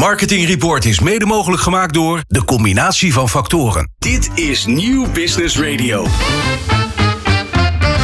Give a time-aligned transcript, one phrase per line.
[0.00, 3.90] Marketing Report is mede mogelijk gemaakt door de combinatie van factoren.
[3.98, 6.06] Dit is Nieuw Business Radio.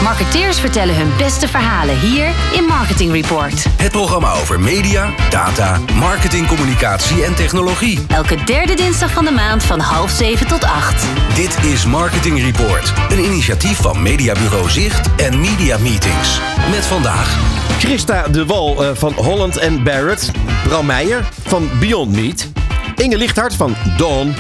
[0.07, 3.67] Marketeers vertellen hun beste verhalen hier in Marketing Report.
[3.77, 8.07] Het programma over media, data, marketing, communicatie en technologie.
[8.09, 11.07] Elke derde dinsdag van de maand van half zeven tot acht.
[11.35, 16.41] Dit is Marketing Report, een initiatief van Mediabureau Zicht en Media Meetings.
[16.71, 17.39] Met vandaag
[17.79, 20.31] Christa de Wal eh, van Holland en Barrett.
[20.63, 22.49] Bram Meijer van Beyond Meat.
[22.97, 24.35] Inge Lichthart van Dawn.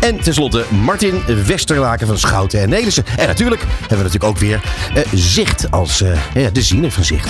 [0.00, 3.04] En tenslotte Martin Westerlaken van Schouten en Nelissen.
[3.16, 4.60] En natuurlijk hebben we natuurlijk ook weer
[4.94, 7.28] eh, Zicht als eh, ja, de ziener van Zicht.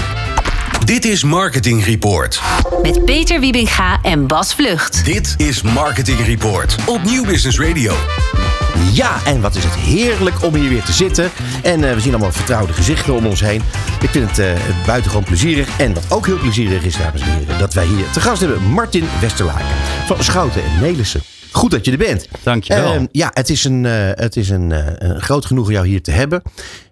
[0.85, 2.41] Dit is Marketing Report.
[2.83, 5.05] Met Peter Wiebinga en Bas Vlucht.
[5.05, 7.95] Dit is Marketing Report op Nieuw Business Radio.
[8.93, 11.31] Ja, en wat is het heerlijk om hier weer te zitten.
[11.63, 13.63] En eh, we zien allemaal vertrouwde gezichten om ons heen.
[14.01, 15.79] Ik vind het uh, buitengewoon plezierig.
[15.79, 18.63] En wat ook heel plezierig is, dames en heren, dat wij hier te gast hebben
[18.63, 19.67] Martin Westerlaken
[20.07, 21.21] van Schouten en Nelissen.
[21.53, 22.29] Goed dat je er bent.
[22.43, 22.95] Dankjewel.
[22.95, 26.03] Uh, ja, het is, een, uh, het is een, uh, een groot genoegen jou hier
[26.03, 26.43] te hebben.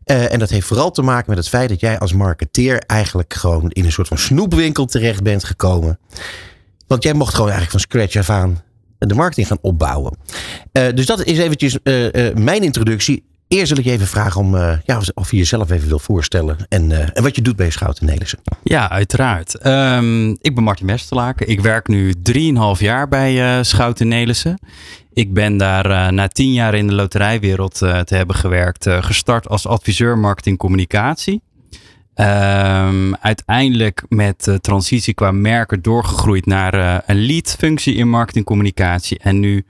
[0.05, 3.70] en dat heeft vooral te maken met het feit dat jij als marketeer eigenlijk gewoon
[3.70, 5.98] in een soort van snoepwinkel terecht bent gekomen.
[6.86, 8.64] Want jij mocht gewoon eigenlijk van scratch af aan
[8.98, 10.16] de marketing gaan opbouwen.
[10.72, 11.78] dus dat is eventjes
[12.34, 13.25] mijn introductie.
[13.48, 16.56] Eerst wil ik je even vragen om, ja, of je jezelf even wil voorstellen.
[16.69, 18.38] En, en wat je doet bij Schouten Nelissen.
[18.62, 19.66] Ja, uiteraard.
[19.66, 21.48] Um, ik ben Martin Westerlaken.
[21.48, 24.58] Ik werk nu 3,5 jaar bij Schouten Nelissen.
[25.12, 28.86] Ik ben daar na tien jaar in de loterijwereld te hebben gewerkt.
[28.88, 31.42] gestart als adviseur marketing communicatie.
[32.20, 39.19] Um, uiteindelijk met transitie qua merken doorgegroeid naar een lead functie in marketing communicatie.
[39.19, 39.64] En nu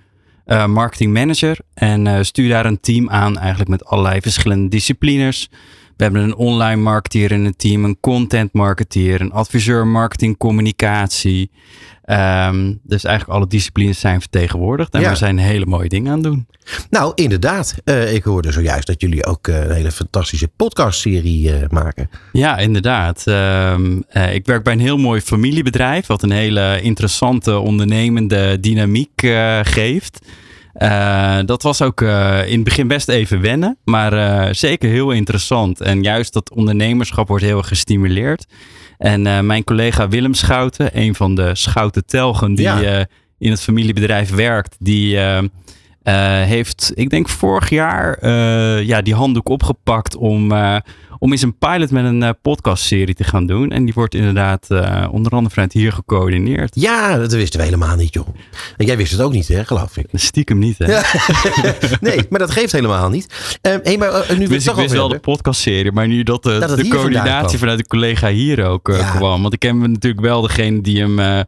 [0.47, 1.59] uh, marketing manager.
[1.75, 5.49] En uh, stuur daar een team aan, eigenlijk met allerlei verschillende disciplines.
[5.97, 11.51] We hebben een online marketeer in het team, een content marketeer, een adviseur marketing communicatie.
[12.07, 14.95] Um, dus eigenlijk alle disciplines zijn vertegenwoordigd.
[14.95, 15.11] En ja.
[15.11, 16.47] we zijn hele mooie dingen aan het doen.
[16.91, 17.75] Nou, inderdaad.
[17.85, 22.11] Uh, ik hoorde zojuist dat jullie ook een hele fantastische podcastserie maken.
[22.33, 23.25] Ja, inderdaad.
[23.27, 29.21] Um, ik werk bij een heel mooi familiebedrijf, wat een hele interessante ondernemende dynamiek
[29.63, 30.19] geeft.
[30.79, 35.11] Uh, dat was ook uh, in het begin best even wennen, maar uh, zeker heel
[35.11, 35.81] interessant.
[35.81, 38.47] En juist dat ondernemerschap wordt heel erg gestimuleerd.
[38.99, 43.07] En mijn collega Willem Schouten, een van de Schouten Telgen die ja.
[43.39, 45.19] in het familiebedrijf werkt, die
[46.13, 48.29] heeft, ik denk vorig jaar,
[48.85, 50.53] ja, die handdoek opgepakt om
[51.19, 53.71] om eens een pilot met een podcastserie te gaan doen.
[53.71, 54.69] En die wordt inderdaad
[55.11, 56.75] onder andere vanuit hier gecoördineerd.
[56.75, 58.29] Ja, dat wisten we helemaal niet, joh.
[58.77, 60.07] En jij wist het ook niet, hè, geloof ik.
[60.13, 60.87] Stiekem niet, hè?
[62.09, 63.59] nee, maar dat geeft helemaal niet.
[63.61, 67.59] Hey, maar, nu dus ik wist wel de podcastserie, maar nu dat, dat de coördinatie
[67.59, 69.11] vanuit de collega hier ook ja.
[69.11, 69.43] kwam.
[69.43, 71.45] Want ik ken natuurlijk wel degene die hem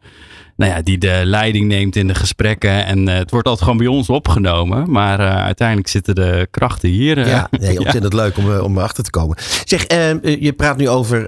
[0.58, 2.86] nou ja, die de leiding neemt in de gesprekken.
[2.86, 4.90] En uh, het wordt altijd gewoon bij ons opgenomen.
[4.90, 7.18] Maar uh, uiteindelijk zitten de krachten hier.
[7.18, 8.18] Uh, ja, nee, ontzettend ja.
[8.18, 9.36] leuk om, om erachter te komen.
[9.64, 9.86] Zeg,
[10.40, 11.26] je praat nu over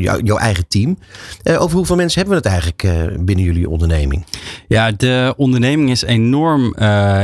[0.00, 0.98] jou, jouw eigen team.
[1.44, 4.24] over hoeveel mensen hebben we het eigenlijk binnen jullie onderneming?
[4.68, 6.74] Ja, de onderneming is enorm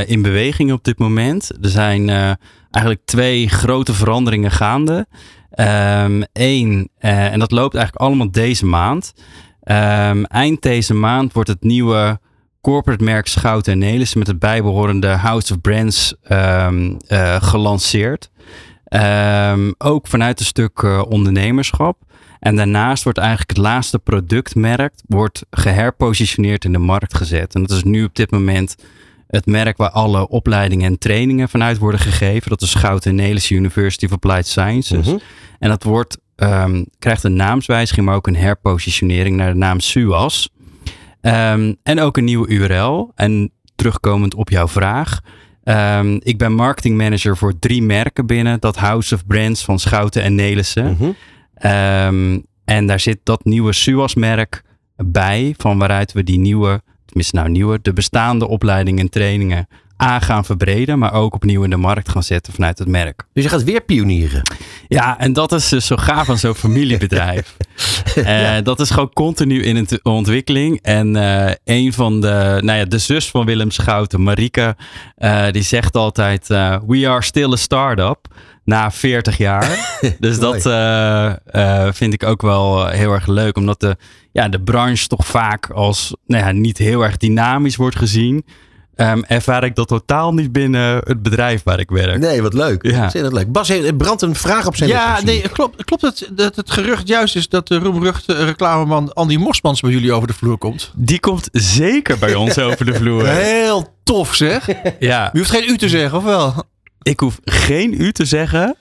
[0.05, 1.51] in beweging op dit moment.
[1.61, 2.09] Er zijn
[2.71, 5.07] eigenlijk twee grote veranderingen gaande.
[6.33, 9.13] Eén, um, en dat loopt eigenlijk allemaal deze maand.
[9.71, 12.19] Um, eind deze maand wordt het nieuwe
[12.61, 18.29] corporate merk Schouten en Nelissen met het bijbehorende House of Brands um, uh, gelanceerd.
[18.89, 21.97] Um, ook vanuit een stuk uh, ondernemerschap.
[22.39, 27.55] En daarnaast wordt eigenlijk het laatste productmerk wordt geherpositioneerd in de markt gezet.
[27.55, 28.75] En dat is nu op dit moment
[29.27, 32.49] het merk waar alle opleidingen en trainingen vanuit worden gegeven.
[32.49, 35.05] Dat is Schouten Nelissen University of Applied Sciences.
[35.05, 35.21] Uh-huh.
[35.59, 40.49] En dat wordt um, krijgt een naamswijziging, maar ook een herpositionering naar de naam SUAS.
[41.21, 43.11] Um, en ook een nieuwe URL.
[43.15, 45.19] En terugkomend op jouw vraag.
[45.63, 50.21] Um, ik ben marketing manager voor drie merken binnen dat House of Brands van Schouten
[50.23, 50.97] en Nelissen.
[51.65, 54.63] Um, en daar zit dat nieuwe SUAS-merk
[54.95, 59.67] bij, van waaruit we die nieuwe, tenminste nou nieuwe, de bestaande opleidingen en trainingen
[60.03, 63.23] A gaan verbreden, maar ook opnieuw in de markt gaan zetten vanuit het merk.
[63.33, 64.41] Dus je gaat weer pionieren.
[64.87, 67.57] Ja, en dat is dus zo gaaf van zo'n familiebedrijf.
[68.15, 68.57] ja.
[68.57, 70.79] uh, dat is gewoon continu in ontwikkeling.
[70.81, 74.75] En uh, een van de, nou ja, de zus van Willem Schouten, Marike,
[75.17, 76.47] uh, die zegt altijd:
[76.87, 78.27] We are still a start-up
[78.63, 79.97] na 40 jaar.
[80.19, 80.61] dus dat
[81.95, 83.97] vind ik ook wel heel erg leuk, omdat de,
[84.31, 88.45] ja, de branche toch vaak als nou ja, niet heel erg dynamisch wordt gezien.
[88.95, 92.17] Ehm, ervaar ik dat totaal niet binnen het bedrijf waar ik werk.
[92.19, 92.83] Nee, wat leuk.
[92.83, 93.03] Ja.
[93.03, 93.51] Ontzettend leuk.
[93.51, 97.07] Bas, er brandt een vraag op zijn Ja, nee, klopt, klopt het dat het gerucht
[97.07, 100.91] juist is dat de roemruchte reclameman Andy Mosmans bij jullie over de vloer komt?
[100.95, 103.27] Die komt zeker bij ons over de vloer.
[103.27, 104.67] Heel tof zeg.
[104.99, 106.53] Ja, U hoeft geen u te zeggen, of wel?
[107.01, 108.75] ik hoef geen u te zeggen.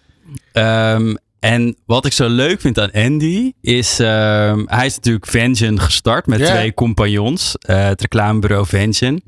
[0.53, 5.81] Ehm, en wat ik zo leuk vind aan Andy is, ehm, hij is natuurlijk Vengeance
[5.85, 9.21] gestart met twee compagnons, eh, het reclamebureau Vengeance.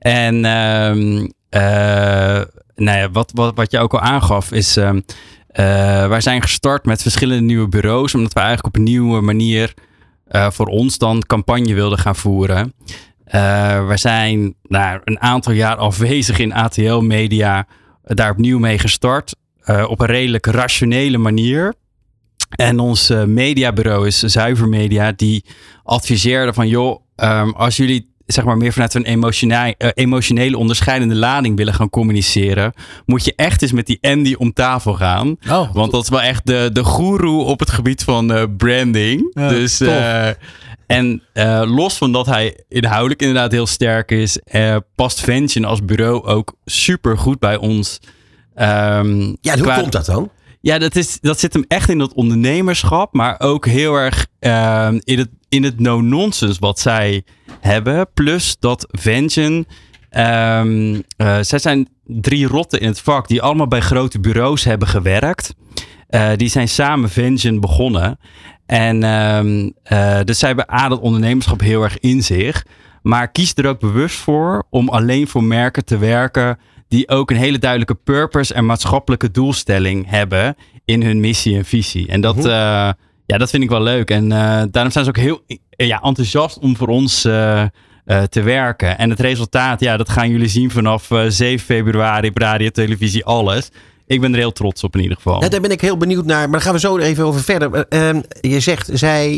[0.00, 2.42] En ehm, eh,
[2.74, 5.00] nou ja, wat, wat, wat je ook al aangaf is, ehm,
[5.50, 9.74] eh, wij zijn gestart met verschillende nieuwe bureaus, omdat we eigenlijk op een nieuwe manier
[10.26, 12.74] eh, voor ons dan campagne wilden gaan voeren.
[13.86, 17.66] We zijn nou, een aantal jaar afwezig in ATL Media,
[18.02, 19.38] eh, daar opnieuw mee gestart.
[19.86, 21.74] op een redelijk rationele manier.
[22.50, 25.44] En ons mediabureau is Zuiver Media, die
[25.82, 31.14] adviseerde van joh, ehm, als jullie zeg maar meer vanuit een emotionele, eh, emotionele onderscheidende
[31.14, 32.72] lading willen gaan communiceren,
[33.06, 35.36] moet je echt eens met die Andy om tafel gaan.
[35.50, 39.30] Oh, Want dat is wel echt de, de goeroe op het gebied van eh, branding.
[39.34, 40.28] Ja, dus, eh,
[40.86, 45.84] en eh, los van dat hij inhoudelijk inderdaad heel sterk is, eh, past Vention als
[45.84, 48.00] bureau ook super goed bij ons.
[48.54, 50.30] Ehm, Ja, hoe qua- komt dat dan?
[50.60, 54.98] Ja, dat, is, dat zit hem echt in dat ondernemerschap, maar ook heel erg ehm,
[55.04, 57.24] in het, in het no-nonsense wat zij
[57.60, 58.06] hebben.
[58.14, 59.66] Plus dat Vention,
[60.10, 64.88] ehm, eh, zij zijn drie rotten in het vak die allemaal bij grote bureaus hebben
[64.88, 65.54] gewerkt.
[66.08, 68.18] Eh, die zijn samen Vention begonnen.
[68.66, 72.66] En ehm, eh, dus zij hebben A, dat ondernemerschap heel erg in zich.
[73.02, 76.58] Maar kies er ook bewust voor om alleen voor merken te werken
[76.90, 82.08] die ook een hele duidelijke purpose en maatschappelijke doelstelling hebben in hun missie en visie.
[82.08, 82.46] En dat, Mhm.
[82.46, 82.52] eh,
[83.26, 84.10] ja, dat vind ik wel leuk.
[84.10, 87.20] En eh, daarom zijn ze ook heel eh, ja, enthousiast om voor ons
[88.30, 88.98] te werken.
[88.98, 93.24] En het resultaat, ja, dat gaan jullie zien vanaf eh, 7 februari op radio, televisie,
[93.24, 93.68] alles.
[94.06, 95.42] Ik ben er heel trots op in ieder geval.
[95.42, 96.40] Ja, daar ben ik heel benieuwd naar.
[96.42, 97.72] Maar daar gaan we zo even over verder.
[97.88, 99.30] Eh, ehm, je zegt, zij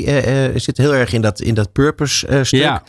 [0.56, 2.60] zit heel erg in dat, in dat purpose stuk.
[2.60, 2.82] Ja.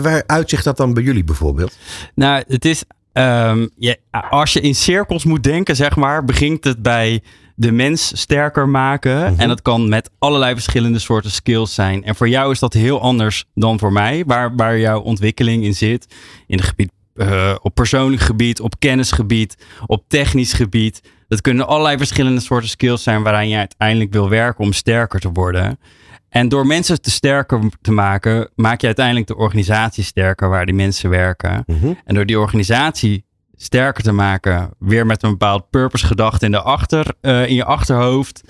[0.00, 1.76] Waar uitzicht dat dan bij jullie bijvoorbeeld?
[2.14, 2.82] Nou, het is.
[3.12, 3.98] Ehm, je,
[4.30, 7.22] als je in cirkels moet denken, zeg maar, begint het bij
[7.54, 9.32] de mens sterker maken.
[9.32, 9.40] Mhm.
[9.40, 12.04] En dat kan met allerlei verschillende soorten skills zijn.
[12.04, 15.74] En voor jou is dat heel anders dan voor mij, waar, waar jouw ontwikkeling in
[15.74, 16.06] zit.
[16.46, 16.90] In het gebied.
[17.14, 19.56] eh, op persoonlijk gebied, op kennisgebied,
[19.86, 21.00] op technisch gebied.
[21.28, 25.32] Dat kunnen allerlei verschillende soorten skills zijn waaraan je uiteindelijk wil werken om sterker te
[25.32, 25.78] worden.
[26.32, 30.74] En door mensen te sterker te maken, maak je uiteindelijk de organisatie sterker waar die
[30.74, 31.62] mensen werken.
[31.66, 31.92] Mhm.
[32.04, 33.24] En door die organisatie
[33.56, 37.64] sterker te maken, weer met een bepaald purpose gedachte in, de achter, eh, in je
[37.64, 38.42] achterhoofd,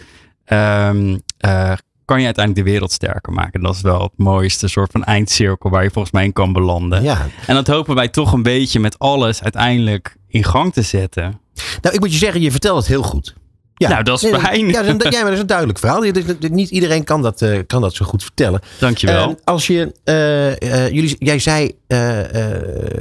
[0.45, 1.73] ehm, eh,
[2.05, 3.53] kan je uiteindelijk de wereld sterker maken.
[3.53, 6.53] En dat is wel het mooiste soort van eindcirkel waar je volgens mij in kan
[6.53, 7.03] belanden.
[7.03, 7.27] Ja.
[7.47, 11.41] En dat hopen wij toch een beetje met alles uiteindelijk in gang te zetten.
[11.81, 13.35] Nou, ik moet je zeggen, je vertelt het heel goed.
[13.83, 13.89] Ja.
[13.89, 14.67] Nou, dat is fijn.
[14.67, 16.13] Ja, ja, maar dat is een duidelijk verhaal.
[16.13, 18.61] Dat- Niet iedereen kan dat, eh, kan dat zo goed vertellen.
[18.79, 19.29] Dankjewel.
[19.29, 21.73] Eh, als je, eh, jullie, jij zei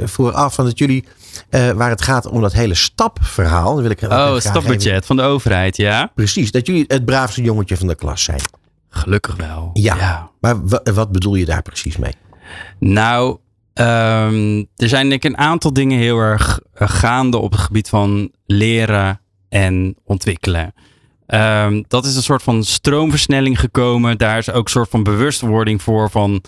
[0.04, 1.06] vooraf van dat jullie,
[1.75, 3.74] waar het gaat om dat hele stapverhaal.
[3.74, 6.12] Dan wil ik oh, het stapbudget even- van de overheid, ja?
[6.16, 8.39] Precies, dat jullie het braafste jongetje van de klas zijn.
[8.89, 9.69] Gelukkig wel.
[9.74, 10.30] Ja.
[10.39, 12.13] Maar wa- wat bedoel je daar precies mee?
[12.80, 13.38] Nou,
[13.74, 18.31] ehm, er zijn denk ik een aantal dingen heel erg gaande op het gebied van
[18.45, 19.19] leren
[19.51, 20.74] en ontwikkelen.
[21.25, 24.18] Ehm, dat is een soort van stroomversnelling gekomen.
[24.18, 26.44] Daar is ook een soort van bewustwording voor van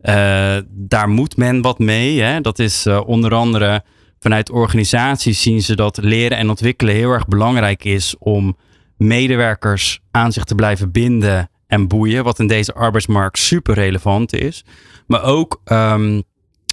[0.00, 2.20] eh, daar moet men wat mee.
[2.20, 2.40] Hè?
[2.40, 3.82] Dat is eh, onder andere
[4.20, 8.56] vanuit organisaties zien ze dat leren en ontwikkelen heel erg belangrijk is om
[8.96, 12.24] medewerkers aan zich te blijven binden en boeien.
[12.24, 14.64] Wat in deze arbeidsmarkt super relevant is.
[15.06, 16.20] Maar ook ehm,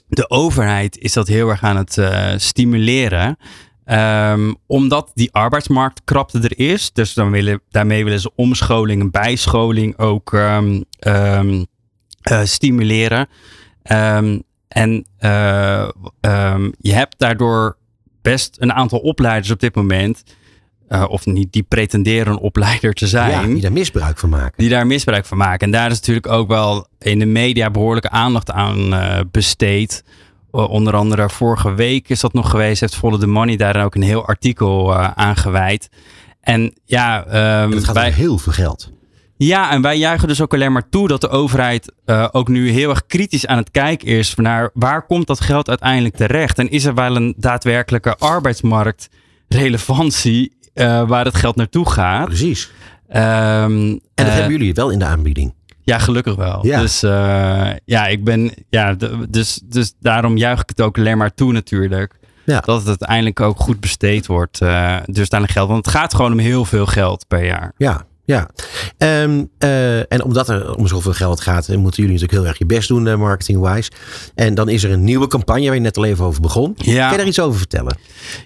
[0.08, 3.38] de overheid is dat heel erg aan het eh, stimuleren.
[3.86, 6.92] Ehm, omdat die arbeidsmarktkrapte er is.
[6.94, 11.64] Dus dan willen, daarmee willen ze omscholing en bijscholing ook ehm, ehm,
[12.22, 13.28] eh, stimuleren.
[14.68, 15.88] En eh,
[16.80, 17.78] je hebt daardoor
[18.22, 20.24] best een aantal opleiders op dit moment.
[20.88, 24.54] eh, of niet, die pretenderen een opleider te zijn Ja, die daar misbruik van maken.
[24.58, 25.60] die daar misbruik van maken.
[25.66, 28.94] En daar is natuurlijk ook wel in de media behoorlijke aandacht aan
[29.32, 30.04] besteed.
[30.56, 32.80] O- onder andere vorige week is dat nog geweest.
[32.82, 35.90] Heeft Follow the Money daar ook een heel artikel eh, aan gewijd.
[36.42, 38.92] En ja, En het gaat om heel veel geld.
[39.38, 42.70] ja, en wij juichen dus ook alleen maar toe dat de overheid eh, ook nu
[42.70, 46.60] heel erg kritisch aan het kijken is naar waar komt dat geld uiteindelijk terecht?
[46.60, 52.26] En is er wel een daadwerkelijke arbeidsmarktrelevantie eh, waar het geld naartoe gaat?
[52.26, 52.72] Precies.
[53.10, 53.24] Ehm,
[53.72, 55.54] En dat eh, hebben jullie wel in de aanbieding.
[55.86, 56.66] Ja, gelukkig wel.
[56.66, 56.80] Ja.
[56.80, 58.52] Dus eh, ja, ik ben.
[58.70, 58.96] Ja,
[59.30, 62.14] dus, dus daarom juich ik het ook alleen maar toe, natuurlijk.
[62.46, 62.60] Ja.
[62.60, 64.62] Dat het uiteindelijk ook goed besteed wordt.
[64.62, 65.70] eh dus aan geld.
[65.70, 67.74] Want het gaat gewoon om heel veel geld per jaar.
[67.78, 68.50] Ja, ja.
[68.98, 69.24] Eh,
[70.14, 73.20] en omdat er om zoveel geld gaat, moeten jullie natuurlijk heel erg je best doen,
[73.20, 73.92] marketing-wise.
[74.36, 76.74] En dan is er een nieuwe campagne waar je net al even over begon.
[76.78, 77.02] Ja.
[77.02, 77.98] Kan je daar iets over vertellen?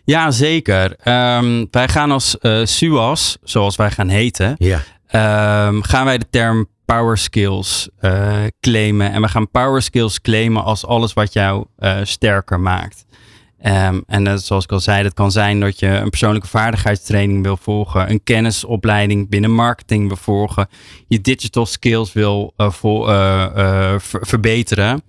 [0.04, 0.96] Ja, zeker.
[1.04, 4.82] Ehm, wij gaan als SUAS, zoals wij gaan heten, Ja.
[5.10, 9.12] Ehm, gaan wij de term power skills eh, claimen.
[9.12, 13.06] En we gaan power skills claimen als alles wat jou eh, sterker maakt.
[13.60, 17.58] Ehm, en zoals ik al zei, dat kan zijn dat je een persoonlijke vaardigheidstraining wil
[17.58, 20.68] volgen, een kennisopleiding binnen marketing wil volgen,
[21.08, 25.02] je digital skills wil eh, verbeteren.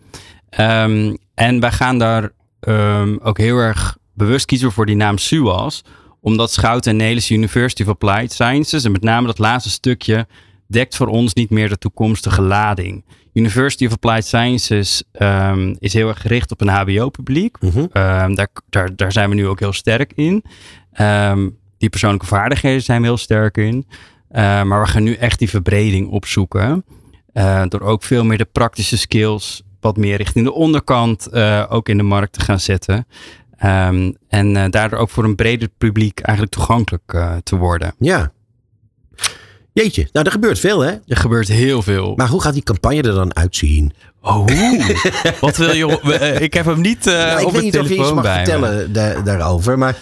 [0.49, 2.31] Ehm, en wij gaan daar
[3.23, 5.85] ook heel erg bewust kiezen voor die naam SUAS,
[6.21, 10.27] omdat Schouten en Nelis University of Applied Sciences, en met name dat laatste stukje,
[10.67, 13.05] dekt voor ons niet meer de toekomstige lading.
[13.33, 17.61] University of Applied Sciences ehm, is heel erg gericht op een HBO-publiek.
[17.61, 17.87] Mhm.
[17.93, 20.45] Ehm, daar, daar, daar zijn we nu ook heel sterk in.
[20.93, 21.49] Ehm,
[21.79, 23.87] die persoonlijke vaardigheden zijn we heel sterk in.
[24.33, 26.85] Maar we gaan nu echt die verbreding opzoeken.
[27.33, 31.89] Eh, door ook veel meer de praktische skills wat meer richting de onderkant eh, ook
[31.89, 33.07] in de markt te gaan zetten.
[33.61, 37.95] Ehm, en eh, daardoor ook voor een breder publiek eigenlijk toegankelijk eh, te worden.
[37.99, 38.33] Ja.
[39.73, 40.91] Jeetje, nou er gebeurt veel hè.
[41.07, 42.13] Er gebeurt heel veel.
[42.17, 43.93] Maar hoe gaat die campagne er dan uitzien?
[44.23, 44.47] Oh,
[45.41, 46.01] wat wil je?
[46.01, 47.95] eh, ik heb hem niet eh Nou, ik op weet de niet of je iets
[47.95, 49.97] telefoon mag bij vertellen da- daarover, maar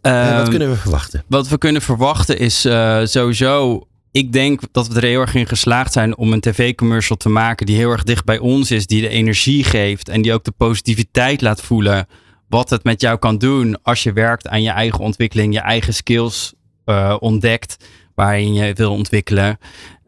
[0.00, 1.24] eh, wat Ehm, kunnen we verwachten?
[1.26, 3.86] Wat we kunnen verwachten is eh, sowieso.
[4.10, 7.66] Ik denk dat we er heel erg in geslaagd zijn om een tv-commercial te maken
[7.66, 10.52] die heel erg dicht bij ons is, die de energie geeft en die ook de
[10.56, 12.06] positiviteit laat voelen.
[12.48, 15.94] Wat het met jou kan doen als je werkt aan je eigen ontwikkeling, je eigen
[15.94, 17.76] skills eh, ontdekt
[18.14, 19.58] waarin je wil ontwikkelen.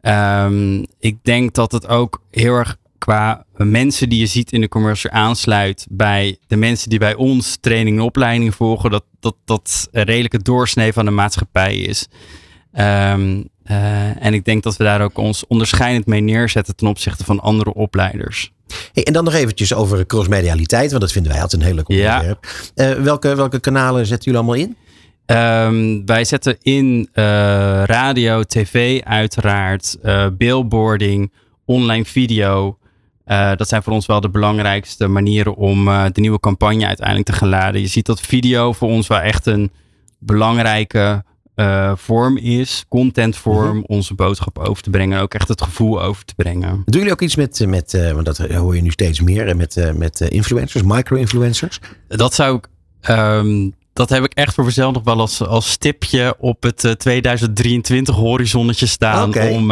[0.01, 4.67] Ehm, ik denk dat het ook heel erg qua mensen die je ziet in de
[4.67, 9.87] commercial aansluit bij de mensen die bij ons training en opleiding volgen, dat dat, dat
[9.91, 12.07] een redelijke doorsnee van de maatschappij is.
[12.71, 17.23] Ehm, eh, en ik denk dat we daar ook ons onderscheidend mee neerzetten ten opzichte
[17.23, 18.51] van andere opleiders.
[18.99, 21.87] Hey, en dan nog eventjes over crossmedialiteit, want dat vinden wij altijd een heel leuk
[21.87, 22.13] Ja.
[22.13, 22.47] onderwerp.
[22.75, 24.77] Eh, welke, welke kanalen zetten jullie allemaal in?
[25.25, 27.23] Ehm, wij zetten in eh,
[27.85, 31.31] radio, tv uiteraard, eh, billboarding,
[31.65, 32.77] online video.
[33.55, 37.49] Dat zijn voor ons wel de belangrijkste manieren om de nieuwe campagne uiteindelijk te gaan
[37.49, 37.81] laden.
[37.81, 39.71] Je ziet dat video voor ons wel echt een
[40.19, 41.23] belangrijke
[41.59, 46.25] eh, vorm is, contentvorm, onze boodschap over te brengen en ook echt het gevoel over
[46.25, 46.69] te brengen.
[46.85, 49.55] Doen jullie ook iets met, eh, met eh, want dat hoor je nu steeds meer,
[49.55, 51.79] met, met influencers, micro-influencers?
[52.07, 52.67] Dat zou ik.
[53.01, 56.91] ehm, dat heb ik echt voor mezelf nog wel als, als stipje op het eh,
[56.91, 59.29] 2023 horizonnetje staan.
[59.29, 59.47] Oké.
[59.47, 59.71] Om,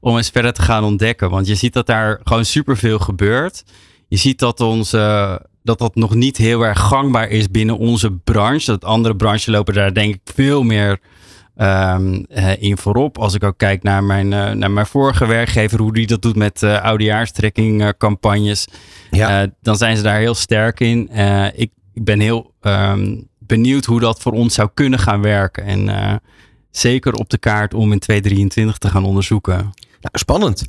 [0.00, 1.30] om eens verder te gaan ontdekken.
[1.30, 3.64] Want je ziet dat daar gewoon superveel gebeurt.
[4.08, 5.34] Je ziet dat, ons, eh,
[5.68, 8.66] dat dat nog niet heel erg gangbaar is binnen onze branche.
[8.66, 11.00] Dat andere branches lopen daar denk ik veel meer
[11.56, 13.18] ehm, eh, in voorop.
[13.18, 16.36] Als ik ook kijk naar mijn, eh, naar mijn vorige werkgever, hoe die dat doet
[16.36, 18.66] met eh oudejaarstrekking eh, campagnes.
[19.10, 19.46] Ja.
[19.62, 21.10] Dan zijn ze daar heel sterk in.
[21.54, 25.64] Ik, ik ben heel ehm, benieuwd hoe dat voor ons zou kunnen gaan werken.
[25.64, 26.20] En
[26.70, 29.56] zeker op de kaart om in 2023 te gaan onderzoeken.
[30.00, 30.64] Nou, spannend.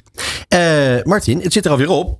[1.03, 2.19] Martin, het zit er alweer op.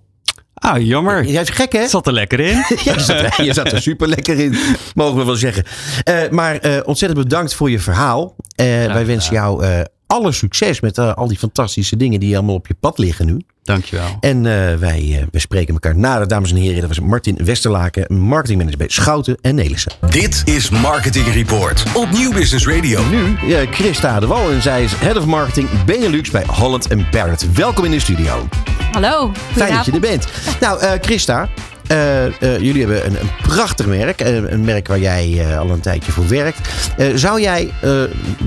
[0.60, 1.26] Ah, jammer.
[1.26, 1.88] Jij is gek hè?
[1.88, 2.64] Zat er lekker in.
[2.84, 4.56] Ja, je zat, je zat er super lekker in,
[4.96, 5.64] mogen we wel zeggen.
[6.04, 8.36] Eh, maar eh, ontzettend bedankt voor je verhaal.
[8.56, 9.66] Eh, wij wensen jou
[10.08, 13.42] alle succes met al die fantastische dingen die allemaal op je pad liggen nu.
[13.74, 14.18] Dankjewel.
[14.20, 16.80] En eh, wij eh, we spreken elkaar nader, dames en heren.
[16.80, 19.92] Dat was Martin Westerlaken, marketingmanager bij Schouten en Nelissen.
[20.10, 23.02] Dit is Marketing Report op Nieuw Business Radio.
[23.10, 27.54] Nu eh, Christa de Wal en zij is Head of Marketing Benelux bij Holland Barrett.
[27.54, 28.48] Welkom in de studio.
[28.92, 29.32] Hallo.
[29.56, 30.28] Fijn dat je er bent.
[30.60, 31.50] Nou, eh, Christa,
[31.88, 34.22] eh, eh, jullie hebben een, een prachtig merk.
[34.22, 36.70] eh, een merk waar jij eh, al een tijdje voor werkt.
[36.98, 37.90] Eh, zou jij eh,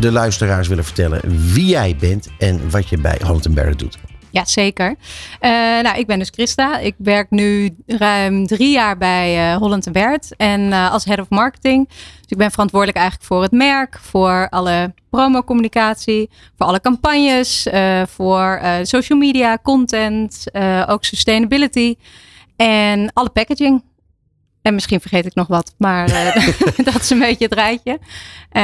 [0.01, 1.21] de luisteraars willen vertellen
[1.53, 3.99] wie jij bent en wat je bij Holland Barrett doet?
[4.33, 4.95] Ja, zeker.
[5.41, 5.51] Eh,
[5.83, 6.79] nou, ik ben dus Christa.
[6.79, 11.29] Ik werk nu ruim drie jaar bij eh, Holland Bert en eh, als head of
[11.29, 11.89] marketing.
[11.89, 17.69] Dus ik ben verantwoordelijk eigenlijk voor het merk, voor alle promocommunicatie, voor alle campagnes,
[18.09, 20.45] voor social media, content,
[20.87, 21.97] ook sustainability
[22.57, 23.83] en alle packaging.
[24.63, 26.47] En misschien vergeet ik nog wat, maar eh,
[26.93, 27.99] dat is een beetje het rijtje.
[28.51, 28.63] Eh,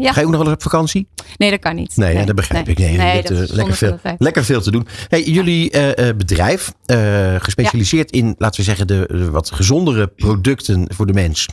[0.00, 1.08] ja, Ga je ook nog wel eens op vakantie?
[1.36, 1.96] nee, dat kan niet.
[1.96, 2.78] Nee, dat begrijp ik.
[2.78, 4.86] Nee, dat eh, lekker, veel, lekker veel te doen.
[5.08, 5.70] Hey, jullie
[6.16, 6.72] bedrijf,
[7.38, 11.46] gespecialiseerd in, laten we zeggen, de, de wat gezondere producten voor de mens.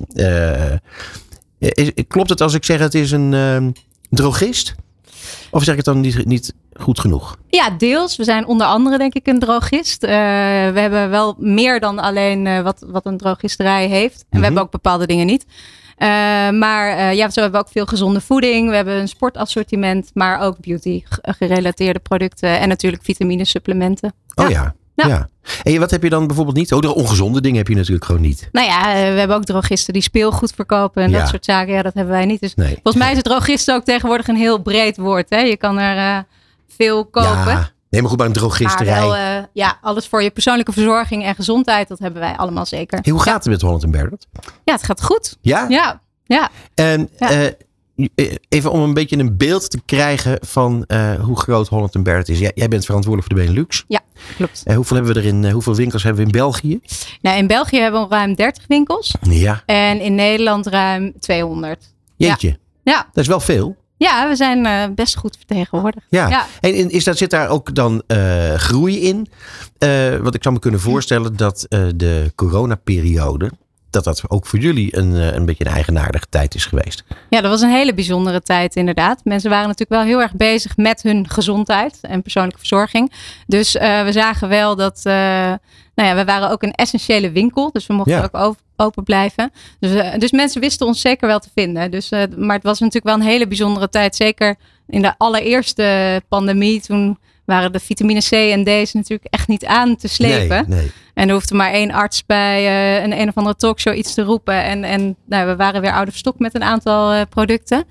[1.59, 3.75] Is- klopt het als ik zeg het is een
[4.09, 4.75] drogist?
[5.51, 7.37] Of zeg ik het dan niet, niet goed genoeg?
[7.47, 8.15] Ja, deels.
[8.15, 10.03] We zijn onder andere denk ik een drogist.
[10.03, 14.19] Uh, we hebben wel meer dan alleen uh, wat, wat een drogisterij heeft.
[14.19, 14.39] En Mhm.
[14.39, 15.45] we hebben ook bepaalde dingen niet.
[15.97, 16.07] Uh,
[16.49, 18.69] maar ja, zo hebben we ook veel gezonde voeding.
[18.69, 22.59] We hebben een sportassortiment, maar ook beauty gerelateerde producten.
[22.59, 24.13] En natuurlijk vitamine supplementen.
[24.35, 24.51] Oh ja.
[24.63, 24.75] ja.
[24.95, 25.29] Ja.
[25.63, 26.73] En wat heb je dan bijvoorbeeld niet?
[26.73, 28.49] Oh, de ongezonde dingen heb je natuurlijk gewoon niet.
[28.51, 31.19] Nou ja, we hebben ook drogisten die speelgoed verkopen en Ja.
[31.19, 31.73] dat soort zaken.
[31.73, 32.39] Ja, dat hebben wij niet.
[32.39, 32.73] Dus Nee.
[32.73, 35.29] volgens mij is het drogist ook tegenwoordig een heel breed woord.
[35.29, 35.39] Hè?
[35.39, 36.23] Je kan er eh,
[36.77, 37.29] veel kopen.
[37.51, 37.71] Ja.
[37.89, 38.99] Nee, maar goed, bij een Maar drogisterij.
[38.99, 42.99] wel, eh, ja, alles voor je persoonlijke verzorging en gezondheid, dat hebben wij allemaal zeker.
[43.01, 44.27] Hey, hoe gaat het met Holland Bernard?
[44.63, 45.37] Ja, het gaat goed.
[45.41, 45.65] Ja?
[45.69, 46.49] Ja, ja.
[46.73, 47.49] En Ja.
[48.15, 52.29] Eh, even om een beetje een beeld te krijgen van eh, hoe groot Holland Bernard
[52.29, 52.39] is.
[52.39, 53.85] Jij, jij bent verantwoordelijk voor de Benelux.
[54.35, 54.61] klopt.
[54.65, 56.79] Eh, hoeveel hebben we er in, hoeveel winkels hebben we in België?
[57.21, 61.93] Nou, in België hebben we ruim 30 winkels Ja, en in Nederland ruim 200.
[62.15, 62.57] jeetje.
[62.83, 63.75] Ja, Dat is wel veel.
[63.97, 66.05] ja we zijn best goed vertegenwoordigd.
[66.09, 66.29] Ja.
[66.29, 66.45] Ja.
[66.59, 68.03] En en is dat, zit daar ook dan
[68.55, 69.27] groei in?
[70.21, 73.51] Want ik zou me kunnen voorstellen dat de coronaperiode,
[73.93, 77.03] dat dat ook voor jullie een, eh, een beetje een eigenaardige tijd is geweest.
[77.29, 79.21] Ja, dat was een hele bijzondere tijd inderdaad.
[79.23, 83.11] Mensen waren natuurlijk wel heel erg bezig met hun gezondheid en persoonlijke verzorging.
[83.47, 85.13] Dus eh, we zagen wel dat, eh,
[85.95, 87.71] nou ja, we waren ook een essentiële winkel.
[87.71, 88.29] Dus we mochten Ja.
[88.31, 89.51] ook open blijven.
[89.79, 91.91] Dus, dus mensen wisten ons zeker wel te vinden.
[91.91, 94.15] Dus, maar het was natuurlijk wel een hele bijzondere tijd.
[94.15, 94.55] Zeker
[94.87, 96.81] in de allereerste pandemie.
[96.81, 100.65] Toen waren de vitamine C en D's natuurlijk echt niet aan te slepen.
[100.67, 100.91] Nee, nee.
[101.13, 104.21] En er hoefde maar één arts bij eh, een een of andere talkshow iets te
[104.21, 104.63] roepen.
[104.63, 107.85] En, en nou, we waren weer out of stock met een aantal eh, producten.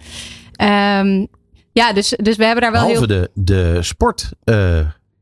[0.52, 1.26] Ehm,
[1.72, 3.30] ja, dus, dus we hebben daar wel Behalve heel...
[3.34, 3.78] de, de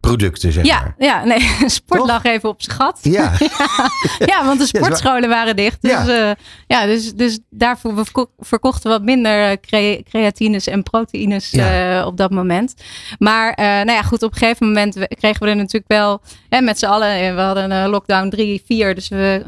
[0.01, 0.95] sportproducten, zeg Ja, maar.
[0.99, 1.41] ja, nee,
[1.71, 2.09] sport Toch?
[2.09, 2.99] lag even op zijn gat.
[3.03, 3.33] Ja.
[4.27, 5.83] Ja, want de sportscholen waren dicht.
[5.83, 6.05] Dus, Ja.
[6.07, 6.35] ja.
[6.67, 11.99] ja, dus, dus daarvoor we verkochten wat minder eh, cre- creatines en proteïnes Ja.
[12.01, 12.75] eh, op dat moment.
[13.19, 16.61] Maar eh, nou ja, goed, op een gegeven moment kregen we er natuurlijk wel hè,
[16.61, 17.09] met z'n allen.
[17.21, 19.45] eh, We hadden een lockdown 3, 4, dus we,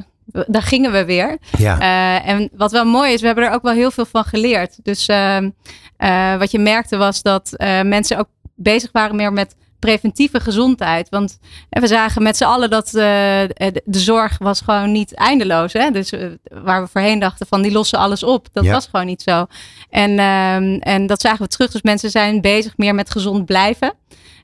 [0.47, 1.39] daar gingen we weer.
[1.59, 1.79] ja.
[1.81, 4.79] Eh, en wat wel mooi is, we hebben er ook wel heel veel van geleerd.
[4.85, 5.51] Dus ehm,
[5.97, 11.09] eh, wat je merkte was dat eh, mensen ook bezig waren meer met preventieve gezondheid.
[11.09, 15.73] Want we zagen met z'n allen dat eh, de, de zorg was gewoon niet eindeloos.
[15.73, 15.91] Hè?
[15.91, 18.47] Dus eh, waar we voorheen dachten van die lossen alles op.
[18.53, 18.73] Dat Ja.
[18.73, 19.47] was gewoon niet zo.
[19.91, 21.71] En, ehm, en dat zagen we terug.
[21.71, 23.95] Dus mensen zijn bezig meer met gezond blijven.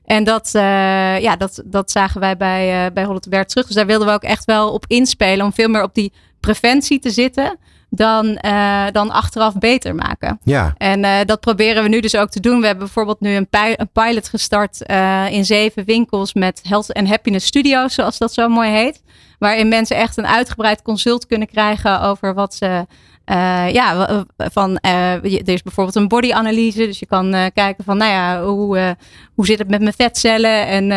[0.05, 3.65] En dat, eh, ja, dat, dat zagen wij bij, uh, bij Holland terug.
[3.65, 5.45] Dus daar wilden we ook echt wel op inspelen.
[5.45, 7.57] Om veel meer op die preventie te zitten.
[7.89, 10.39] Dan, eh, dan achteraf beter maken.
[10.43, 10.73] ja.
[10.77, 12.59] En eh, dat proberen we nu dus ook te doen.
[12.59, 16.93] We hebben bijvoorbeeld nu een, pi- een pilot gestart eh, in zeven winkels met Health
[16.93, 19.01] and Happiness Studios, zoals dat zo mooi heet.
[19.39, 22.85] Waarin mensen echt een uitgebreid consult kunnen krijgen over wat ze.
[23.29, 26.77] Eh, ja, van, je- er is bijvoorbeeld een bodyanalyse.
[26.85, 28.95] Dus je kan eh, kijken van, nou ja, hoe,
[29.35, 30.91] hoe zit het met mijn vetcellen en,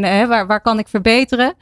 [0.00, 1.54] en waar, waar kan ik verbeteren?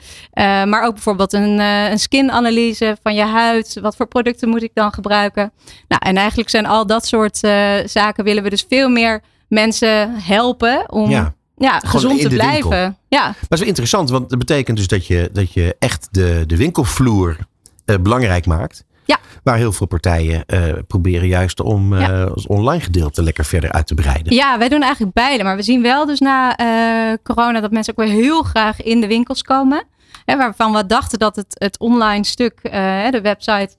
[0.65, 3.79] Maar ook bijvoorbeeld een, een skin-analyse van je huid.
[3.81, 5.53] Wat voor producten moet ik dan gebruiken?
[5.89, 7.37] Nou, en eigenlijk zijn al dat soort
[7.85, 11.35] zaken willen we dus veel meer mensen helpen om Ja.
[11.57, 12.47] ja, gezond te winkel.
[12.69, 12.97] blijven.
[13.09, 16.09] Ja, Maar het is wel interessant, want dat betekent dus dat je, dat je echt
[16.11, 17.37] de, de winkelvloer
[17.85, 18.85] eh, belangrijk maakt.
[19.07, 19.19] Ja.
[19.43, 22.27] Waar heel veel partijen eh, proberen juist om Ja.
[22.35, 24.35] ons online gedeelte lekker verder uit te breiden.
[24.35, 25.45] ja, wij doen eigenlijk beide.
[25.45, 29.01] Maar we zien wel dus na eh, corona dat mensen ook weer heel graag in
[29.01, 29.85] de winkels komen.
[30.25, 32.59] Hè, waarvan we dachten dat het, het online stuk,
[33.11, 33.71] de website,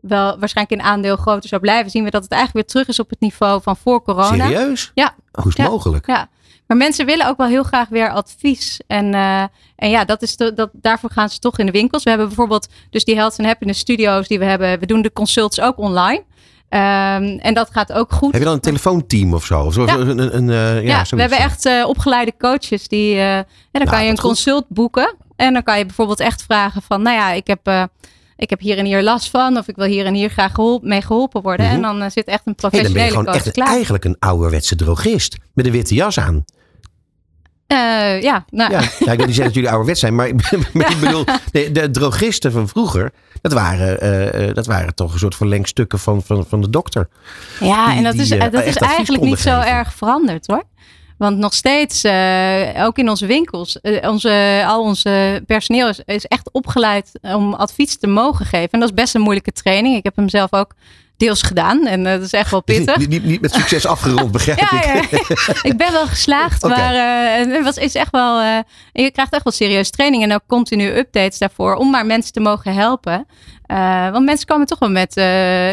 [0.00, 1.90] wel waarschijnlijk in aandeel groter zou blijven.
[1.90, 4.46] Zien we dat het eigenlijk weer terug is op het niveau van voor corona.
[4.46, 4.90] Serieus?
[4.94, 5.14] Ja.
[5.32, 5.68] Hoe is het Ja.
[5.72, 6.06] mogelijk?
[6.06, 6.28] Ja,
[6.66, 8.80] maar mensen willen ook wel heel graag weer advies.
[8.86, 9.42] En, eh,
[9.76, 12.02] en ja, dat is de, dat, daarvoor gaan ze toch in de winkels.
[12.02, 14.78] We hebben bijvoorbeeld dus die Health and Happiness Studios die we hebben.
[14.78, 16.24] We doen de consults ook online.
[16.68, 18.32] Ehm, en dat gaat ook goed.
[18.32, 19.60] Heb je dan een telefoonteam of zo?
[19.60, 19.94] Of zo- Ja.
[19.94, 23.14] een, een, een, eh, ja, ja, we hebben echt eh, opgeleide coaches die.
[23.14, 23.34] ja,
[23.72, 24.26] dan Nou, kan je een goed.
[24.26, 25.14] consult boeken.
[25.36, 27.88] En dan kan je bijvoorbeeld echt vragen van, nou ja, ik heb,
[28.36, 29.56] ik heb hier en hier last van.
[29.58, 31.66] Of ik wil hier en hier graag geholpen, mee geholpen worden.
[31.66, 31.74] Mhm.
[31.84, 33.68] En dan zit echt een Hey, dan ben je professionele gewoon coach echt klaar.
[33.68, 35.36] eigenlijk een ouderwetse drogist.
[35.54, 36.44] Met een witte jas aan.
[37.66, 40.30] Eh, ja, nou, Ja, ik wil niet zeggen dat jullie ouderwets zijn, maar,
[40.72, 45.12] maar ik bedoel, de, de drogisten van vroeger, dat waren, eh, eh, dat waren toch
[45.12, 47.08] een soort verlengstukken van, van, van de dokter.
[47.60, 50.62] Ja, die- en dat die, is, dat is eigenlijk niet zo erg veranderd hoor.
[51.18, 52.04] Want nog steeds,
[52.84, 58.06] ook in onze winkels, onze, al onze personeel is, is echt opgeleid om advies te
[58.06, 58.70] mogen geven.
[58.70, 59.96] En dat is best een moeilijke training.
[59.96, 60.74] Ik heb hem zelf ook
[61.16, 62.96] deels gedaan en eh, dat is echt wel pittig.
[62.96, 64.84] Niet, niet, niet met succes afgerond, begrijp Ja, ik.
[65.10, 65.54] ja.
[65.62, 68.58] ik ben wel geslaagd, maar eh, het was, is echt wel, eh,
[68.92, 72.40] je krijgt echt wel serieus training en ook continu updates daarvoor om maar mensen te
[72.40, 73.26] mogen helpen.
[74.12, 75.14] Want mensen komen toch wel met,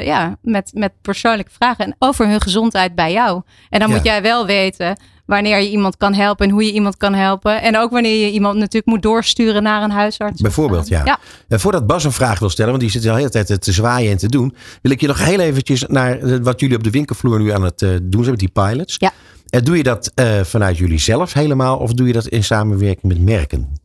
[0.06, 3.42] ja, met, met persoonlijke vragen en over hun gezondheid bij jou.
[3.70, 3.96] En dan Ja.
[3.96, 7.62] moet jij wel weten wanneer je iemand kan helpen en hoe je iemand kan helpen.
[7.62, 10.42] En ook wanneer je iemand natuurlijk moet doorsturen naar een huisarts.
[10.42, 11.02] Bijvoorbeeld, ja.
[11.06, 11.20] Ja.
[11.48, 14.12] En voordat Bas een vraag wil stellen, want die zit de hele tijd te zwaaien
[14.12, 16.90] en te doen, wil ik je nog heel eventjes naar eh, wat jullie op de
[16.90, 18.96] winkelvloer nu aan het eh, doen zijn met die pilots.
[19.00, 19.12] Ja.
[19.50, 23.14] En doe je dat eh, vanuit jullie zelf helemaal of doe je dat in samenwerking
[23.14, 23.82] met merken?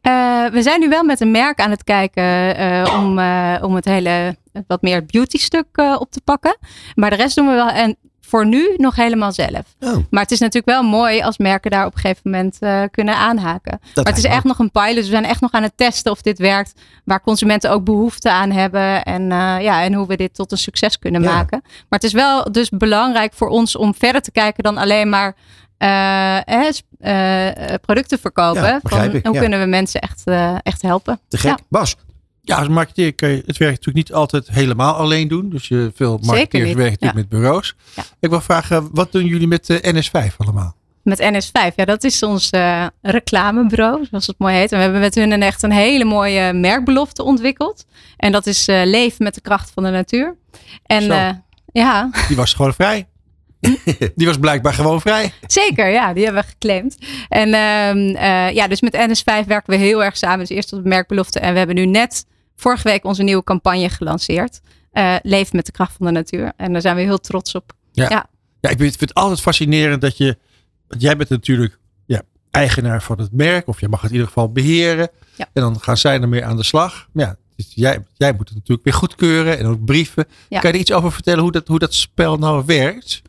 [0.00, 3.74] Eh, we zijn nu wel met een merk aan het kijken eh, om, eh, om
[3.74, 6.56] het hele wat meer beauty stuk eh, op te pakken.
[6.94, 7.96] Maar de rest doen we wel en
[8.30, 9.62] voor nu nog helemaal zelf.
[9.80, 12.82] Oh, Maar het is natuurlijk wel mooi als merken daar op een gegeven moment eh,
[12.90, 13.80] kunnen aanhaken.
[13.94, 14.94] maar het is echt nog een pilot.
[14.94, 16.72] We zijn echt nog aan het testen of dit werkt.
[17.04, 19.02] Waar consumenten ook behoefte aan hebben.
[19.04, 21.32] En, eh, ja, en hoe we dit tot een succes kunnen Ja.
[21.34, 21.60] maken.
[21.64, 25.34] Maar het is wel dus belangrijk voor ons om verder te kijken dan alleen maar
[25.78, 26.36] eh,
[26.98, 28.62] eh, producten verkopen.
[28.62, 29.40] Ja, Van hoe ja.
[29.40, 30.22] kunnen we mensen echt,
[30.62, 31.20] echt helpen?
[31.28, 31.58] te gek.
[31.68, 31.96] Bas,
[32.50, 35.50] Ja, als marketeer kun je het werk natuurlijk niet altijd helemaal alleen doen.
[35.50, 37.74] Dus je, veel marketeers werken natuurlijk met bureaus.
[37.94, 38.02] Ja.
[38.20, 40.74] Ik wil vragen, wat doen jullie met de NS5 allemaal?
[41.02, 44.72] Met NS5, ja, dat is ons eh, reclamebureau, zoals het mooi heet.
[44.72, 47.86] En we hebben met hun een echt een hele mooie merkbelofte ontwikkeld.
[48.16, 50.36] En dat is eh leef met de kracht van de natuur.
[50.86, 51.30] En eh,
[51.72, 53.08] ja, Die was gewoon vrij.
[54.14, 55.32] Die was blijkbaar gewoon vrij.
[55.46, 56.96] zeker, ja, die hebben we geclaimd.
[57.28, 60.38] En ehm, eh, ja, dus met NS5 werken we heel erg samen.
[60.38, 61.40] Dus eerst op de merkbelofte.
[61.40, 62.26] En we hebben nu net
[62.60, 64.60] vorige week onze nieuwe campagne gelanceerd.
[64.92, 66.52] Eh, leef met de kracht van de natuur.
[66.56, 67.72] En daar zijn we heel trots op.
[68.60, 70.38] Ja, ik vind vind het altijd fascinerend dat je...
[70.88, 73.68] Want jij bent natuurlijk ja, eigenaar van het merk.
[73.68, 75.08] Of je mag het in ieder geval beheren.
[75.36, 75.48] Ja.
[75.52, 77.08] En dan gaan zij ermee aan de slag.
[77.12, 79.58] Maar ja, dus jij, jij moet het natuurlijk weer goedkeuren.
[79.58, 80.24] En ook brieven.
[80.48, 80.60] Ja.
[80.60, 83.22] Kan je er iets over vertellen hoe dat, hoe dat spel nou werkt?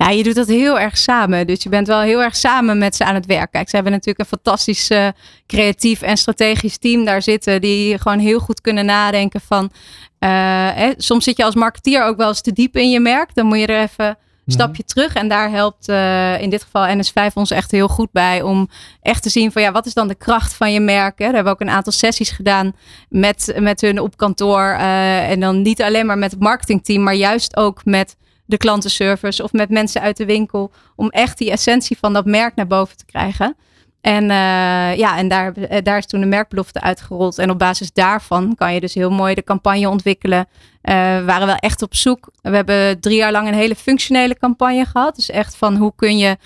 [0.00, 1.46] Ja, je doet dat heel erg samen.
[1.46, 3.50] Dus je bent wel heel erg samen met ze aan het werk.
[3.50, 5.08] Kijk, ze hebben natuurlijk een fantastisch eh,
[5.46, 7.60] creatief en strategisch team daar zitten.
[7.60, 9.70] Die gewoon heel goed kunnen nadenken van...
[10.18, 10.30] eh,
[10.74, 13.34] hè, soms zit je als marketeer ook wel eens te diep in je merk.
[13.34, 15.14] Dan moet je er even een stapje terug.
[15.14, 18.42] En daar helpt eh, in dit geval NS5 ons echt heel goed bij.
[18.42, 18.68] Om
[19.02, 21.18] echt te zien van ja, wat is dan de kracht van je merk.
[21.18, 21.24] Hè?
[21.24, 22.72] Daar hebben we ook een aantal sessies gedaan
[23.08, 24.70] met, met hun op kantoor.
[24.70, 27.02] en dan niet alleen maar met het marketingteam.
[27.02, 28.16] Maar juist ook met
[28.50, 30.72] de klantenservice of met mensen uit de winkel.
[30.96, 33.56] Om echt die essentie van dat merk naar boven te krijgen.
[34.00, 37.38] En eh, ja, en daar, eh, daar is toen de merkbelofte uitgerold.
[37.38, 40.46] En op basis daarvan kan je dus heel mooi de campagne ontwikkelen.
[40.82, 42.30] Eh, we waren wel echt op zoek.
[42.42, 45.16] We hebben drie jaar lang een hele functionele campagne gehad.
[45.16, 46.36] Dus echt van hoe kun je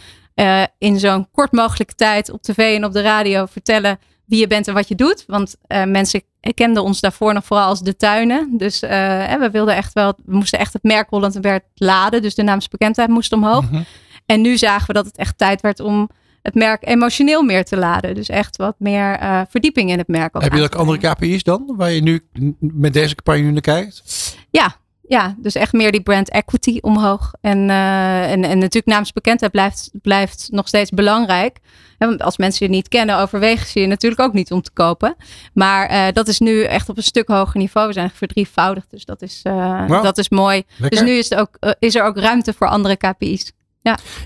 [0.79, 4.69] in zo'n kort mogelijke tijd op tv en op de radio vertellen wie je bent
[4.69, 5.25] en wat je doet.
[5.27, 6.23] Want eh, mensen
[6.55, 8.49] kenden ons daarvoor nog vooral als de tuinen.
[8.53, 12.23] Dus eh, we wilden echt wel, we moesten echt het merk Holland en Bert laden.
[12.23, 13.71] Dus de naamsbekendheid moest omhoog.
[13.71, 13.83] Mhm.
[14.27, 16.09] En nu zagen we dat het echt tijd werd om
[16.43, 18.15] het merk emotioneel meer te laden.
[18.15, 20.35] Dus echt wat meer eh, verdieping in het merk.
[20.39, 20.99] Heb je ook andere.
[20.99, 21.75] KPI's dan?
[21.77, 22.27] Waar je nu
[22.59, 24.03] met deze campagne nu naar kijkt?
[24.51, 24.77] Ja,
[25.09, 27.33] ja, dus echt meer die brand equity omhoog.
[27.41, 31.59] En, eh, en, en natuurlijk naamsbekendheid blijft, blijft nog steeds belangrijk.
[31.99, 35.17] Want als mensen je niet kennen, overwegen ze je natuurlijk ook niet om te kopen.
[35.55, 37.87] Maar eh, dat is nu echt op een stuk hoger niveau.
[37.87, 40.63] We zijn verdrievoudigd, dus dat is, eh, dat is mooi.
[40.77, 40.99] Lekker.
[40.99, 43.53] Dus nu is, het ook, is er ook ruimte voor andere KPI's.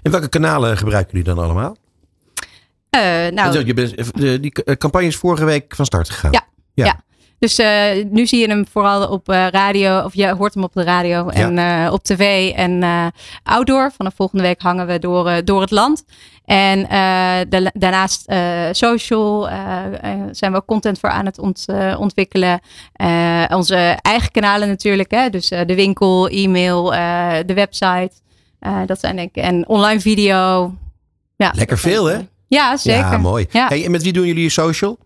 [0.02, 1.76] en welke kanalen gebruiken jullie dan allemaal?
[3.34, 6.30] Nou, je bent- de- die campagne is vorige week van start gegaan.
[6.32, 6.44] Ja.
[6.74, 6.84] Ja.
[6.84, 7.02] Ja.
[7.38, 10.72] Dus eh, nu zie je hem vooral op eh, radio, of je hoort hem op
[10.74, 12.84] de radio en eh, op tv en
[13.42, 13.92] outdoor.
[13.96, 16.04] Vanaf volgende week hangen we door, door het land.
[16.44, 16.82] En
[17.48, 18.24] da- daarnaast
[18.70, 19.42] social
[20.30, 21.66] zijn we ook content voor aan het ont-
[21.98, 22.60] ontwikkelen.
[23.48, 25.30] Onze eigen kanalen natuurlijk, hè?
[25.30, 26.84] dus de winkel, e-mail,
[27.46, 28.10] de website.
[28.86, 30.72] Dat zijn denk ik, en online video.
[31.36, 32.18] Ja, Lekker veel, hè?
[32.46, 33.00] Ja, zeker.
[33.00, 33.46] Ja, mooi.
[33.50, 33.68] Ja.
[33.68, 34.98] Hey, en met wie doen jullie je social?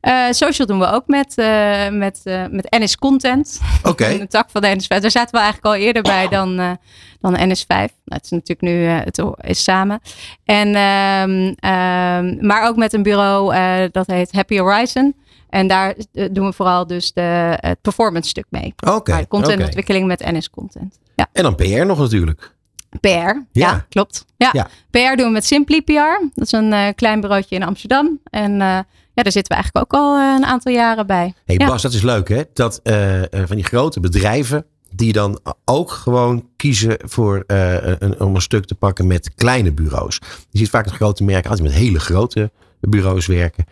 [0.00, 3.60] Eh, social doen we ook met, eh, met, eh, met NS Content.
[3.82, 4.06] Oké.
[4.20, 5.00] Een tak van de NS5.
[5.00, 6.78] Daar zaten we eigenlijk al eerder bij dan,
[7.20, 7.66] dan NS5.
[7.68, 10.00] Nou, het is natuurlijk nu het is samen.
[10.44, 13.54] En, ehm, ehm, maar ook met een bureau
[13.90, 15.14] dat heet Happy Horizon.
[15.50, 15.94] En daar
[16.30, 18.74] doen we vooral dus de, het performance stuk mee.
[18.86, 19.26] Oké.
[19.26, 20.98] Contentontwikkeling met NS Content.
[21.14, 21.26] Ja.
[21.32, 22.56] En dan PR nog natuurlijk.
[23.00, 23.08] PR.
[23.08, 23.86] Ja, Ja.
[23.88, 24.24] klopt.
[24.36, 24.50] Ja.
[24.52, 24.68] Ja.
[24.90, 26.24] PR doen we met Simply PR.
[26.34, 28.20] Dat is een klein bureautje in Amsterdam.
[28.30, 28.86] En
[29.18, 31.34] ja, daar zitten we eigenlijk ook al eh, een aantal jaren bij.
[31.44, 31.66] hey, Ja.
[31.66, 32.42] Bas, dat is leuk hè?
[32.52, 38.34] Dat eh, eh, van die grote bedrijven die dan ook gewoon kiezen voor een, om
[38.34, 40.20] een stuk te pakken met kleine bureaus.
[40.50, 42.50] Je ziet vaak het grote merken altijd met hele grote
[42.80, 43.64] bureaus werken.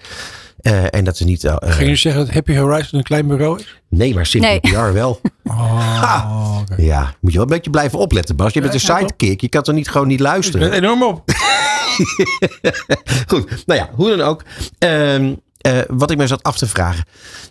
[0.66, 1.44] Eh, en dat is niet...
[1.44, 3.80] eh, Ging je zeggen dat Happy Horizon een klein bureau is?
[3.88, 4.60] nee, maar Simply Nee.
[4.72, 5.20] PR wel.
[5.44, 6.60] Oh.
[6.76, 8.52] Ja, moet je wel een beetje blijven opletten, Bas.
[8.52, 9.40] Je bent Ja, een sidekick.
[9.40, 10.72] Je kan toch niet gewoon niet Ik ben luisteren?
[10.72, 11.22] enorm op.
[13.26, 14.42] Goed, nou ja, hoe dan ook.
[14.78, 17.04] Ehm, eh, wat ik me zat af te vragen.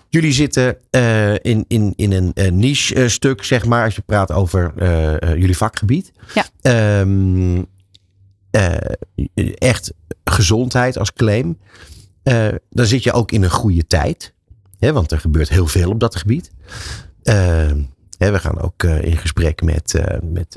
[0.09, 4.01] Jullie zitten eh, in, in, in een eh, niche eh, stuk, zeg maar, als je
[4.01, 6.11] praat over eh, eh, jullie vakgebied.
[6.33, 6.45] Ja.
[6.61, 7.61] Ehm,
[8.51, 8.73] eh,
[9.57, 11.57] echt gezondheid als claim.
[12.25, 14.33] Eh, dan zit je ook in een goede tijd.
[14.79, 16.51] Hè, want er gebeurt heel veel op dat gebied.
[17.23, 17.35] Eh,
[18.17, 20.53] hè, we gaan ook eh, in gesprek met, met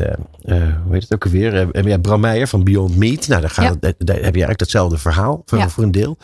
[0.85, 1.87] hoe heet het ook alweer?
[1.89, 3.29] Ja, Bram Meijer van Beyond Meat.
[3.29, 3.89] Nou, daar, gaat Ja.
[3.89, 5.69] het, daar heb je eigenlijk hetzelfde verhaal voor, Ja.
[5.69, 6.17] voor een deel.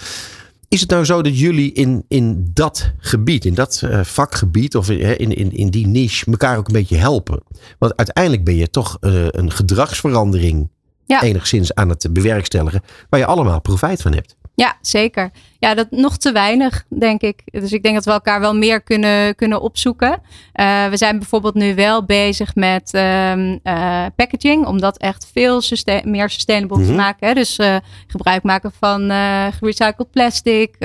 [0.68, 5.18] Is het nou zo dat jullie in, in dat gebied, in dat vakgebied of in,
[5.18, 7.42] in, in, in die niche elkaar ook een beetje helpen?
[7.78, 10.68] Want uiteindelijk ben je toch een gedragsverandering
[11.07, 11.22] Ja.
[11.22, 14.37] enigszins aan het bewerkstelligen, waar je allemaal profijt van hebt.
[14.57, 15.31] Ja, zeker.
[15.59, 17.43] Ja, dat nog te weinig, denk ik.
[17.45, 20.23] Dus ik denk dat we elkaar wel meer kunnen, kunnen opzoeken.
[20.53, 25.61] Eh, we zijn bijvoorbeeld nu wel bezig met ehm, eh, packaging, om dat echt veel
[25.61, 26.95] sustain- meer sustainable te Mhm.
[26.97, 27.29] maken.
[27.29, 27.35] Hè.
[27.35, 29.11] Dus eh, gebruik maken van
[29.59, 30.77] gerecycled plastic,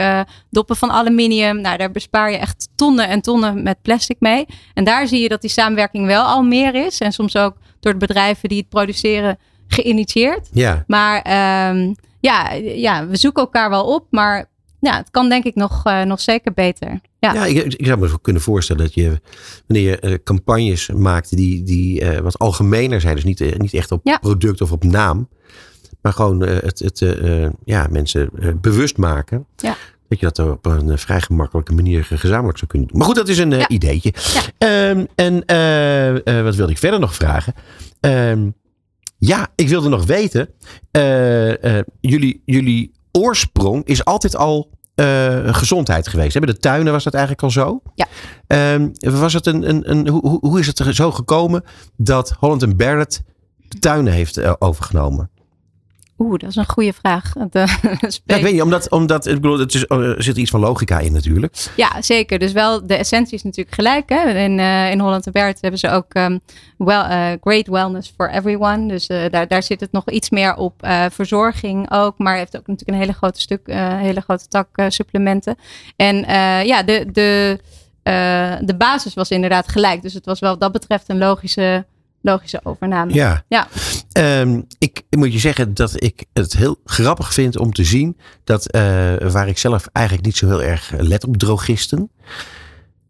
[0.49, 1.61] doppen van aluminium.
[1.61, 4.45] Nou, daar bespaar je echt tonnen en tonnen met plastic mee.
[4.73, 6.99] En daar zie je dat die samenwerking wel al meer is.
[6.99, 9.37] En soms ook door de bedrijven die het produceren
[9.69, 10.49] geïnitieerd.
[10.51, 14.05] Ja, Maar ehm, ja, ja, we zoeken elkaar wel op.
[14.09, 16.99] Maar ja, het kan denk ik nog, eh, nog zeker beter.
[17.19, 17.33] Ja.
[17.33, 19.21] ja ik, ik zou me kunnen voorstellen dat je,
[19.67, 23.91] wanneer je eh, campagnes maakt die, die eh, wat algemener zijn, dus niet, niet echt
[23.91, 24.17] op Ja.
[24.17, 25.29] product of op naam,
[26.01, 27.05] maar gewoon het, het
[27.63, 28.29] ja, mensen
[28.61, 29.45] bewust maken.
[29.55, 29.75] Ja.
[30.07, 32.97] Dat je dat op een vrij gemakkelijke manier gezamenlijk zou kunnen doen.
[32.97, 33.67] Maar goed, dat is een Ja.
[33.67, 34.13] ideetje.
[34.33, 34.41] Ja.
[34.57, 35.33] Ehm, en
[36.43, 37.53] wat wilde ik verder nog vragen?
[37.99, 38.49] Ehm,
[39.19, 40.49] ja, ik wilde nog weten.
[40.91, 46.37] eh, eh, jullie, jullie oorsprong is altijd al eh, gezondheid geweest.
[46.39, 47.81] Bij de tuinen was dat eigenlijk al zo.
[47.95, 48.07] Ja.
[48.47, 51.63] Ehm, was het een, een, een, hoe, hoe- hoe is het er zo gekomen
[51.97, 53.21] dat Holland Barrett
[53.67, 55.29] de tuinen heeft overgenomen?
[56.19, 57.33] Oeh, dat is een goede vraag.
[57.35, 57.45] Eh,
[58.25, 60.59] Ja, ik weet niet, omdat, omdat ik bedoel, het is, eh, er zit iets van
[60.59, 61.55] logica in natuurlijk.
[61.75, 62.39] Ja, zeker.
[62.39, 64.09] Dus wel, de essentie is natuurlijk gelijk.
[64.09, 64.29] Hè?
[64.29, 66.37] In, eh, in Holland en Bert hebben ze ook ehm,
[66.77, 68.87] well, eh, great wellness for everyone.
[68.87, 70.83] Dus eh, daar, daar zit het nog iets meer op.
[70.83, 74.67] eh, verzorging ook, maar heeft ook natuurlijk een hele grote stuk, eh, hele grote tak
[74.73, 75.55] eh, supplementen.
[75.95, 77.59] En eh, ja, de, de,
[78.03, 80.01] eh, de basis was inderdaad gelijk.
[80.01, 81.85] Dus het was wel wat dat betreft een logische,
[82.21, 83.13] logische overname.
[83.13, 83.43] Ja.
[83.47, 83.67] Ja.
[84.11, 88.71] Ehm, ik moet je zeggen dat ik het heel grappig vind om te zien dat
[88.71, 88.81] eh,
[89.15, 92.11] waar ik zelf eigenlijk niet zo heel erg let op drogisten.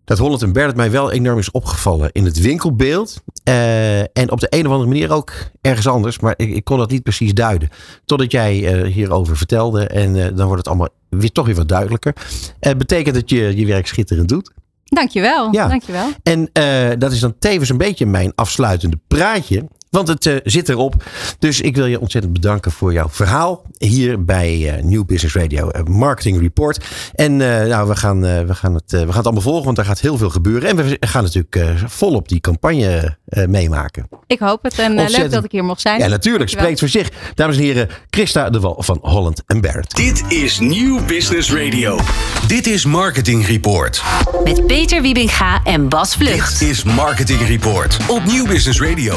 [0.10, 3.24] Dat Holland en Bert mij wel enorm is opgevallen in het winkelbeeld.
[3.44, 6.20] Eh, en op de een of andere manier ook ergens anders.
[6.20, 7.70] Maar ik, ik kon dat niet precies duiden.
[8.06, 9.88] Totdat jij eh, hierover vertelde.
[9.88, 12.14] En eh, dan wordt het allemaal weer, toch weer wat duidelijker.
[12.60, 14.52] Het betekent dat je je werk schitterend doet.
[14.90, 15.52] Dankjewel.
[15.52, 15.68] Ja.
[15.68, 16.08] Dankjewel.
[16.24, 19.68] En eh, dat is dan tevens een beetje mijn afsluitende praatje.
[19.90, 21.04] Want het eh, zit erop.
[21.40, 23.62] Dus ik wil je ontzettend bedanken voor jouw verhaal.
[23.78, 26.86] Hier bij eh, New Business Radio eh, Marketing Report.
[27.14, 29.64] En eh, nou, we, gaan, eh, we, gaan het, eh, we gaan het allemaal volgen.
[29.64, 30.70] Want daar gaat heel veel gebeuren.
[30.70, 34.08] En we gaan natuurlijk eh, volop die campagne eh, meemaken.
[34.28, 34.80] Ik hoop het.
[34.80, 36.00] En leuk dat ik hier mocht zijn.
[36.00, 36.52] Ja, natuurlijk.
[36.52, 36.78] Dankjewel.
[36.78, 37.34] Spreekt voor zich.
[37.36, 39.96] Dames en heren, Christa de Wal van Holland Barrett.
[39.96, 42.00] Dit is Nieuw Business Radio.
[42.48, 44.04] Dit is Marketing Report.
[44.44, 46.60] Met Peter Wiebinga en Bas Vlucht.
[46.60, 49.16] Dit is Marketing Report op Nieuw Business Radio.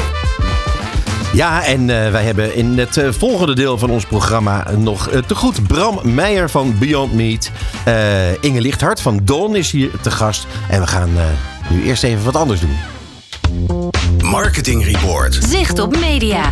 [1.33, 5.21] Ja, en eh, wij hebben in het eh, volgende deel van ons programma nog eh,
[5.21, 7.51] te goed Bram Meijer van Beyond Meat.
[8.41, 10.47] Inge Lichthart van Dawn is hier te gast.
[10.69, 11.09] En we gaan
[11.69, 12.77] nu eerst even wat anders doen.
[14.33, 15.39] Marketing Report.
[15.49, 16.51] Zicht op media.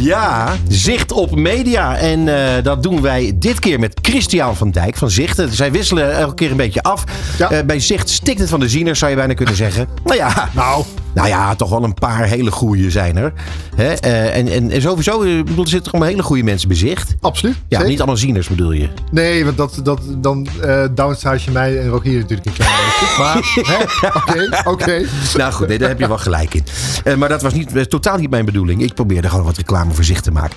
[0.00, 1.96] Ja, Zicht op Media.
[1.96, 5.38] En eh, dat doen wij dit keer met Christian van Dijk van Zicht.
[5.38, 7.04] Eh, Zij wisselen elke keer een beetje af.
[7.38, 7.50] Ja.
[7.50, 9.88] Eh, bij Zicht stikt het van de zieners, zou je bijna kunnen zeggen.
[10.04, 13.32] Nou ja, Nou, Nou ja, toch wel een paar hele goede zijn er.
[13.76, 13.92] Hè?
[13.92, 17.14] eh, en, en, en sowieso, bedoel, er zitten gewoon hele goede mensen bezicht.
[17.20, 17.54] absoluut.
[17.54, 17.88] Ja, Zeker.
[17.88, 18.88] niet allemaal zieners bedoel je.
[19.10, 23.14] Nee, want dat, dat, dan eh downsize je mij en Rogier natuurlijk een klein beetje.
[23.18, 25.02] Maar, hè, oké, oké.
[25.36, 26.64] Nou goed, nee, daar heb je wel gelijk in.
[27.04, 28.82] Eh, maar dat was niet, eh, totaal niet mijn bedoeling.
[28.82, 30.56] Ik probeerde gewoon wat reclame voor zich te maken.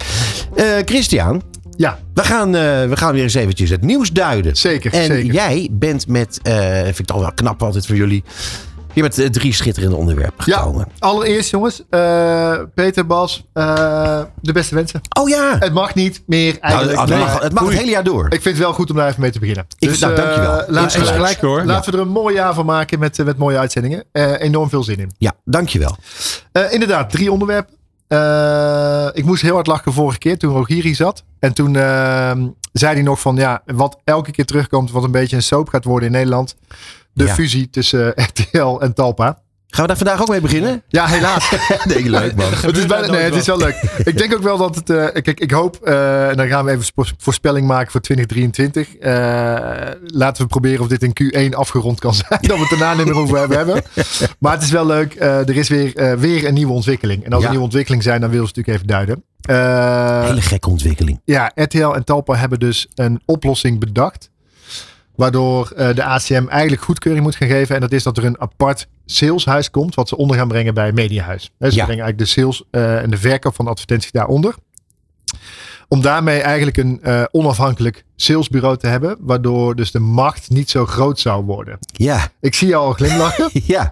[0.56, 1.42] Eh, Christian,
[1.78, 2.52] Ja, we gaan,
[2.90, 4.56] we gaan weer eens eventjes het nieuws duiden.
[4.58, 5.34] zeker, En zeker.
[5.34, 8.24] jij bent met, eh vind ik toch wel knap altijd voor jullie.
[9.00, 10.88] Je bent eh, drie schitterende onderwerpen Ja, gekomen.
[11.00, 15.02] allereerst jongens, eh, Peter, Bas, eh, de beste wensen.
[15.20, 17.00] Oh ja, Het mag niet meer nou, eigenlijk.
[17.10, 18.26] het, mag, het mag het hele jaar door.
[18.26, 19.66] Ik vind het wel goed om daar even mee te beginnen.
[19.80, 20.64] Ik- nou, eh, dankjewel.
[20.68, 21.12] laat- Insgelijks.
[21.16, 21.64] gelijk, hoor.
[21.64, 24.04] Laten we er een mooi jaar van maken met, met mooie uitzendingen.
[24.12, 25.12] Eh, enorm veel zin in.
[25.18, 25.96] Ja, dankjewel.
[26.52, 27.74] Eh, inderdaad, drie onderwerpen.
[28.08, 31.24] Eh, ik moest heel hard lachen vorige keer toen Rogier hier zat.
[31.40, 31.74] En toen
[32.74, 35.84] zei hij nog van ja, wat elke keer terugkomt, wat een beetje een soap gaat
[35.84, 36.56] worden in Nederland.
[37.14, 37.34] De Ja.
[37.34, 39.42] fusie tussen RTL en Talpa.
[39.72, 40.84] Gaan we daar vandaag ook mee beginnen?
[40.88, 41.52] Ja, helaas.
[41.86, 42.52] nee, leuk man.
[42.62, 43.76] het, is bijna, nee, het is wel leuk.
[44.04, 44.90] Ik denk ook wel dat het.
[44.90, 45.76] eh, kijk, ik hoop.
[45.84, 46.86] eh, en dan gaan we even
[47.18, 48.96] voorspelling maken voor 2023.
[48.96, 51.14] Eh, laten we proberen of dit in
[51.52, 52.40] Q1 afgerond kan zijn.
[52.42, 53.58] Dat we het daarna niet meer over hebben.
[53.58, 53.84] hebben.
[54.40, 55.14] Maar het is wel leuk.
[55.16, 57.24] eh, er is weer, weer een nieuwe ontwikkeling.
[57.26, 57.44] En als er Ja.
[57.46, 59.24] een nieuwe ontwikkeling zijn, dan willen ze natuurlijk even duiden.
[59.42, 61.22] Eh, Hele gekke ontwikkeling.
[61.26, 64.30] ja, RTL en Talpa hebben dus een oplossing bedacht.
[65.20, 67.76] Waardoor eh, de ACM eigenlijk goedkeuring moet gaan geven.
[67.76, 69.96] En dat is dat er een apart saleshuis komt.
[69.96, 71.52] Wat ze onder gaan brengen bij Mediahuis.
[71.58, 71.86] Hè, ze Ja.
[71.86, 74.56] brengen eigenlijk de sales eh, en de verkoop van de advertentie daaronder.
[75.88, 79.18] Om daarmee eigenlijk een eh, onafhankelijk salesbureau te hebben.
[79.20, 81.78] Waardoor dus de macht niet zo groot zou worden.
[81.82, 83.50] Ja, Ik zie jou al glimlachen.
[83.76, 83.92] ja.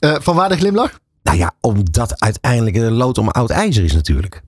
[0.00, 0.98] Van waar de glimlach?
[1.22, 4.42] Nou ja, omdat uiteindelijk een lood om oud ijzer is natuurlijk.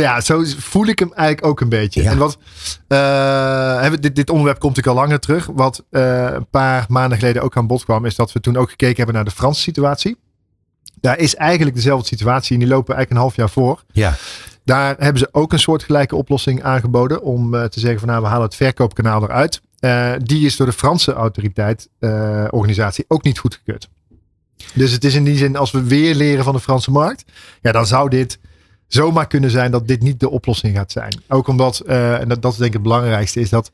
[0.00, 2.02] Ja, zo voel ik hem eigenlijk ook een beetje.
[2.02, 2.10] Ja.
[2.10, 2.38] En wat,
[3.80, 5.46] hebben- dit, dit onderwerp komt natuurlijk al langer terug.
[5.46, 8.70] Wat eh, een paar maanden geleden ook aan bod kwam, is dat we toen ook
[8.70, 10.16] gekeken hebben naar de Franse situatie.
[11.00, 13.82] Daar is eigenlijk dezelfde situatie en die lopen eigenlijk een half jaar voor.
[13.92, 14.14] Ja.
[14.64, 18.28] Daar hebben ze ook een soortgelijke oplossing aangeboden om eh, te zeggen van nou we
[18.28, 19.60] halen het verkoopkanaal eruit.
[20.26, 21.88] Die is door de Franse autoriteit,
[22.50, 23.88] organisatie ook niet goedgekeurd.
[24.74, 27.24] Dus het is in die zin, als we weer leren van de Franse markt,
[27.62, 28.38] ja, dan zou dit
[28.94, 31.22] zomaar kunnen zijn dat dit niet de oplossing gaat zijn.
[31.28, 33.72] Ook omdat, eh, en dat, dat is denk ik het belangrijkste, is dat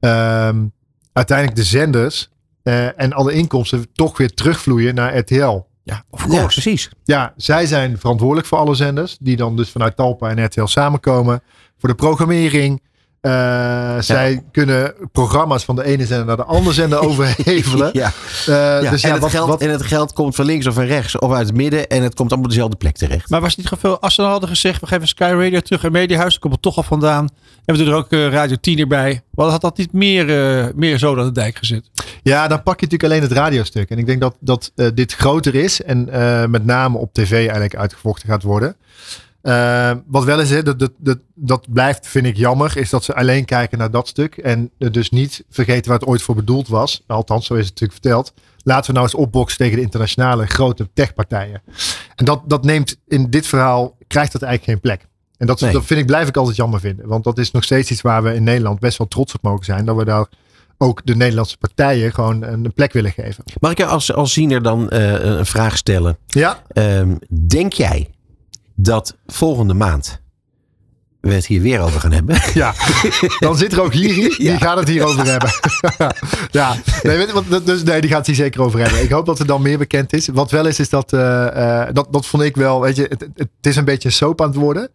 [0.00, 0.64] ehm,
[1.12, 2.30] uiteindelijk de zenders
[2.62, 5.60] eh, en alle inkomsten toch weer terugvloeien naar RTL.
[5.82, 6.60] Ja, of Ja, course.
[6.60, 6.90] precies.
[7.04, 11.42] Ja, zij zijn verantwoordelijk voor alle zenders, die dan dus vanuit Talpa en RTL samenkomen.
[11.78, 12.82] Voor de programmering.
[13.24, 17.90] Eh, Zij kunnen programma's van de ene zender naar de andere zender overhevelen.
[17.92, 18.12] Ja.
[18.46, 20.66] Eh, Ja, Dus en, ja, het wat, geld, wat, en het geld komt van links
[20.66, 21.86] of van rechts of uit het midden.
[21.88, 23.30] En het komt allemaal op dezelfde plek terecht.
[23.30, 25.60] Maar was het niet gewoon veel, als ze dan hadden gezegd, we geven Sky Radio
[25.60, 27.28] terug en Mediahuis, dan komt het toch al vandaan.
[27.64, 29.22] En we doen er ook eh, Radio 10 erbij.
[29.30, 31.90] Wat had dat niet meer, eh, meer zo aan de dijk gezet?
[32.22, 33.90] Ja, dan pak je natuurlijk alleen het radiostuk.
[33.90, 37.76] En ik denk dat, dat dit groter is en eh, met name op tv eigenlijk
[37.76, 38.76] uitgevochten gaat worden.
[39.44, 43.04] Eh, wat wel is, hè, dat, dat, dat, dat blijft, vind ik jammer, is dat
[43.04, 44.36] ze alleen kijken naar dat stuk.
[44.36, 47.02] En dus niet vergeten waar het ooit voor bedoeld was.
[47.06, 48.32] Althans, zo is het natuurlijk verteld.
[48.62, 51.62] Laten we nou eens opboksen tegen de internationale grote techpartijen.
[52.14, 55.08] En dat, dat neemt in dit verhaal, krijgt dat eigenlijk geen plek.
[55.36, 55.72] En dat, Nee.
[55.72, 57.06] dat vind ik, blijf ik altijd jammer vinden.
[57.06, 59.64] Want dat is nog steeds iets waar we in Nederland best wel trots op mogen
[59.64, 59.84] zijn.
[59.84, 60.26] Dat we daar
[60.78, 63.44] ook de Nederlandse partijen gewoon een plek willen geven.
[63.60, 66.16] Mag ik als, als ziener dan eh, een vraag stellen?
[66.26, 67.16] Ja, Ehm,
[67.48, 68.10] denk jij
[68.74, 70.22] dat volgende maand
[71.20, 72.36] we het hier weer over gaan hebben?
[72.54, 72.74] ja.
[73.38, 74.58] dan zit er ook Hiri, die Ja.
[74.58, 75.50] gaat het hierover hebben.
[76.50, 79.02] ja, nee, weet je dus, nee, die gaat het hier zeker over hebben.
[79.02, 80.28] Ik hoop dat er dan meer bekend is.
[80.28, 83.20] Wat wel is, is dat, eh, eh, dat, dat vond ik wel, weet je, het,
[83.20, 84.88] het, het is een beetje een soap aan het worden.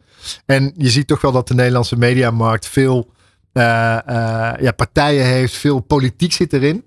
[0.46, 3.14] En je ziet toch wel dat de Nederlandse mediamarkt veel
[3.52, 3.64] eh,
[4.60, 6.84] ja, partijen heeft, veel politiek zit erin.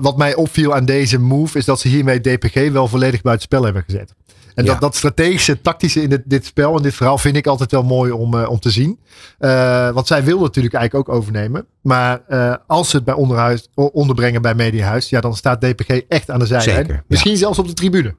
[0.00, 3.64] Wat mij opviel aan deze move is dat ze hiermee DPG wel volledig buiten spel
[3.64, 4.14] hebben gezet.
[4.56, 4.70] En Ja.
[4.72, 7.82] dat, dat strategische, tactische in dit, dit spel en dit verhaal vind ik altijd wel
[7.82, 8.98] mooi om, eh, om te zien.
[9.38, 11.66] Eh, want zij wil natuurlijk eigenlijk ook overnemen.
[11.82, 16.30] Maar eh, als ze het bij onderhuis, onderbrengen bij Mediahuis, ja, dan staat DPG echt
[16.30, 16.76] aan de zijlijn.
[16.76, 17.02] Zeker, ja.
[17.08, 18.14] Misschien zelfs op de tribune.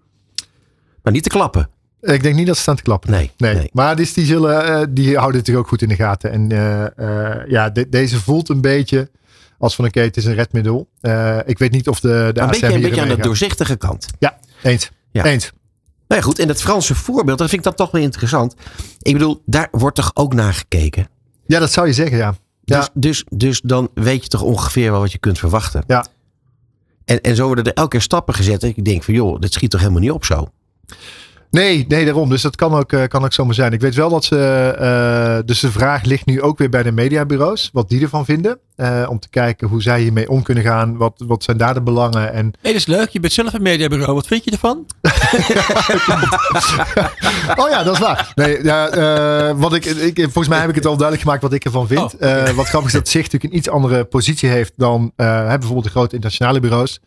[1.03, 1.69] Maar niet te klappen.
[2.01, 3.11] Ik denk niet dat ze staan te klappen.
[3.11, 3.31] Nee.
[3.37, 3.69] Nee, nee.
[3.73, 6.31] maar dus die, zullen, die houden het natuurlijk ook goed in de gaten.
[6.31, 6.49] En
[7.47, 9.09] ja, de- deze voelt een beetje
[9.57, 10.87] als van oké, het is een redmiddel.
[11.45, 14.05] Ik weet niet of de, de Maar een beetje, een beetje aan de doorzichtige kant.
[14.19, 14.91] Ja, eens.
[15.11, 15.23] Ja.
[15.25, 15.51] Eens.
[16.07, 18.55] Nou ja, goed, en dat Franse voorbeeld, dat vind ik dan toch wel interessant.
[19.01, 21.07] Ik bedoel, daar wordt toch ook naar gekeken?
[21.45, 22.35] Ja, dat zou je zeggen, ja.
[22.63, 22.79] Ja.
[22.79, 25.83] Dus, dus, dus dan weet je toch ongeveer wel wat je kunt verwachten.
[25.87, 26.05] Ja.
[27.05, 28.63] En, en zo worden er elke keer stappen gezet.
[28.63, 30.47] En ik denk van joh, dit schiet toch helemaal niet op zo.
[31.51, 32.29] Nee, nee, daarom.
[32.29, 33.73] Dus dat kan ook, eh, kan ook zomaar zijn.
[33.73, 34.37] Ik weet wel dat ze.
[34.79, 37.69] eh, dus de vraag ligt nu ook weer bij de mediabureaus.
[37.73, 38.59] Wat die ervan vinden.
[38.75, 40.97] Eh, om te kijken hoe zij hiermee om kunnen gaan.
[40.97, 42.33] Wat, wat zijn daar de belangen?
[42.33, 43.09] En Hé, dat is leuk.
[43.09, 44.13] Je bent zelf een mediabureau.
[44.13, 44.85] Wat vind je ervan?
[47.55, 48.31] Oh ja, dat is waar.
[48.35, 51.53] Nee, ja, eh, wat ik, ik, volgens mij heb ik het al duidelijk gemaakt wat
[51.53, 52.15] ik ervan vind.
[52.15, 55.47] Oh, Eh, wat grappig is dat Zicht natuurlijk een iets andere positie heeft dan eh,
[55.47, 56.99] bijvoorbeeld de grote internationale bureaus.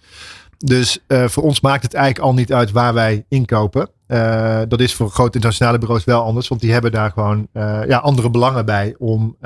[0.64, 3.90] Dus eh, voor ons maakt het eigenlijk al niet uit waar wij inkopen.
[4.06, 7.80] Eh, dat is voor grote internationale bureaus wel anders, want die hebben daar gewoon eh,
[7.86, 9.36] ja, andere belangen bij om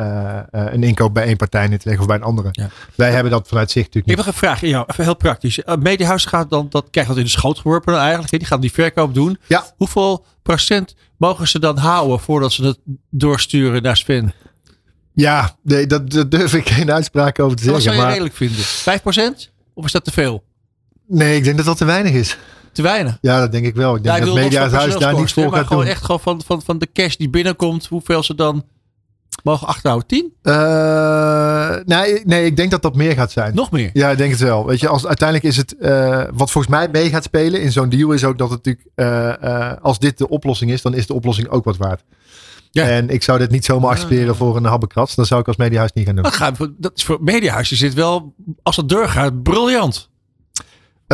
[0.50, 2.48] een inkoop bij één partij neer te leggen of bij een andere.
[2.53, 2.68] Ja.
[2.94, 4.70] Wij hebben dat vanuit Zicht Ik natuurlijk heb nog een vraag.
[4.70, 5.59] Ja, even heel praktisch.
[5.59, 8.31] Uh, Mediahuis gaat dan, dat krijgt dat in de schoot geworpen dan eigenlijk.
[8.31, 9.38] Die gaan die verkoop doen.
[9.46, 9.64] Ja.
[9.77, 12.79] Hoeveel procent mogen ze dan houden voordat ze het
[13.11, 14.24] doorsturen naar Sven?
[14.24, 14.35] niet.
[15.12, 17.83] Ja, nee, dat, dat durf ik geen uitspraak over te Wat zeggen.
[17.83, 19.44] zou je Maar, redelijk vinden?
[19.46, 19.50] 5%?
[19.74, 20.44] Of is dat te veel?
[21.06, 22.38] Nee, ik denk dat dat te weinig is.
[22.72, 23.18] Te weinig?
[23.20, 23.96] Ja, dat denk ik wel.
[23.96, 25.92] Ik denk Ja, ik dat los van Mediahuis daar niet voor maar gaat gewoon doen.
[25.92, 28.64] echt gewoon van, van, van de cash die binnenkomt, hoeveel ze dan
[29.42, 30.32] Mogen achterhouden 10?
[30.42, 33.54] Eh, nee, nee, ik denk dat dat meer gaat zijn.
[33.54, 33.90] Nog meer?
[33.92, 34.66] Ja, ik denk het wel.
[34.66, 37.88] Weet je, als, uiteindelijk is het, eh, wat volgens mij mee gaat spelen in zo'n
[37.88, 38.88] deal is ook dat het natuurlijk,
[39.40, 42.02] eh, als dit de oplossing is, dan is de oplossing ook wat waard.
[42.70, 42.88] Ja.
[42.88, 45.14] En ik zou dit niet zomaar accepteren voor een habbekrats.
[45.14, 46.24] Dat zou ik als mediahuis niet gaan doen.
[46.24, 47.68] Dat, gaat, voor- dat is voor Mediahuis.
[47.68, 50.10] Je zit wel, als het doorgaat, briljant.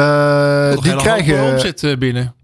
[0.01, 2.34] Eh, Nog die krijgen, omzet eh, binnen.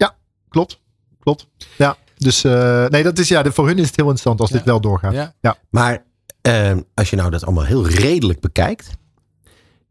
[0.48, 0.80] klopt,
[1.20, 1.46] klopt.
[1.76, 4.56] Ja, dus eh, nee, dat is ja, voor hun is het heel interessant als Ja.
[4.56, 5.32] dit wel doorgaat.
[5.40, 5.56] Ja.
[5.70, 6.04] Maar
[6.42, 8.90] eh, als je nou dat allemaal heel redelijk bekijkt.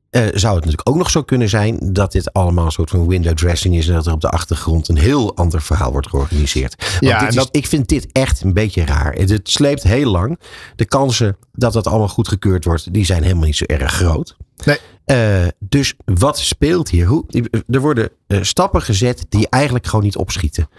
[0.10, 3.08] eh, zou het natuurlijk ook nog zo kunnen zijn dat dit allemaal een soort van
[3.08, 3.88] window dressing is.
[3.88, 6.76] En dat er op de achtergrond een heel ander verhaal wordt georganiseerd.
[6.80, 9.14] Want Ja, is- dat- ik vind dit echt een beetje raar.
[9.14, 10.40] Het, het sleept heel lang.
[10.76, 14.36] De kansen dat dat allemaal goedgekeurd wordt, die zijn helemaal niet zo erg groot.
[14.66, 14.78] Nee.
[15.06, 17.06] Eh, dus wat speelt hier?
[17.06, 17.26] Hoe,
[17.70, 20.70] er worden eh, stappen gezet die eigenlijk gewoon niet opschieten.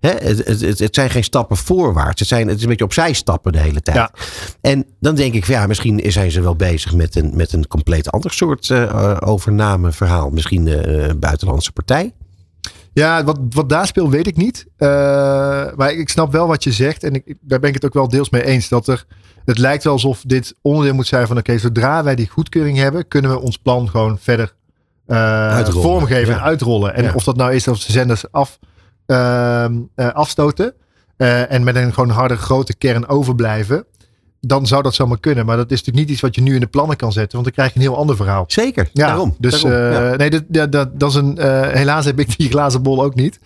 [0.00, 2.20] Hè, het, het, zijn geen stappen voorwaarts.
[2.20, 3.96] Het, zijn, het is een beetje opzij stappen de hele tijd.
[3.96, 4.10] Ja.
[4.60, 8.10] En dan denk ik, ja, misschien zijn ze wel bezig met een, met een compleet
[8.10, 10.30] ander soort eh overnameverhaal.
[10.30, 10.66] Misschien
[11.08, 12.12] een buitenlandse partij.
[12.94, 14.66] Ja, wat, wat daar speelt weet ik niet.
[14.76, 14.88] Eh,
[15.76, 17.02] maar ik snap wel wat je zegt.
[17.04, 18.68] En ik, daar ben ik het ook wel deels mee eens.
[18.68, 19.04] Dat er,
[19.44, 21.38] het lijkt wel alsof dit onderdeel moet zijn van...
[21.38, 23.08] Oké, zodra wij die goedkeuring hebben...
[23.08, 24.54] kunnen we ons plan gewoon verder
[25.06, 25.82] Uitrollen.
[25.82, 26.38] vormgeven Ja.
[26.38, 26.94] en uitrollen.
[26.94, 27.12] En Ja.
[27.14, 28.58] of dat nou is dat ze zenders af,
[29.06, 30.74] ehm, eh, afstoten...
[31.16, 33.86] en met een gewoon harde grote kern overblijven...
[34.46, 35.46] dan zou dat zomaar kunnen.
[35.46, 37.32] Maar dat is natuurlijk niet iets wat je nu in de plannen kan zetten.
[37.32, 38.44] Want dan krijg je een heel ander verhaal.
[38.46, 39.34] Zeker, Ja, daarom.
[39.38, 40.16] Dus daarom, eh, ja.
[40.16, 41.38] nee, dat, dat, dat, dat is een.
[41.38, 43.38] eh, helaas heb ik die glazen bol ook niet.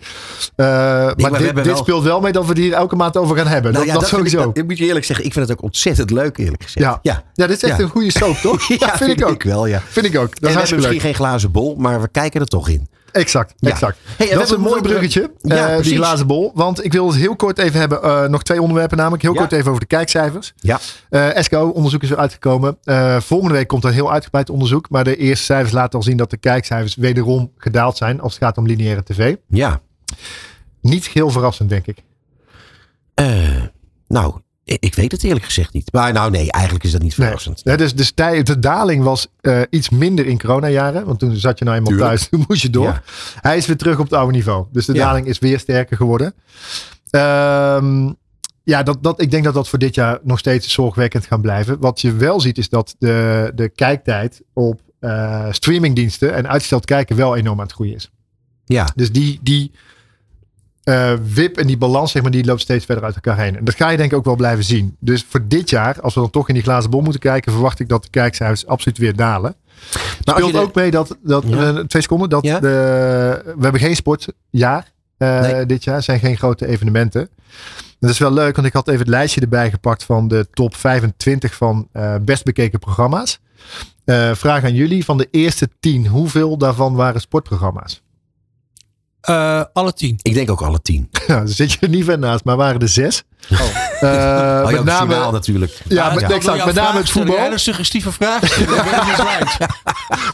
[0.55, 3.17] Eh, maar dit, hebben dit wel- speelt wel mee dat we die hier elke maand
[3.17, 3.71] over gaan hebben.
[3.73, 4.37] Nou dat ja, dat, ik- sowieso.
[4.43, 6.85] dat- ik moet je eerlijk zeggen, ik vind het ook ontzettend leuk, eerlijk gezegd.
[6.85, 6.99] Ja.
[7.01, 7.23] ja.
[7.33, 8.67] ja, dit is echt een goede soap, toch?
[8.79, 9.43] Ja, vind, ik ook.
[9.43, 9.81] wel, ja.
[9.87, 10.21] Vind ik ook.
[10.21, 11.15] Dat is we hebben hartstikke misschien leuk.
[11.15, 12.87] geen glazen bol, maar we kijken er toch in.
[13.11, 13.69] Exact, Ja.
[13.69, 13.97] exact.
[14.17, 16.51] Hey, dat is een mooi bruggetje, Ja, eh, die glazen bol.
[16.53, 18.03] Want ik wil het heel kort even hebben.
[18.03, 19.21] eh, nog twee onderwerpen namelijk.
[19.23, 19.39] Heel Ja.
[19.39, 20.53] kort even over de kijkcijfers.
[20.55, 20.79] Ja.
[21.09, 22.77] Eh SKO-onderzoek is weer uitgekomen.
[23.19, 24.89] Volgende week komt er een heel uitgebreid onderzoek.
[24.89, 28.21] Maar de eerste cijfers laten al zien dat de kijkcijfers wederom gedaald zijn.
[28.21, 29.35] Als het gaat om lineaire tv.
[29.47, 29.81] Ja.
[30.81, 32.03] Niet heel verrassend, denk ik.
[34.07, 34.33] Nou,
[34.79, 35.93] ik weet het eerlijk gezegd niet.
[35.93, 37.27] Maar nou nee, eigenlijk is dat niet Nee.
[37.27, 37.61] verrassend.
[37.63, 41.05] Ja, dus de, stij- de daling was eh, iets minder in coronajaren.
[41.05, 42.09] Want toen zat je nou eenmaal Tuurlijk.
[42.17, 42.27] thuis.
[42.29, 42.83] Toen moest je door.
[42.85, 43.01] Ja.
[43.41, 44.65] Hij is weer terug op het oude niveau.
[44.71, 45.05] Dus de Ja.
[45.05, 46.33] daling is weer sterker geworden.
[47.09, 48.11] Ehm,
[48.63, 51.79] ja, dat, dat, ik denk dat dat voor dit jaar nog steeds zorgwekkend gaan blijven.
[51.79, 57.15] Wat je wel ziet is dat de, de kijktijd op eh, streamingdiensten en uitgesteld kijken
[57.15, 58.09] wel enorm aan het groeien is.
[58.65, 58.87] Ja.
[58.95, 59.71] Dus die, die
[60.89, 63.57] eh, wip en die balans, zeg maar, die loopt steeds verder uit elkaar heen.
[63.57, 64.95] En dat ga je denk ik ook wel blijven zien.
[64.99, 67.79] Dus voor dit jaar, als we dan toch in die glazen bol moeten kijken, verwacht
[67.79, 69.55] ik dat de kijkcijfers absoluut weer dalen.
[70.25, 71.57] Maar Speelt de- ook mee dat, dat Ja.
[71.73, 72.59] eh, twee seconden, dat Ja.
[72.59, 72.67] de,
[73.57, 75.65] we hebben geen sportjaar Nee.
[75.65, 77.29] dit jaar, zijn geen grote evenementen.
[77.99, 80.75] Dat is wel leuk, want ik had even het lijstje erbij gepakt van de top
[80.75, 81.87] 25 van
[82.21, 83.39] best bekeken programma's.
[84.33, 88.01] Vraag aan jullie, van de eerste 10, hoeveel daarvan waren sportprogramma's?
[89.21, 90.19] Eh, alle tien.
[90.21, 91.09] Ik denk ook alle tien.
[91.27, 93.23] Ja, daar zit je er niet ver naast, maar waren er zes.
[93.51, 93.88] Oh.
[94.01, 95.81] Eh, Oh, met name, journaal natuurlijk.
[95.87, 97.51] ja, Ah, met, exact, name het voetbal.
[97.51, 98.41] Een suggestieve vraag.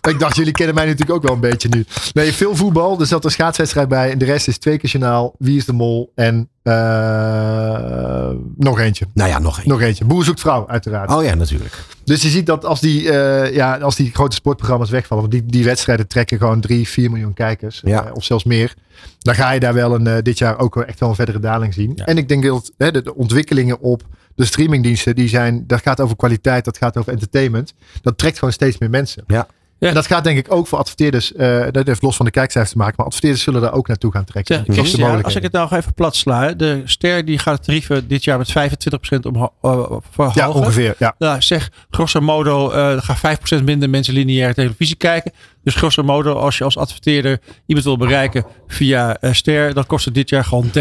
[0.09, 1.85] Ik dacht, jullie kennen mij natuurlijk ook wel een beetje nu.
[2.13, 2.99] Nee, veel voetbal.
[2.99, 4.11] Er zat een schaatswedstrijd bij.
[4.11, 5.35] En de rest is twee keer journaal.
[5.37, 6.11] Wie is de mol?
[6.15, 9.05] En eh, nog eentje.
[9.13, 9.67] Nou ja, nog één.
[9.69, 10.05] Nog eentje.
[10.05, 11.11] Boer zoekt vrouw, uiteraard.
[11.11, 11.73] Oh ja, natuurlijk.
[12.03, 15.29] Dus je ziet dat als die, eh, ja, als die grote sportprogramma's wegvallen.
[15.29, 17.81] Want die, die wedstrijden trekken gewoon 3, 4 miljoen kijkers.
[17.85, 18.05] Ja.
[18.13, 18.73] of zelfs meer.
[19.19, 21.73] Dan ga je daar wel een, eh, dit jaar ook echt wel een verdere daling
[21.73, 21.91] zien.
[21.95, 22.05] Ja.
[22.05, 24.03] En ik denk dat hè, de, de ontwikkelingen op
[24.35, 25.15] de streamingdiensten.
[25.15, 26.65] Die zijn, dat gaat over kwaliteit.
[26.65, 27.73] Dat gaat over entertainment.
[28.01, 29.23] Dat trekt gewoon steeds meer mensen.
[29.27, 29.47] Ja.
[29.79, 29.87] Ja.
[29.87, 31.33] En dat gaat denk ik ook voor adverteerders.
[31.33, 32.93] eh, dat heeft los van de kijkcijfers te maken.
[32.97, 34.55] Maar adverteerders zullen daar ook naartoe gaan trekken.
[34.55, 36.53] Zeg, Dat is de Christian, als ik het nou even plat sla.
[36.53, 39.71] De ster die gaat de tarieven dit jaar met 25% omhoog uh,
[40.11, 40.41] verhogen.
[40.41, 40.95] Ja, ongeveer.
[40.99, 41.15] Ja.
[41.17, 45.31] Nou, zeg, grosso modo, eh er gaan 5% minder mensen lineaire televisie kijken.
[45.63, 50.05] Dus grosso modo, als je als adverteerder iemand wil bereiken via eh, Ster, dan kost
[50.05, 50.71] het dit jaar gewoon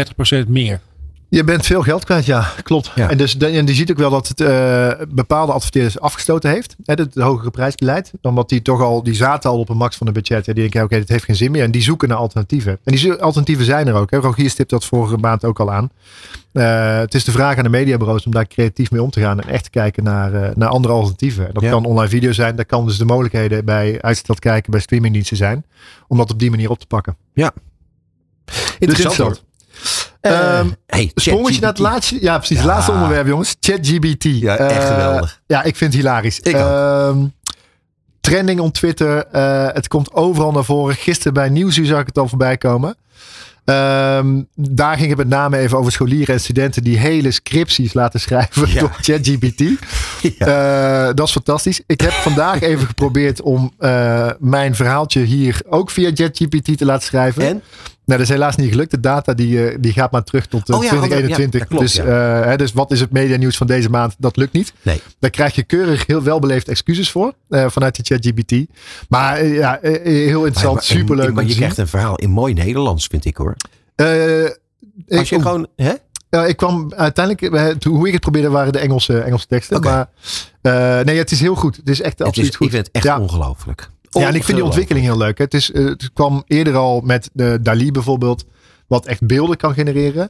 [0.43, 0.79] 30% meer.
[1.29, 2.91] Je bent veel geld kwijt, ja, klopt.
[2.95, 3.09] Ja.
[3.09, 6.75] En, dus, en je ziet ook wel dat het eh, bepaalde adverteerders afgestoten heeft.
[6.85, 8.11] Hè, het hogere prijsbeleid.
[8.21, 10.47] Omdat die toch al, die zaten al op een max van de budget.
[10.47, 11.63] En die denken, oké, dit heeft geen zin meer.
[11.63, 12.79] En die zoeken naar alternatieven.
[12.83, 14.11] En die alternatieven zijn er ook.
[14.11, 14.17] Hè.
[14.17, 15.89] Rogier stipt dat vorige maand ook al aan.
[16.51, 19.39] Eh, het is de vraag aan de mediabureaus om daar creatief mee om te gaan.
[19.39, 21.47] En echt te kijken naar, eh, naar andere alternatieven.
[21.47, 21.69] En dat Ja.
[21.69, 22.55] kan online video zijn.
[22.55, 25.65] Dat kan dus de mogelijkheden bij uitsteld kijken bij streamingdiensten zijn.
[26.07, 27.17] Om dat op die manier op te pakken.
[27.33, 27.59] Interessant.
[28.79, 29.43] interessant.
[30.25, 32.17] Ehm, Eh, hey, Sprongetje naar het laatste.
[32.21, 32.57] Ja, precies.
[32.57, 32.71] Het Ja.
[32.73, 33.55] laatste onderwerp, jongens.
[33.59, 34.23] ChatGPT.
[34.23, 35.41] Ja, echt Eh, geweldig.
[35.47, 36.39] Ja, ik vind het hilarisch.
[36.39, 36.61] Ik ook.
[36.61, 37.17] Ehm,
[38.21, 39.25] trending op Twitter.
[39.25, 40.95] eh, het komt overal naar voren.
[40.95, 42.95] Gisteren bij Nieuwsuur zag ik het al voorbij komen.
[43.65, 48.19] Ehm, daar ging het met name even over scholieren en studenten die hele scripties laten
[48.19, 48.79] schrijven Ja.
[48.79, 49.63] door ChatGPT.
[50.37, 51.13] Ja.
[51.13, 51.81] Dat is fantastisch.
[51.87, 53.71] Ik heb vandaag even geprobeerd om
[54.39, 57.43] mijn verhaaltje hier ook via ChatGPT te laten schrijven.
[57.47, 57.61] En?
[58.05, 58.91] Nou, dat is helaas niet gelukt.
[58.91, 61.53] De data die, eh, die gaat maar terug tot eh, Oh ja, 2021.
[61.53, 62.39] ja, dat klopt, dus, ja.
[62.41, 64.15] eh, hè, dus wat is het medianieuws van deze maand?
[64.17, 64.73] Dat lukt niet.
[64.81, 65.01] Nee.
[65.19, 67.33] Daar krijg je keurig heel welbeleefd excuses voor.
[67.49, 68.77] vanuit die ChatGPT.
[69.09, 70.73] Maar ja, heel interessant.
[70.73, 71.57] Maar- superleuk Maar je zien.
[71.59, 73.55] krijgt een verhaal in mooi Nederlands, vind ik hoor.
[75.07, 75.93] Als je gewoon, hè?
[76.29, 79.77] ja, ik kwam uiteindelijk, hoe ik het probeerde, waren de Engelse, Engelse teksten.
[79.77, 79.87] Oké.
[79.87, 80.07] Maar
[81.05, 81.75] nee, het is heel goed.
[81.75, 82.65] Het is echt Het absoluut is, goed.
[82.67, 83.19] ik vind het echt Ja.
[83.19, 83.89] ongelooflijk.
[84.21, 85.37] Ja, en ik vind die ontwikkeling heel leuk.
[85.37, 88.45] Het, is, eh, het kwam eerder al met de Dali bijvoorbeeld,
[88.87, 90.29] wat echt beelden kan genereren.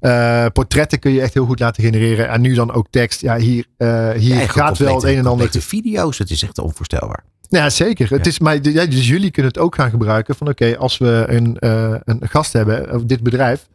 [0.00, 2.28] Eh, portretten kun je echt heel goed laten genereren.
[2.28, 3.20] En nu dan ook tekst.
[3.20, 5.50] Ja, hier, eh, hier Ja, gaat wel het een en ander.
[5.50, 7.24] De video's, het is echt onvoorstelbaar.
[7.48, 8.10] Ja, zeker.
[8.10, 10.34] Het is, maar, ja, dus jullie kunnen het ook gaan gebruiken.
[10.34, 11.56] Van oké, als we een,
[12.04, 13.66] een gast hebben, of dit bedrijf,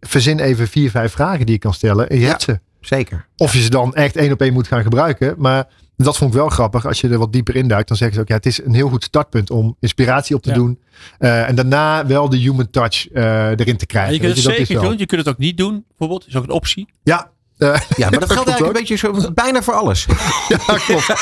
[0.00, 2.08] verzin even vier, vijf vragen die je kan stellen.
[2.08, 2.28] En je Ja.
[2.28, 2.60] hebt ze.
[2.80, 3.26] Zeker.
[3.36, 5.34] Of je ze dan echt één op één moet gaan gebruiken.
[5.38, 5.66] Maar
[6.04, 6.86] dat vond ik wel grappig.
[6.86, 8.88] Als je er wat dieper induikt, dan zeggen ze ook, ja, het is een heel
[8.88, 10.54] goed startpunt om inspiratie op te Ja.
[10.54, 10.78] doen.
[11.18, 14.12] Eh, en daarna wel de human touch eh, erin te Ja, krijgen.
[14.12, 14.98] je kunt Weet het dat is zeker wel- doen.
[14.98, 15.84] Je kunt het ook niet doen.
[15.88, 16.26] Bijvoorbeeld.
[16.28, 16.88] is ook een optie.
[17.02, 18.66] Ja, eh, Ja, maar dat geldt eigenlijk ook.
[18.66, 20.06] een beetje zo, bijna voor alles.
[20.48, 21.12] ja, klopt.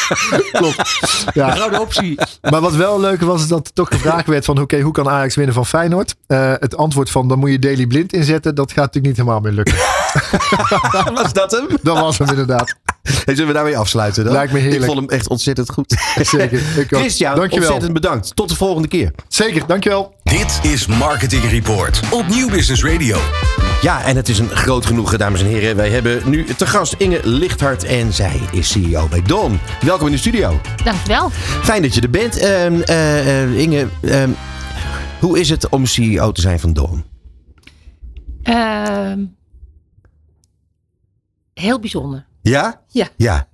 [0.53, 1.25] klopt.
[1.35, 1.51] Ja.
[1.51, 2.19] gouden optie.
[2.51, 5.09] Maar wat wel leuk was, is dat er toch gevraagd werd van oké, hoe kan
[5.09, 6.15] Ajax winnen van Feyenoord?
[6.27, 8.55] Eh, het antwoord van dan moet je Daily Blind inzetten.
[8.55, 9.75] Dat gaat natuurlijk niet helemaal meer lukken.
[11.23, 11.67] Was dat hem?
[11.83, 12.75] Dat was hem inderdaad.
[13.25, 14.33] Hey, zullen we daarmee afsluiten dan?
[14.33, 14.81] Lijkt me heerlijk.
[14.81, 15.97] Ik vond hem echt ontzettend goed.
[16.23, 16.61] Zeker.
[16.77, 17.01] Ik ook.
[17.01, 17.59] Christian, Dankjewel.
[17.59, 18.37] ontzettend bedankt.
[18.37, 19.13] Tot de volgende keer.
[19.29, 20.15] Zeker, dankjewel.
[20.23, 23.19] Dit is Marketing Report op Nieuw Business Radio.
[23.83, 25.77] Ja, en het is een groot genoegen, dames en heren.
[25.77, 29.59] Wij hebben nu te gast Inge Lichthart en zij is CEO bij Dawn.
[29.81, 30.61] Welkom in de studio.
[30.85, 31.31] Dankjewel.
[31.63, 32.39] Fijn dat je er bent.
[32.39, 34.31] Ehm, eh, eh, Inge, ehm,
[35.21, 37.05] hoe is het om CEO te zijn van Dawn?
[38.43, 39.25] Ehm,
[41.55, 42.27] heel bijzonder.
[42.49, 42.81] Ja?
[42.89, 43.09] Ja.
[43.17, 43.49] Ja.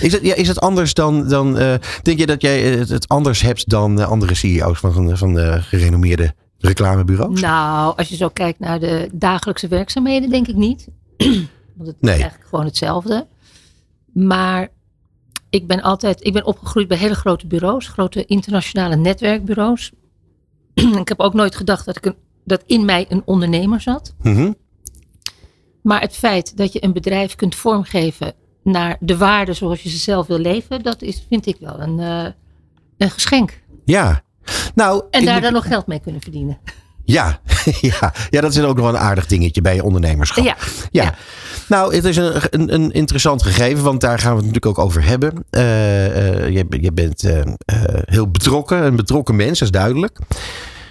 [0.00, 3.40] Is het, ja, is het anders dan, dan eh, denk je dat jij het, anders
[3.40, 7.40] hebt dan andere CEO's van, van, de gerenommeerde reclamebureaus?
[7.40, 10.88] Nou, als je zo kijkt naar de dagelijkse werkzaamheden, denk ik niet.
[11.76, 12.14] Want het Nee.
[12.14, 13.26] is eigenlijk gewoon hetzelfde.
[14.12, 14.68] Maar
[15.50, 19.92] ik ben altijd, ik ben opgegroeid bij hele grote bureaus, grote internationale netwerkbureaus.
[20.74, 24.14] ik heb ook nooit gedacht dat, ik een, dat in mij een ondernemer zat.
[24.22, 24.52] Mhm.
[25.86, 28.32] Maar het feit dat je een bedrijf kunt vormgeven
[28.62, 32.00] naar de waarden zoals je ze zelf wil leven, dat is, vind ik wel een,
[32.00, 32.26] eh,
[32.98, 33.60] een geschenk.
[33.84, 34.22] Ja.
[34.74, 36.58] Nou, En daar moet- dan nog geld mee kunnen verdienen.
[37.04, 37.40] Ja,
[37.80, 38.12] ja.
[38.30, 40.44] ja, dat is ook nog wel een aardig dingetje bij je ondernemerschap.
[40.44, 40.56] Ja,
[40.90, 41.02] Ja.
[41.02, 41.14] ja.
[41.68, 44.84] Nou, het is een, een, een interessant gegeven, want daar gaan we het natuurlijk ook
[44.84, 45.44] over hebben.
[45.50, 46.06] Eh,
[46.44, 47.28] eh, je, je bent
[48.04, 50.18] heel betrokken, een betrokken mens, dat is duidelijk.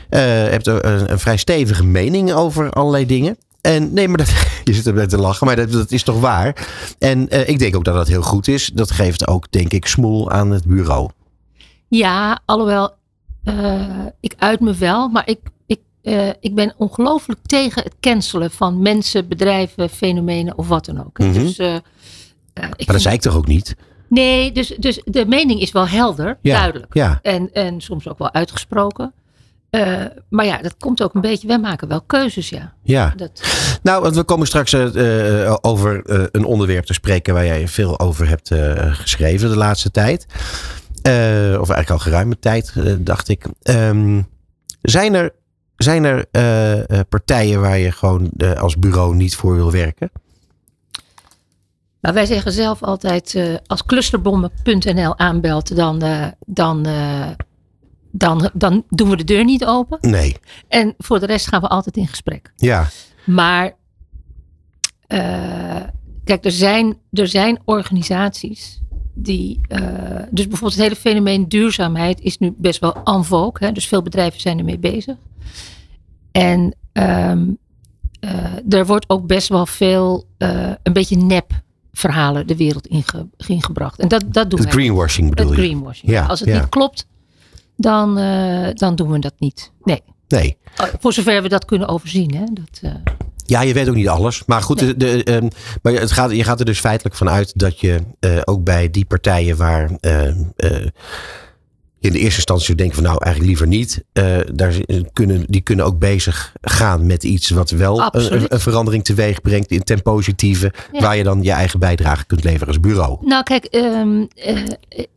[0.09, 3.37] Je hebt een, een vrij stevige mening over allerlei dingen.
[3.65, 4.29] En nee, maar dat,
[4.63, 6.67] je zit erbij te lachen, maar dat, dat is toch waar.
[6.99, 8.71] En eh, ik denk ook dat dat heel goed is.
[8.73, 11.09] Dat geeft ook, denk ik, smoel aan het bureau.
[11.87, 12.93] Ja, alhoewel,
[13.43, 18.51] eh, ik uit me wel, maar ik, ik, eh, ik ben ongelooflijk tegen het cancelen
[18.51, 21.17] van mensen, bedrijven, fenomenen of wat dan ook.
[21.19, 21.33] Mhm.
[21.33, 21.71] Dus, ik
[22.53, 23.75] Maar dat vind- zei ik toch ook niet?
[24.09, 26.93] Nee, dus, dus de mening is wel helder, Ja, duidelijk.
[26.93, 29.13] Ja, En, en soms ook wel uitgesproken.
[29.75, 32.73] Eh, maar ja, dat komt ook een beetje, wij maken wel keuzes, ja.
[32.83, 33.13] ja.
[33.15, 33.41] Dat,
[33.83, 36.01] Nou, want we komen straks eh, eh, over
[36.35, 38.51] een onderwerp te spreken waar jij veel over hebt
[38.91, 40.25] geschreven de laatste tijd.
[41.59, 43.45] Of eigenlijk al geruime tijd, dacht ik.
[43.61, 44.21] Ehm,
[44.81, 45.31] zijn er,
[45.75, 46.25] zijn er
[47.09, 50.11] partijen waar je gewoon als bureau niet voor wil werken?
[51.99, 56.03] Maar wij zeggen zelf altijd, als clusterbommen.nl aanbelt, dan,
[56.45, 56.85] dan,
[58.17, 59.97] dan, dan doen we de deur niet open.
[60.01, 60.35] Nee.
[60.67, 62.51] En voor de rest gaan we altijd in gesprek.
[62.55, 62.87] Ja.
[63.25, 63.73] Maar
[65.07, 65.81] eh,
[66.23, 68.81] kijk, er zijn, er zijn organisaties
[69.13, 69.59] die.
[69.67, 69.79] eh,
[70.31, 73.67] dus bijvoorbeeld het hele fenomeen duurzaamheid is nu best wel en vogue.
[73.67, 73.71] Hè?
[73.71, 75.15] Dus veel bedrijven zijn ermee bezig.
[76.31, 77.31] En eh,
[78.69, 80.25] er wordt ook best wel veel
[80.83, 81.51] een beetje nep
[81.91, 83.99] verhalen de wereld inge, ingebracht.
[83.99, 85.61] En dat, dat doen Het greenwashing bedoel Het je?
[85.65, 86.11] greenwashing.
[86.11, 86.59] Ja, Als het ja.
[86.59, 87.07] niet klopt,
[87.77, 89.71] dan, eh, dan doen we dat niet.
[89.83, 90.01] Nee.
[90.27, 90.57] Nee.
[90.99, 92.35] Voor zover we dat kunnen overzien.
[92.35, 92.43] Hè?
[92.51, 92.91] Dat, eh,
[93.47, 94.43] Ja, je weet ook niet alles.
[94.45, 95.47] Maar goed, de, de, ehm,
[95.81, 98.89] maar het gaat, je gaat er dus feitelijk van uit dat je eh, ook bij
[98.89, 100.85] die partijen waar ehm, eh,
[102.05, 104.03] in de eerste instantie denken van nou eigenlijk liever niet.
[104.13, 109.03] eh, daar zi- kunnen, die kunnen ook bezig gaan met iets wat wel een, verandering
[109.03, 110.73] teweeg brengt in ten positieve.
[110.91, 111.01] Ja.
[111.01, 113.17] Waar je dan je eigen bijdrage kunt leveren als bureau.
[113.27, 114.57] Nou, kijk, ehm, eh,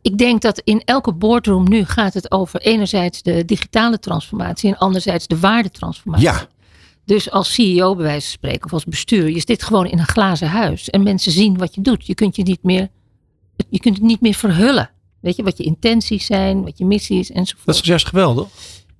[0.01, 4.77] ik denk dat in elke boardroom nu gaat het over enerzijds de digitale transformatie en
[4.77, 6.27] anderzijds de waardetransformatie.
[6.27, 6.47] Ja,
[7.05, 10.07] Dus als CEO bij wijze van spreken of als bestuur, je zit gewoon in een
[10.07, 12.07] glazen huis en mensen zien wat je doet.
[12.07, 12.87] Je kunt je niet meer,
[13.69, 14.89] je kunt het niet meer verhullen.
[15.21, 17.65] Weet je, wat je intenties zijn, wat je missies enzovoort.
[17.65, 18.47] Dat is juist geweldig.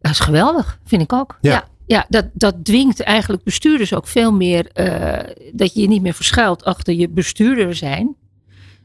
[0.02, 1.38] Dat is geweldig, vind ik ook.
[1.42, 1.52] Ja.
[1.52, 4.68] Ja, ja, dat, dat dwingt eigenlijk bestuurders ook veel meer.
[4.72, 8.16] eh, dat je je niet meer verschuilt achter je bestuurder zijn.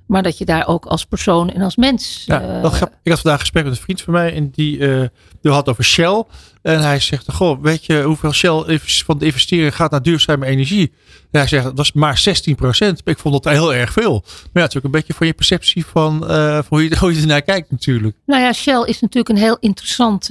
[0.06, 2.22] Maar dat je daar ook als persoon en als mens.
[2.26, 5.08] Ja, eh, ik had vandaag een gesprek met een vriend van mij en die, eh,
[5.40, 6.24] die had over Shell.
[6.62, 10.92] En hij zegt, goh, weet je hoeveel Shell van de investering gaat naar duurzame energie?
[11.30, 14.22] En hij zegt, dat was maar 16% Ik vond dat heel erg veel.
[14.24, 16.98] Maar ja, het is ook een beetje van je perceptie van, eh, van hoe, je,
[17.00, 18.16] hoe je ernaar kijkt natuurlijk.
[18.26, 20.28] Nou ja, Shell is natuurlijk een heel interessant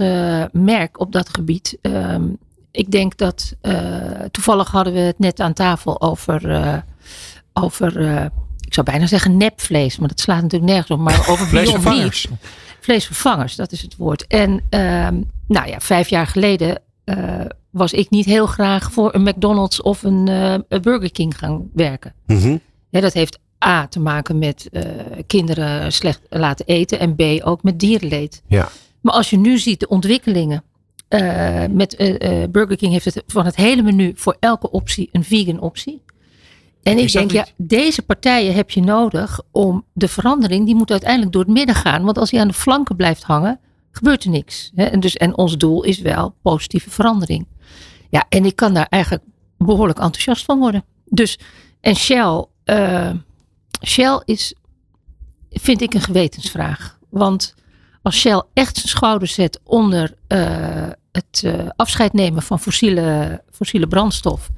[0.51, 1.78] merk op dat gebied.
[1.82, 2.24] Ehm,
[2.71, 3.55] ik denk dat
[4.32, 6.84] toevallig hadden we het net aan tafel over,
[7.53, 8.32] over
[8.74, 10.99] ik zou bijna zeggen nepvlees, maar dat slaat natuurlijk nergens op.
[10.99, 11.47] Maar over.
[11.47, 12.28] Vleesvervangers.
[12.80, 14.28] Vleesvervangers, dat is het woord.
[14.28, 19.21] En ehm, nou ja, vijf jaar geleden eh, was ik niet heel graag voor een
[19.24, 22.13] McDonald's of een, eh, een Burger King gaan werken.
[22.26, 22.57] Mhm.
[22.89, 24.84] Ja, dat heeft A te maken met eh,
[25.28, 28.41] kinderen slecht laten eten en B ook met dierenleed.
[28.47, 28.69] Ja.
[29.01, 30.63] Maar als je nu ziet de ontwikkelingen.
[31.07, 31.97] eh, met
[32.51, 36.01] Burger King heeft het van het hele menu voor elke optie een vegan optie.
[36.84, 41.32] En ik denk, ja, deze partijen heb je nodig om de verandering, die moet uiteindelijk
[41.32, 42.04] door het midden gaan.
[42.04, 43.60] Want als hij aan de flanken blijft hangen,
[43.92, 44.72] gebeurt er niks.
[44.76, 44.84] Hè?
[44.84, 47.48] En, dus, en ons doel is wel positieve verandering.
[48.10, 49.24] Ja, en ik kan daar eigenlijk
[49.58, 50.84] behoorlijk enthousiast van worden.
[51.06, 51.40] Dus,
[51.82, 53.12] en Shell, eh,
[53.86, 54.54] Shell is,
[55.50, 56.98] vind ik een gewetensvraag.
[57.10, 57.56] Want
[58.02, 63.88] als Shell echt zijn schouders zet onder eh, het eh, afscheid nemen van fossiele, fossiele
[63.88, 64.50] brandstof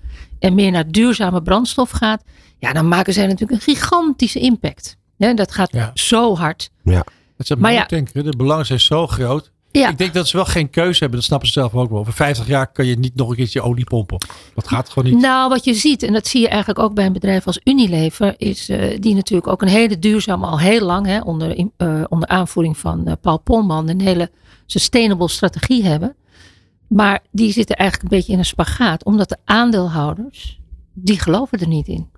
[0.46, 2.24] en meer naar duurzame brandstof gaat,
[2.60, 4.98] ja, dan maken zij natuurlijk een gigantische impact.
[5.18, 5.92] Hè, dat gaat Ja.
[5.94, 6.70] zo hard.
[6.84, 7.04] Dat
[7.38, 7.80] is Maar maar ja.
[7.80, 9.52] ja, denken, de belangen zijn zo groot.
[9.72, 12.00] Ja, Ik denk dat ze wel geen keuze hebben, dat snappen ze zelf ook wel.
[12.00, 14.18] Over 50 jaar kan je niet nog een keertje olie pompen.
[14.56, 15.22] Dat gaat gewoon niet.
[15.22, 18.34] Nou, wat je ziet, en dat zie je eigenlijk ook bij een bedrijf als Unilever,
[18.38, 22.30] is eh, die natuurlijk ook een hele duurzame, al heel lang, hè, onder, eh, onder
[22.30, 24.32] aanvoering van eh, Paul Polman, een hele
[24.66, 26.16] sustainable strategie hebben.
[26.88, 30.60] Maar die zitten eigenlijk een beetje in een spagaat, omdat de aandeelhouders,
[30.94, 32.10] die geloven er niet in.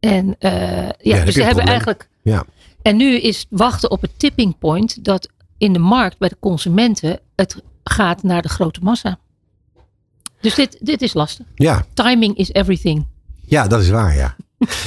[0.00, 2.08] En eh, ja, dus ze hebben eigenlijk.
[2.22, 2.44] Ja.
[2.82, 5.28] En nu is wachten op het tipping point dat
[5.58, 9.18] in de markt bij de consumenten het gaat naar de grote massa.
[10.40, 11.46] Dus dit, dit is lastig.
[11.54, 11.84] Ja.
[11.94, 13.06] Timing is everything.
[13.46, 14.36] Ja, dat is waar, ja.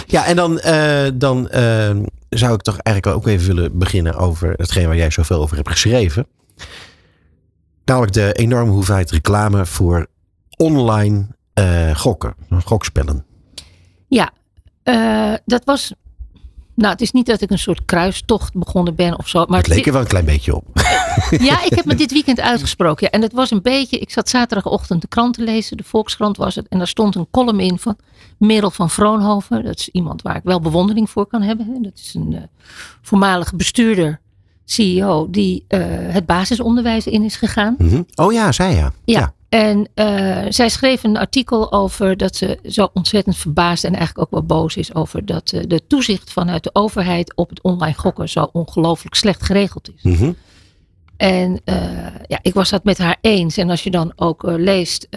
[0.08, 1.96] Ja, en dan, eh, dan eh,
[2.30, 5.70] zou ik toch eigenlijk ook even willen beginnen over hetgeen waar jij zoveel over hebt
[5.70, 6.28] geschreven.
[7.86, 10.08] Namelijk de enorme hoeveelheid reclame voor
[10.58, 13.26] online eh, gokken, gokspellen.
[14.08, 14.32] Ja,
[14.84, 15.94] eh, dat was.
[16.76, 19.46] Nou, het is niet dat ik een soort kruistocht begonnen ben of zo.
[19.46, 20.66] Maar het leek er wel een klein beetje op.
[21.30, 23.06] Ja, ik heb me dit weekend uitgesproken.
[23.06, 24.00] Ja, en het was een beetje.
[24.00, 25.78] Ik zat zaterdagochtend de krant te lezen.
[25.78, 26.68] De Volkskrant was het.
[26.68, 27.98] En daar stond een column in van
[28.38, 29.64] Merel van Vroonhoven.
[29.64, 31.84] Dat is iemand waar ik wel bewondering voor kan hebben.
[31.84, 32.42] Dat is een eh,
[33.02, 34.20] voormalige bestuurder,
[34.66, 37.76] CEO, die eh, het basisonderwijs in is gegaan.
[37.78, 38.02] Mhm.
[38.16, 38.94] Oh ja, zij ja.
[39.06, 39.34] Ja.
[39.50, 44.40] En eh, zij schreef een artikel over dat ze zo ontzettend verbaasd en eigenlijk ook
[44.40, 48.30] wel boos is over dat eh, de toezicht vanuit de overheid op het online gokken
[48.30, 50.04] zo ongelooflijk slecht geregeld is.
[50.04, 50.32] Mhm.
[51.18, 51.62] En
[52.28, 53.58] ja, ik was dat met haar eens.
[53.58, 55.08] En als je dan ook leest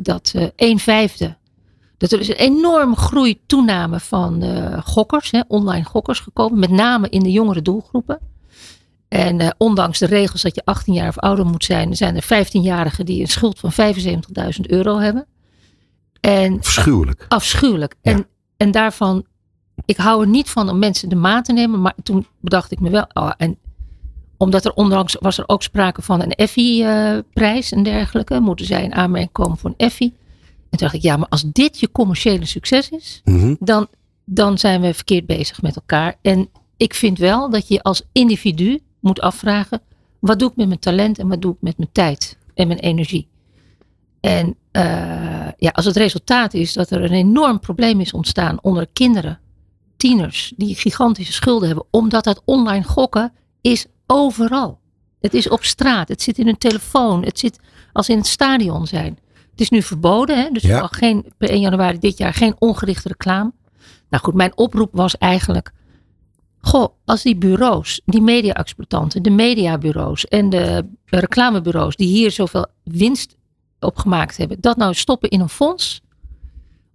[0.00, 1.36] dat een vijfde,
[1.98, 4.44] dat er is een enorme groei, toename van
[4.84, 8.18] gokkers, hè, online gokkers gekomen, met name in de jongere doelgroepen.
[9.12, 12.24] En eh, ondanks de regels dat je 18 jaar of ouder moet zijn, zijn er
[12.24, 15.26] 15-jarigen die een schuld van 75.000 euro hebben.
[16.20, 17.24] En Afschuwelijk.
[17.28, 17.94] afschuwelijk.
[18.02, 18.12] Ja.
[18.12, 19.24] En, en daarvan,
[19.84, 21.80] ik hou er niet van om mensen de maat te nemen.
[21.80, 23.58] Maar toen bedacht ik me wel, oh, en
[24.36, 28.40] omdat er ondanks was er ook sprake van een Effie-prijs en dergelijke.
[28.40, 30.14] Moeten zij in aanmerking komen voor een Effie.
[30.70, 33.54] En toen dacht ik, ja, maar als dit je commerciële succes is, Mhm.
[33.58, 33.86] dan,
[34.24, 36.14] dan zijn we verkeerd bezig met elkaar.
[36.22, 39.80] En ik vind wel dat je als individu moet afvragen,
[40.18, 42.78] wat doe ik met mijn talent en wat doe ik met mijn tijd en mijn
[42.78, 43.28] energie?
[44.20, 44.82] En eh,
[45.56, 49.40] ja, als het resultaat is dat er een enorm probleem is ontstaan onder kinderen,
[49.96, 54.80] tieners, die gigantische schulden hebben, omdat dat online gokken is overal.
[55.20, 57.58] Het is op straat, het zit in hun telefoon, het zit
[57.92, 59.18] als in het stadion zijn.
[59.50, 60.50] Het is nu verboden, hè?
[60.50, 60.88] dus Ja.
[60.90, 63.52] geen, per 1 januari dit jaar geen ongerichte reclame.
[64.08, 65.72] Nou goed, mijn oproep was eigenlijk,
[66.62, 73.36] goh, als die bureaus, die media-exploitanten, de mediabureaus en de reclamebureaus die hier zoveel winst
[73.80, 76.00] op gemaakt hebben, dat nou stoppen in een fonds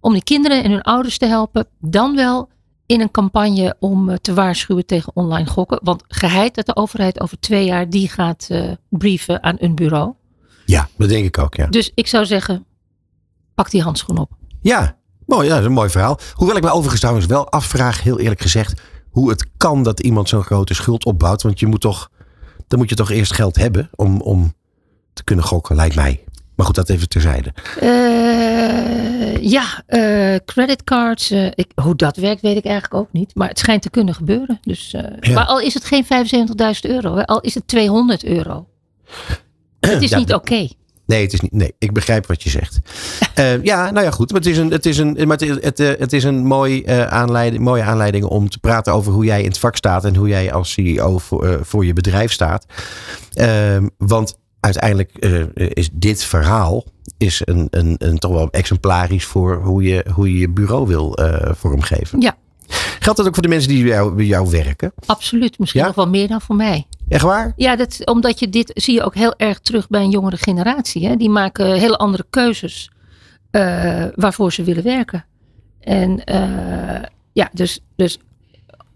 [0.00, 2.48] om die kinderen en hun ouders te helpen, dan wel
[2.86, 5.80] in een campagne om eh, te waarschuwen tegen online gokken.
[5.82, 10.12] Want geheid dat de overheid over twee jaar die gaat eh, brieven aan een bureau.
[10.64, 11.66] Ja, dat denk ik ook, ja.
[11.66, 12.66] Dus ik zou zeggen,
[13.54, 14.30] pak die handschoen op.
[14.60, 14.96] Ja,
[15.26, 15.46] mooi.
[15.46, 16.18] Ja, dat is een mooi verhaal.
[16.34, 18.80] Hoewel ik me overigens trouwens wel afvraag, heel eerlijk gezegd,
[19.10, 21.42] hoe het kan dat iemand zo'n grote schuld opbouwt.
[21.42, 22.10] Want je moet toch,
[22.68, 24.54] dan moet je toch eerst geld hebben om, om
[25.12, 26.24] te kunnen gokken, lijkt mij.
[26.56, 27.52] Maar goed, dat even terzijde.
[27.80, 31.30] Eh, ja, eh, creditcards.
[31.30, 33.34] eh, ik, hoe dat werkt weet ik eigenlijk ook niet.
[33.34, 34.58] Maar het schijnt te kunnen gebeuren.
[34.62, 35.32] Dus, Ja.
[35.34, 37.18] Maar al is het geen 75.000 euro.
[37.20, 38.66] Al is het 200 euro.
[39.80, 40.68] Het is Ja, niet oké.
[41.08, 41.52] Nee, het is niet.
[41.52, 42.78] Nee, ik begrijp wat je zegt.
[43.34, 44.30] Eh, ja, nou ja, goed.
[44.32, 46.44] Maar het is een, het is een, maar het, is- het, eh, het is een
[46.46, 50.04] mooi, eh, aanleiding, mooie aanleiding om te praten over hoe jij in het vak staat
[50.04, 52.66] en hoe jij als CEO voor, voor je bedrijf staat.
[53.32, 55.10] Ehm, want uiteindelijk
[55.54, 56.84] is dit verhaal
[57.18, 61.18] is een, een, een toch wel exemplarisch voor hoe je hoe je, je bureau wil
[61.56, 62.20] vormgeven.
[62.20, 62.36] Ja.
[62.98, 64.92] Geldt dat ook voor de mensen die bij jou, bij jou werken?
[65.06, 65.58] Absoluut.
[65.58, 65.86] Misschien Ja?
[65.86, 66.86] nog wel meer dan voor mij.
[67.08, 67.52] Echt waar?
[67.56, 71.06] Ja, dat, omdat je dit zie je ook heel erg terug bij een jongere generatie.
[71.06, 71.16] Hè?
[71.16, 72.90] Die maken hele andere keuzes
[73.50, 75.24] eh, waarvoor ze willen werken.
[75.80, 77.02] En eh,
[77.32, 78.18] ja, dus, dus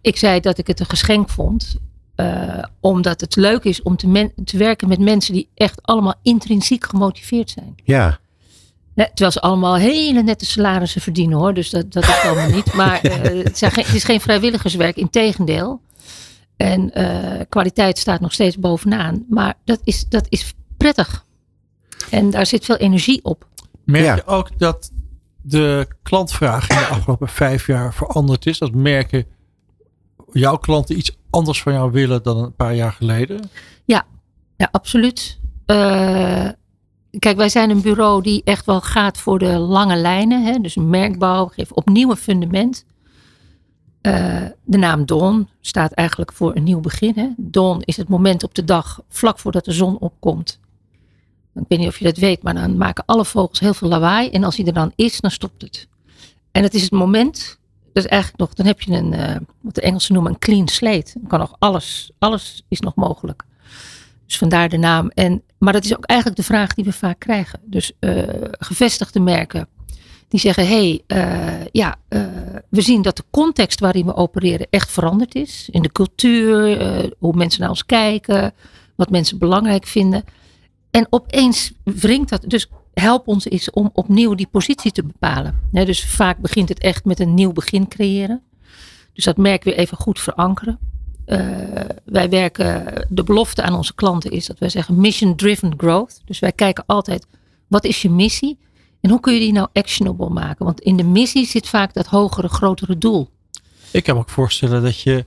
[0.01, 1.77] ik zei dat ik het een geschenk vond.
[2.15, 6.15] eh, omdat het leuk is om te, men- te werken met mensen die echt allemaal
[6.23, 7.75] intrinsiek gemotiveerd zijn.
[7.85, 8.19] Ja.
[8.95, 11.55] Hè, terwijl ze allemaal hele nette salarissen verdienen hoor.
[11.55, 12.75] Dus dat, dat is allemaal niet.
[12.75, 13.01] Maar
[13.43, 15.81] het, zijn het is geen vrijwilligerswerk, integendeel.
[16.63, 19.25] En eh, kwaliteit staat nog steeds bovenaan.
[19.29, 21.25] Maar dat is, dat is prettig.
[22.11, 23.47] En daar zit veel energie op.
[23.85, 24.15] Merk Ja.
[24.15, 24.91] je ook dat
[25.43, 28.59] de klantvraag in de afgelopen vijf jaar veranderd is?
[28.59, 29.27] Dat merken
[30.33, 33.51] jouw klanten iets anders van jou willen dan een paar jaar geleden?
[34.57, 35.39] Ja, absoluut.
[35.67, 36.49] Eh,
[37.19, 40.45] kijk, wij zijn een bureau die echt wel gaat voor de lange lijnen.
[40.45, 40.59] Hè?
[40.59, 42.85] Dus merkbouw, geeft opnieuw een fundament.
[44.03, 47.13] Eh, de naam Dawn staat eigenlijk voor een nieuw begin.
[47.15, 47.29] Hè?
[47.37, 50.61] Dawn is het moment op de dag vlak voordat de zon opkomt.
[51.55, 54.31] Ik weet niet of je dat weet, maar dan maken alle vogels heel veel lawaai.
[54.31, 55.89] En als hij er dan is, dan stopt het.
[56.53, 57.59] En het is het moment,
[57.93, 60.69] dat is eigenlijk nog, dan heb je een, eh, wat de Engelsen noemen, een clean
[60.69, 61.13] slate.
[61.15, 63.45] Dan kan nog alles, alles is nog mogelijk.
[64.27, 65.09] Dus vandaar de naam.
[65.09, 67.61] En, maar dat is ook eigenlijk de vraag die we vaak krijgen.
[67.65, 69.69] Dus eh, gevestigde merken
[70.33, 72.21] die zeggen: hey, eh, ja, eh,
[72.69, 75.69] we zien dat de context waarin we opereren echt veranderd is.
[75.71, 78.55] In de cultuur, eh, hoe mensen naar ons kijken,
[78.97, 80.25] wat mensen belangrijk vinden.
[80.91, 82.45] En opeens wringt dat.
[82.47, 85.61] Dus help ons eens om opnieuw die positie te bepalen.
[85.71, 88.43] Dus vaak begint het echt met een nieuw begin creëren.
[89.13, 90.79] Dus dat merk weer even goed verankeren.
[92.05, 96.21] Wij werken, de belofte aan onze klanten is dat wij zeggen mission driven growth.
[96.25, 97.27] Dus wij kijken altijd,
[97.69, 98.59] wat is je missie?
[99.03, 100.65] En hoe kun je die nou actionable maken?
[100.65, 103.29] Want in de missie zit vaak dat hogere, grotere doel.
[103.91, 105.27] Ik kan me ook voorstellen dat je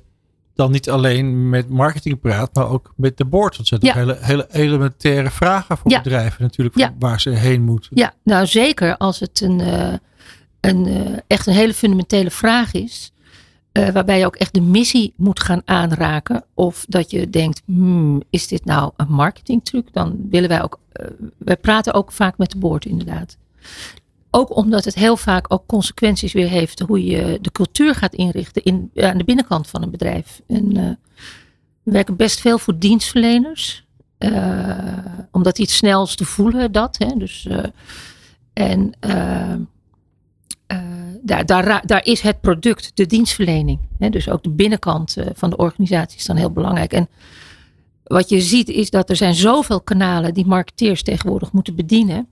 [0.56, 3.58] dan niet alleen met marketing praat, maar ook met de board.
[3.58, 4.00] Want het zijn Ja.
[4.02, 6.02] hele, hele elementaire vragen voor Ja.
[6.02, 6.94] bedrijven natuurlijk, Ja.
[7.00, 7.92] waar ze heen moeten.
[7.94, 9.94] Ja, nou zeker als het een, eh,
[10.62, 13.10] een, eh, echt een hele fundamentele vraag is.
[13.72, 16.44] eh, waarbij je ook echt de missie moet gaan aanraken.
[16.54, 19.94] Of dat je denkt, hmm, is dit nou een marketingtruc?
[19.94, 20.80] Dan willen wij ook,
[21.38, 23.38] wij praten ook vaak met de board inderdaad.
[24.32, 28.64] Ook omdat het heel vaak ook consequenties weer heeft hoe je de cultuur gaat inrichten
[28.64, 30.42] in, aan de binnenkant van een bedrijf.
[30.48, 30.90] En, eh,
[31.84, 33.84] we werken best veel voor dienstverleners.
[34.18, 34.78] eh,
[35.32, 36.98] omdat die het snelst voelen dat.
[36.98, 37.16] Hè?
[37.18, 37.64] Dus, eh,
[38.54, 39.52] en eh,
[40.68, 40.78] eh,
[41.22, 43.80] daar, daar, daar is het product, de dienstverlening.
[44.00, 44.10] Hè?
[44.10, 46.94] Dus ook de binnenkant eh, van de organisatie is dan heel belangrijk.
[46.94, 47.08] En
[48.04, 52.28] wat je ziet is dat er zijn zoveel kanalen die marketeers tegenwoordig moeten bedienen.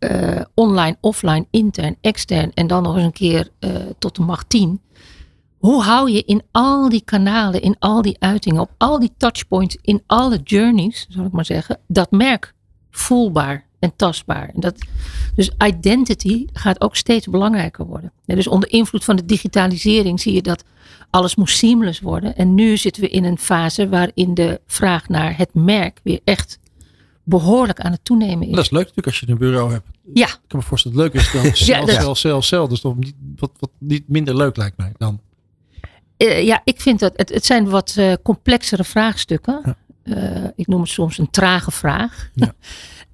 [0.00, 4.48] Eh, online, offline, intern, extern en dan nog eens een keer eh, tot de macht
[4.48, 4.80] 10.
[5.58, 9.76] Hoe hou je in al die kanalen, in al die uitingen, op al die touchpoints,
[9.82, 12.54] in alle journeys, zal ik maar zeggen, dat merk
[12.90, 14.50] voelbaar en tastbaar.
[14.54, 14.74] En dat,
[15.34, 18.12] dus identity gaat ook steeds belangrijker worden.
[18.24, 20.64] Dus onder invloed van de digitalisering zie je dat
[21.10, 22.36] alles moet seamless worden.
[22.36, 26.58] En nu zitten we in een fase waarin de vraag naar het merk weer echt
[27.30, 28.54] behoorlijk aan het toenemen is.
[28.54, 29.86] Dat is leuk natuurlijk als je een bureau hebt.
[30.14, 31.42] Ja, Ik kan me voorstellen dat het leuk is dan
[31.86, 32.68] dat- cel, cel, cel.
[32.68, 35.20] Dus toch niet, wat, wat niet minder leuk lijkt mij dan.
[36.16, 39.76] Eh, ja, ik vind dat het, het zijn wat eh, complexere vraagstukken.
[40.02, 42.30] Eh, ik noem het soms een trage vraag.
[42.34, 42.52] Ja.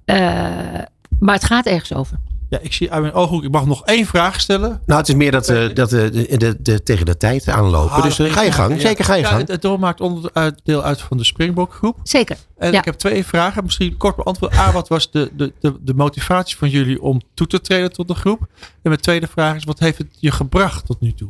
[1.19, 2.17] Maar het gaat ergens over.
[2.49, 4.81] Ja, ik zie uit mijn ooghoek, ik mag nog één vraag stellen.
[4.85, 7.95] Nou, het is meer dat, eh, dat eh, de, de, de, tegen de tijd aanlopen.
[7.95, 8.73] Ah, dus eh, ga je gang.
[8.73, 8.79] ja.
[8.79, 9.39] Zeker ga je Ja, gang.
[9.39, 11.99] Het, het doel maakt onderdeel uit van de Springbok groep.
[12.03, 12.37] Zeker.
[12.57, 12.79] En Ja.
[12.79, 13.63] ik heb twee vragen.
[13.63, 14.55] Misschien kort beantwoord.
[14.57, 18.07] A, wat was de, de, de, de motivatie van jullie om toe te treden tot
[18.07, 18.39] de groep?
[18.59, 21.29] En mijn tweede vraag is, wat heeft het je gebracht tot nu toe?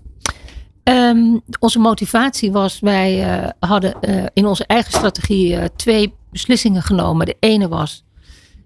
[0.83, 6.81] Ehm, onze motivatie was, wij eh, hadden eh, in onze eigen strategie eh, twee beslissingen
[6.81, 7.25] genomen.
[7.25, 8.03] De ene was,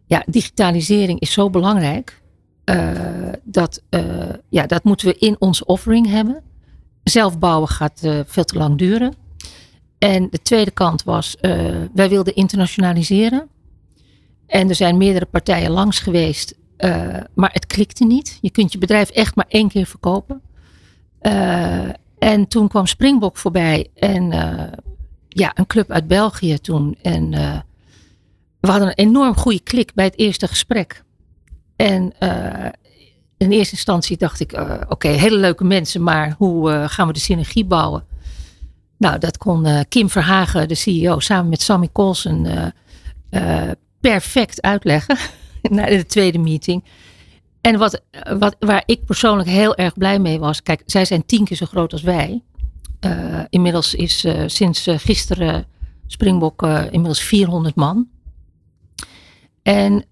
[0.06, 2.21] ja, digitalisering is zo belangrijk.
[2.64, 4.03] Eh, dat, eh,
[4.49, 6.41] ja, dat moeten we in onze offering hebben.
[7.03, 9.14] Zelf bouwen gaat eh, veel te lang duren.
[9.97, 11.38] En de tweede kant was,
[11.93, 13.47] wij wilden internationaliseren.
[14.47, 16.55] En er zijn meerdere partijen langs geweest,
[17.34, 18.38] maar het klikte niet.
[18.41, 20.41] Je kunt je bedrijf echt maar één keer verkopen.
[22.20, 24.30] En toen kwam Springbok voorbij en
[25.28, 26.97] ja, een club uit België toen.
[27.01, 27.30] En
[28.59, 31.03] we hadden een enorm goede klik bij het eerste gesprek.
[31.82, 32.70] En eh,
[33.38, 37.14] in eerste instantie dacht ik, eh, oké, hele leuke mensen, maar hoe eh, gaan we
[37.14, 38.04] de synergie bouwen?
[38.98, 42.48] Nou, dat kon Kim Verhagen, de CEO, samen met Sammy Colson
[44.00, 45.18] perfect uitleggen
[45.62, 46.84] na de tweede meeting.
[47.62, 48.02] En wat,
[48.40, 51.66] wat, waar ik persoonlijk heel erg blij mee was, kijk, zij zijn tien keer zo
[51.66, 52.42] groot als wij.
[53.50, 55.66] Inmiddels is sinds gisteren
[56.08, 56.62] Springbok
[56.92, 58.08] inmiddels 400 man.
[59.64, 60.06] En,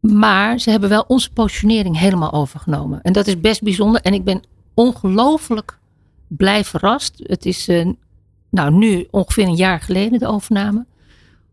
[0.00, 3.02] maar ze hebben wel onze positionering helemaal overgenomen.
[3.02, 4.00] En dat is best bijzonder.
[4.00, 4.42] En ik ben
[4.74, 5.78] ongelooflijk
[6.26, 7.14] blij verrast.
[7.22, 7.88] Het is eh,
[8.50, 10.86] nou, nu ongeveer een jaar geleden de overname.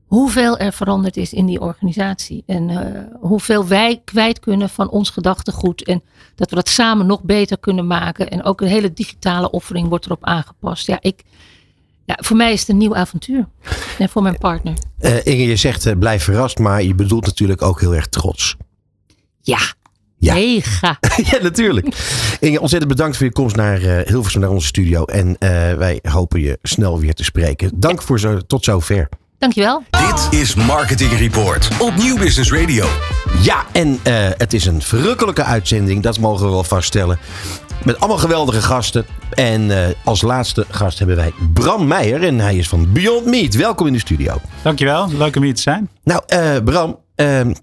[0.05, 2.43] Hoeveel er veranderd is in die organisatie.
[2.45, 5.83] En eh, hoeveel wij kwijt kunnen van ons gedachtegoed.
[5.83, 6.01] En
[6.35, 8.29] dat we dat samen nog beter kunnen maken.
[8.29, 10.87] En ook een hele digitale offering wordt erop aangepast.
[10.87, 11.23] Ja, ik,
[12.05, 13.47] ja, voor mij is het een nieuw avontuur.
[13.97, 14.73] En voor mijn partner.
[14.99, 18.55] Eh, Inge, je zegt eh, blijf verrast, maar je bedoelt natuurlijk ook heel erg trots.
[19.41, 19.59] Ja,
[20.17, 20.33] Ja.
[20.33, 20.97] mega.
[21.31, 21.87] ja, natuurlijk.
[22.39, 25.05] Inge, ontzettend bedankt voor je komst naar eh, Hilversum, naar onze studio.
[25.05, 27.71] En eh, wij hopen je snel weer te spreken.
[27.75, 29.09] Dank voor zo, tot zover.
[29.37, 29.83] Dankjewel.
[29.89, 32.85] Dit is Marketing Report op Nieuw Business Radio.
[33.41, 37.19] Ja, en eh, het is een verrukkelijke uitzending, dat mogen we wel vaststellen.
[37.83, 39.05] Met allemaal geweldige gasten.
[39.33, 42.23] En eh, als laatste gast hebben wij Bram Meijer.
[42.23, 43.53] En hij is van Beyond Meat.
[43.53, 44.37] Welkom in de studio.
[44.61, 45.89] Dankjewel, leuk om hier te zijn.
[46.03, 47.53] Nou, eh, Bram, ehm,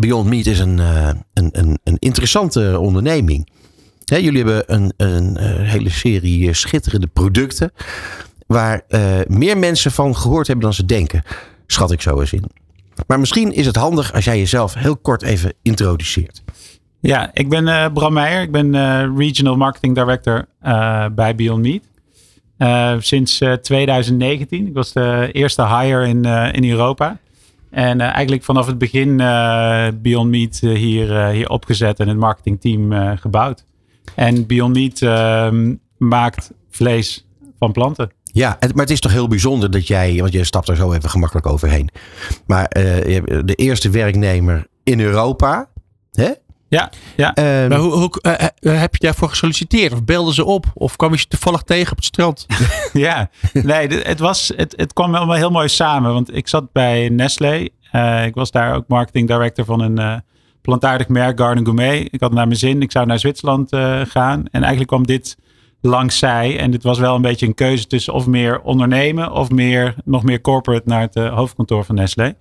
[0.00, 3.48] Beyond Meat is een, eh, een, een, een interessante onderneming.
[4.04, 7.72] Hè, jullie hebben een, een hele serie schitterende producten.
[8.46, 8.82] Waar
[9.26, 11.22] meer mensen van gehoord hebben dan ze denken.
[11.66, 12.50] Schat ik zo eens in.
[13.06, 16.42] Maar misschien is het handig als jij jezelf heel kort even introduceert.
[17.00, 18.42] Ja, ik ben eh, Bram Meijer.
[18.42, 23.02] Ik ben eh, Regional Marketing Director eh, bij Beyond Meat.
[23.04, 24.66] Sinds eh, 2019.
[24.66, 26.24] Ik was de eerste hire in,
[26.54, 27.18] in Europa.
[27.70, 29.16] En eigenlijk vanaf het begin
[30.02, 33.64] Beyond Meat hier, hier opgezet en het marketingteam gebouwd.
[34.14, 37.26] En Beyond Meat ehm, maakt vlees
[37.58, 38.10] van planten.
[38.22, 41.10] Ja, maar het is toch heel bijzonder dat jij, want je stapt er zo even
[41.10, 41.88] gemakkelijk overheen.
[42.46, 42.68] Maar
[43.44, 45.68] de eerste werknemer in Europa.
[46.12, 46.30] Hè?
[46.68, 47.34] Ja, ja.
[47.34, 49.92] Ehm, Maar hoe, hoe, eh, eh, heb je daarvoor gesolliciteerd?
[49.92, 50.66] Of belden ze op?
[50.74, 52.46] Of kwam je ze toevallig tegen op het strand?
[52.92, 56.12] Ja, nee, het, was, het, het kwam allemaal heel mooi samen.
[56.12, 57.68] Want ik zat bij Nestlé.
[57.90, 60.16] Eh, ik was daar ook marketing director van een eh,
[60.62, 62.08] plantaardig merk, Garden Gourmet.
[62.10, 62.82] Ik had naar mijn zin.
[62.82, 64.38] Ik zou naar Zwitserland eh, gaan.
[64.38, 65.36] En eigenlijk kwam dit
[65.80, 66.58] langs zij.
[66.58, 69.32] En dit was wel een beetje een keuze tussen of meer ondernemen...
[69.32, 72.34] of meer, nog meer corporate naar het eh, hoofdkantoor van Nestlé.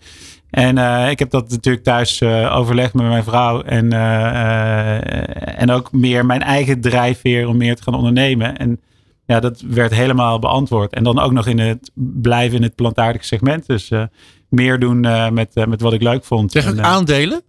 [0.49, 3.61] En eh, ik heb dat natuurlijk thuis eh, overlegd met mijn vrouw.
[3.61, 8.57] En, eh, eh, en ook meer mijn eigen drijfveer om meer te gaan ondernemen.
[8.57, 8.79] En
[9.25, 10.93] ja, dat werd helemaal beantwoord.
[10.93, 13.65] En dan ook nog in het blijven in het plantaardige segment.
[13.67, 14.03] Dus eh,
[14.49, 16.51] meer doen eh, met, eh, met wat ik leuk vond.
[16.51, 17.41] Zeg ook En, eh, aandelen?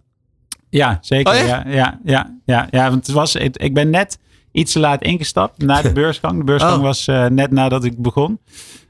[0.69, 1.33] ja, zeker.
[1.33, 4.19] Oh, ja, ja, ja, ja, ja, want het was, ik, ik ben net
[4.51, 6.37] iets te laat ingestapt na de beursgang.
[6.37, 6.81] De beursgang Oh.
[6.83, 8.39] was eh, net nadat ik begon.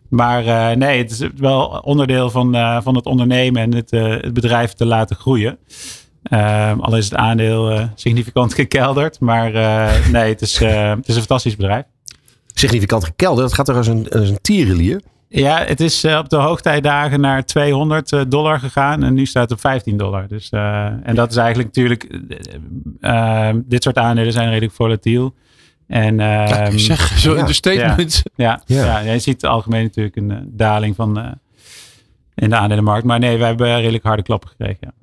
[0.10, 4.34] Maar eh, nee, het is wel onderdeel van, eh, van het ondernemen en het, het
[4.34, 5.58] bedrijf te laten groeien.
[6.24, 9.20] Eh, al is het aandeel significant gekelderd.
[9.20, 9.52] Maar
[10.12, 11.84] nee, het is, het is een fantastisch bedrijf.
[12.54, 13.48] significant gekelderd.
[13.48, 15.02] Dat gaat er als een, als een tierenlier.
[15.28, 19.60] Ja, het is op de hoogtijdagen naar 200 dollar gegaan en nu staat het op
[19.60, 20.28] 15 dollar.
[20.28, 22.10] Dus, en dat is eigenlijk natuurlijk,
[23.70, 25.34] dit soort aandelen zijn redelijk volatiel.
[25.90, 27.40] En Kijk, ehm, zeg, zo ja.
[27.40, 28.24] in de statement.
[28.36, 29.00] ja, Ja.
[29.02, 29.12] ja.
[29.14, 31.32] je ziet algemeen natuurlijk een eh, daling van eh,
[32.36, 33.06] in de aandelenmarkt.
[33.06, 34.78] Maar nee, wij hebben redelijk harde klappen gekregen.
[34.82, 34.94] Ja.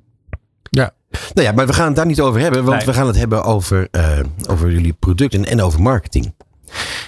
[1.33, 2.63] Nou ja, maar we gaan het daar niet over hebben.
[2.63, 2.85] Want Nee.
[2.85, 4.19] we gaan het hebben over, eh,
[4.49, 6.33] over jullie producten en over marketing.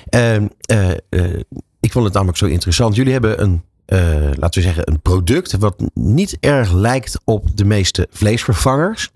[0.10, 1.40] Ehm, eh, eh,
[1.80, 2.96] ik vond het namelijk zo interessant.
[2.96, 4.00] Jullie hebben een, eh,
[4.36, 9.10] laten we zeggen, een product wat niet erg lijkt op de meeste vleesvervangers.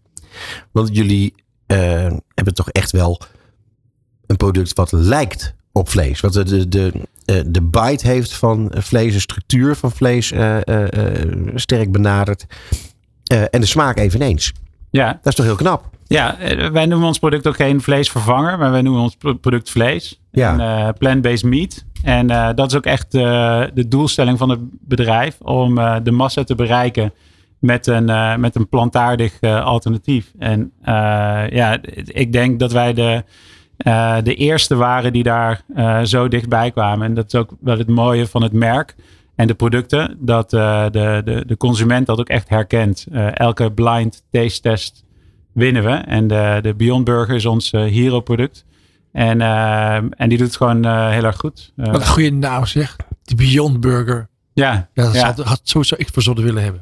[0.71, 1.33] Want jullie
[1.67, 3.19] eh, hebben toch echt wel
[4.27, 6.19] een product wat lijkt op vlees.
[6.19, 6.91] Wat de, de, de,
[7.25, 12.45] eh, de bite heeft van vlees, de structuur van vlees eh, eh, eh, sterk benaderd.
[13.23, 14.51] Eh, en de smaak eveneens.
[14.89, 15.89] ja, Dat is toch heel knap?
[16.07, 19.69] Ja, eh, wij noemen ons product ook geen vleesvervanger, maar wij noemen ons pro- product
[19.69, 20.21] vlees.
[20.31, 20.51] Ja.
[20.53, 21.83] En, eh, plant-based meat.
[22.03, 26.11] En eh, dat is ook echt eh, de doelstelling van het bedrijf om eh, de
[26.11, 27.13] massa te bereiken
[27.59, 30.31] met een, eh, met een plantaardig eh, alternatief.
[30.39, 30.93] En eh,
[31.49, 33.23] ja, ik denk dat wij de,
[33.83, 37.07] eh, de eerste waren die daar eh, zo dichtbij kwamen.
[37.07, 38.95] En dat is ook wel het mooie van het merk
[39.35, 40.17] en de producten.
[40.19, 43.05] Dat eh, de, de, de consument dat ook echt herkent.
[43.33, 45.03] Elke blind taste test
[45.53, 45.91] winnen we.
[45.91, 48.65] En de, de Beyond Burger is ons hero product.
[49.11, 49.41] En,
[50.11, 51.71] en die doet het gewoon heel erg goed.
[51.75, 52.95] Wat een goede naam zeg.
[53.23, 54.27] Die Beyond Burger.
[54.53, 55.25] ja, Ja, dat ja.
[55.25, 56.81] Had, had sowieso ik voor zouden willen hebben.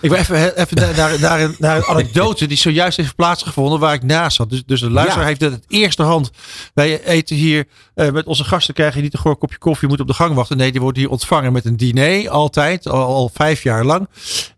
[0.00, 3.78] Ik wil even, even naar, naar, naar, een, naar een anekdote die zojuist heeft plaatsgevonden
[3.78, 4.50] waar ik naast zat.
[4.50, 5.28] Dus, dus de luisteraar Ja.
[5.28, 6.30] heeft het eerste hand.
[6.74, 7.64] Wij eten hier
[7.94, 9.82] eh, met onze gasten krijg je niet een gewoon kopje koffie.
[9.88, 10.56] Je moet op de gang wachten.
[10.56, 12.28] Nee, die wordt hier ontvangen met een diner.
[12.28, 12.88] Altijd.
[12.88, 14.08] Al, al vijf jaar lang.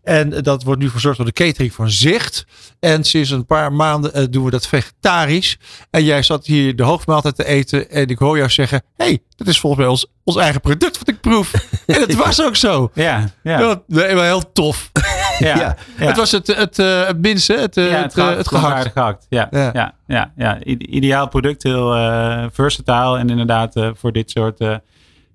[0.03, 2.45] En dat wordt nu verzorgd door de catering van Zicht.
[2.79, 5.57] En sinds een paar maanden eh, doen we dat vegetarisch.
[5.89, 7.89] En jij zat hier de hoofdmaaltijd te eten.
[7.89, 8.83] En ik hoor jou zeggen.
[8.97, 11.51] hey, dat is volgens mij ons, ons eigen product wat ik proef.
[11.85, 12.91] en het was ook zo.
[12.93, 14.91] Ja, ja, Ja, nee, maar heel tof.
[15.39, 15.75] Ja.
[15.95, 18.67] Het was het, het, eh, het minste, het, eh, ja, het, eh, het gehakt.
[18.77, 18.91] gehakt.
[18.93, 19.25] gehakt.
[19.29, 19.93] Ja, Ja.
[20.07, 20.31] ja.
[20.37, 23.17] Ja, Ideaal product, heel eh versatile.
[23.17, 24.75] En inderdaad eh, voor dit soort eh,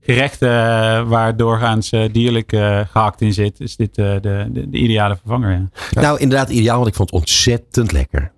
[0.01, 4.71] gerechten eh, waar doorgaans eh, dierlijk eh, gehakt in zit, is dit eh, de, de,
[4.71, 5.69] de ideale vervanger.
[5.91, 6.01] Ja.
[6.01, 8.33] Nou, inderdaad ideaal, want ik vond het ontzettend lekker.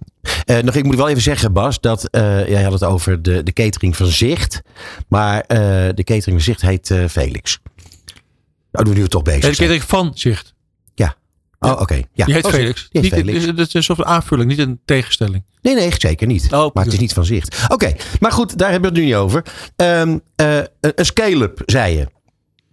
[0.45, 3.43] Eh, nog, ik moet wel even zeggen, Bas, dat eh, jij had het over de,
[3.43, 4.63] de catering van Zicht.
[5.09, 5.59] Maar eh,
[5.95, 7.59] de catering van Zicht heet eh, Felix.
[8.73, 9.41] Nou, doen we nu toch bezig.
[9.41, 10.55] De catering van Zicht.
[11.61, 12.03] Oh, oké.
[12.13, 12.25] Ja.
[12.25, 12.89] Die heet Oh, Felix.
[12.91, 13.45] Die heet niet, Felix.
[13.47, 15.45] Het is een soort aanvulling, niet een tegenstelling.
[15.63, 16.53] Nee, nee, zeker niet.
[16.53, 17.65] Oh, maar het is niet van zicht.
[17.69, 19.45] Oké, maar goed, daar hebben we het nu niet over.
[19.77, 22.07] Ehm, eh, een een scale-up, zei je.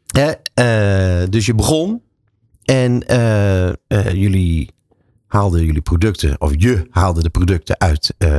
[0.07, 2.01] Hè, eh, dus je begon
[2.63, 3.75] en eh, eh,
[4.13, 4.69] jullie
[5.27, 8.29] haalden jullie producten, of je haalde de producten uit eh,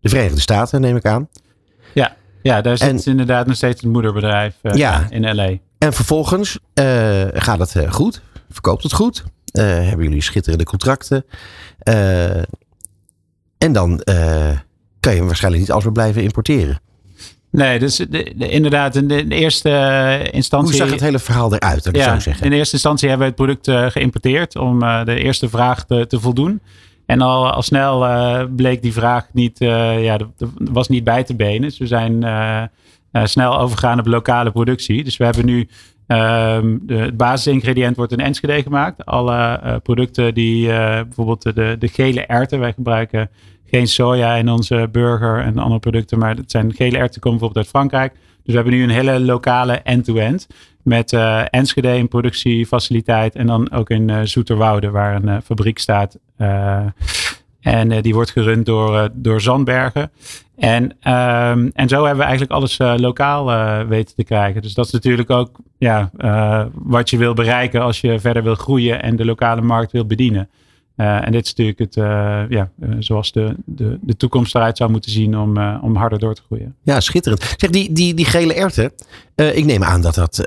[0.00, 1.28] de Verenigde Staten, neem ik aan.
[2.42, 5.06] Ja, daar zit En- inderdaad nog steeds het moederbedrijf eh, Ja.
[5.10, 5.50] in LA.
[5.78, 9.24] En vervolgens eh, gaat het eh, goed, verkoopt het goed,
[9.62, 11.24] hebben jullie schitterende contracten.
[11.78, 12.36] Eh,
[13.58, 14.50] en dan eh,
[15.00, 16.80] kan je waarschijnlijk niet alles meer blijven importeren.
[17.50, 20.68] Nee, dus de, de- inderdaad, in de, de eerste eh, instantie.
[20.70, 22.44] Hoe zag het hele verhaal eruit, dat ik zeggen?
[22.44, 25.84] in de eerste instantie hebben we het product eh, geïmporteerd om eh, de eerste vraag
[25.86, 26.60] te, te voldoen.
[27.06, 30.18] En al, al snel eh, bleek die vraag niet, eh, ja,
[30.54, 31.60] was niet bij te benen.
[31.60, 35.04] Dus we zijn eh, eh, snel overgegaan op lokale productie.
[35.04, 35.68] Dus we hebben nu
[36.06, 39.04] ehm, het basisingrediënt wordt in Enschede gemaakt.
[39.04, 43.30] Alle eh, producten die eh, bijvoorbeeld de, de gele erwten, wij gebruiken
[43.66, 47.66] geen soja in onze burger en andere producten, maar het zijn gele erwten komen bijvoorbeeld
[47.66, 48.12] uit Frankrijk.
[48.12, 50.46] Dus we hebben nu een hele lokale end-to-end.
[50.82, 53.34] Met eh, Enschede een productiefaciliteit.
[53.34, 56.18] En dan ook in Zoeterwoude, waar een fabriek staat.
[57.64, 60.10] En eh, die wordt gerund door, eh, door Zandbergen.
[60.56, 63.46] En, ehm, en zo hebben we eigenlijk alles eh, lokaal
[63.88, 64.62] weten te krijgen.
[64.62, 66.10] Dus dat is natuurlijk ook ja,
[66.72, 70.48] wat je wil bereiken als je verder wil groeien en de lokale markt wil bedienen.
[70.96, 71.94] En dit is natuurlijk het,
[72.50, 76.42] ja, zoals de, de, de toekomst eruit zou moeten zien om, om harder door te
[76.46, 76.74] groeien.
[76.82, 77.54] Ja, schitterend.
[77.56, 78.92] Zeg, die, die, die gele erwten.
[79.34, 80.42] ik neem aan dat dat,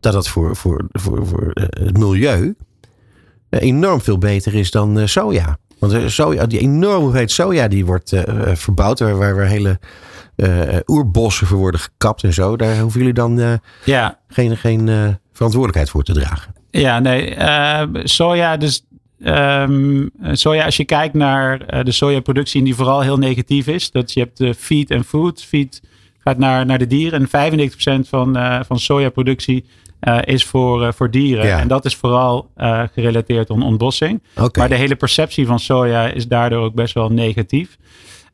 [0.00, 2.54] dat, dat voor, voor, voor, voor het milieu
[3.50, 5.58] enorm veel beter is dan soja.
[5.80, 8.98] Want eh, soja, die enorme hoeveelheid soja die wordt eh, eh, verbouwd.
[9.00, 9.78] Waar, waar, hele
[10.36, 12.56] eh, oerbossen voor worden gekapt en zo.
[12.56, 14.86] Daar hoeven jullie dan Ja, geen, geen
[15.32, 16.54] verantwoordelijkheid voor te dragen.
[16.70, 17.36] Ja, nee.
[18.04, 18.84] soja, dus.
[19.22, 23.90] ehm, soja, als je kijkt naar de sojaproductie, die vooral heel negatief is.
[23.90, 25.44] Dat je hebt de feed en food.
[25.44, 25.82] Feed
[26.18, 27.28] gaat naar, naar de dieren.
[27.30, 27.60] En
[28.04, 29.64] 95% van, van sojaproductie
[30.00, 31.46] eh, is voor, eh, voor dieren.
[31.46, 31.58] Ja.
[31.58, 34.22] En dat is vooral eh, gerelateerd aan ontbossing.
[34.56, 37.76] Maar de hele perceptie van soja is daardoor ook best wel negatief.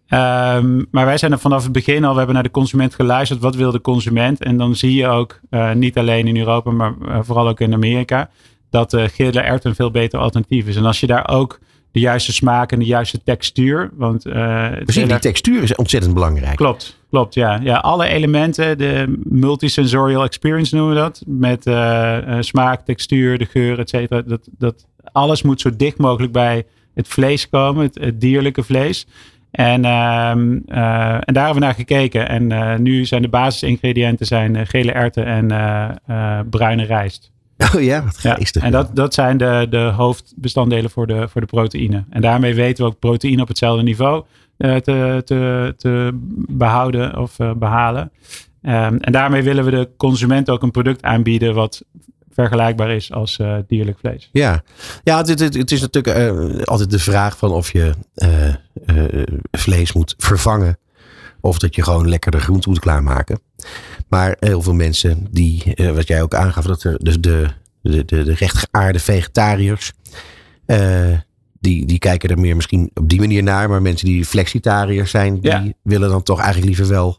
[0.07, 3.41] Ehm, maar wij zijn er vanaf het begin al, we hebben naar de consument geluisterd.
[3.41, 4.43] Wat wil de consument?
[4.43, 5.41] En dan zie je ook,
[5.75, 8.31] niet alleen in Europa, maar vooral ook in Amerika,
[8.71, 10.77] dat uh, gele ert een veel beter alternatief is.
[10.77, 11.59] En als je daar ook
[11.93, 13.91] de juiste smaak en de juiste textuur.
[13.95, 16.57] Want, Precies, die textuur is ontzettend belangrijk.
[16.57, 17.59] Klopt, klopt, ja.
[17.63, 21.23] ja alle elementen, de multisensorial experience noemen we dat.
[21.27, 24.23] Met uh, smaak, textuur, de geur, et cetera.
[24.23, 26.65] Dat, dat, alles moet zo dicht mogelijk bij
[26.95, 29.07] het vlees komen, het, het dierlijke vlees.
[29.51, 32.29] En, uh, uh, en daar hebben we naar gekeken.
[32.29, 35.47] En nu zijn de basisingrediënten zijn gele erwten en
[36.51, 37.33] bruine rijst.
[37.75, 38.63] Oh ja, wat geestig.
[38.63, 42.05] Ja, en dat, dat zijn de, de hoofdbestanddelen voor de, voor de proteïne.
[42.11, 44.25] En daarmee weten we ook proteïne op hetzelfde niveau
[44.57, 46.11] te, te, te
[46.49, 48.13] behouden of uh, behalen.
[48.63, 51.85] Um, en daarmee willen we de consument ook een product aanbieden wat
[52.31, 54.29] vergelijkbaar is als uh, dierlijk vlees.
[54.33, 54.63] Ja,
[55.03, 57.95] ja het, het, is natuurlijk altijd de vraag van of je
[59.51, 60.79] vlees moet vervangen.
[61.41, 63.41] Of dat je gewoon lekker de groente moet klaarmaken.
[64.09, 67.47] Maar heel veel mensen die, wat jij ook aangaf, dat er de, de,
[67.83, 69.93] de, de, de rechtgeaarde vegetariërs.
[71.61, 73.69] Die, die kijken er meer misschien op die manier naar.
[73.69, 75.65] Maar mensen die flexitariërs zijn, die Ja.
[75.83, 77.19] willen dan toch eigenlijk liever wel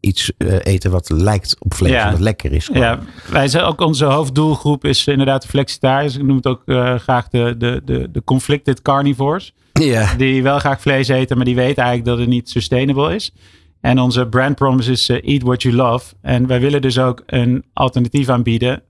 [0.00, 1.92] iets eh, eten wat lijkt op vlees.
[1.92, 2.10] Ja.
[2.10, 2.66] wat lekker is.
[2.66, 2.82] gewoon.
[2.82, 2.98] Ja,
[3.30, 6.16] wij zijn ook onze hoofddoelgroep is inderdaad de flexitariërs.
[6.16, 9.54] Ik noem het ook eh, graag de, de, de, de conflicted carnivores.
[9.72, 10.14] ja.
[10.14, 13.32] Die wel graag vlees eten, maar die weten eigenlijk dat het niet sustainable is.
[13.80, 16.14] En onze brand promise is eh, eat what you love.
[16.22, 18.82] En wij willen dus ook een alternatief aanbieden.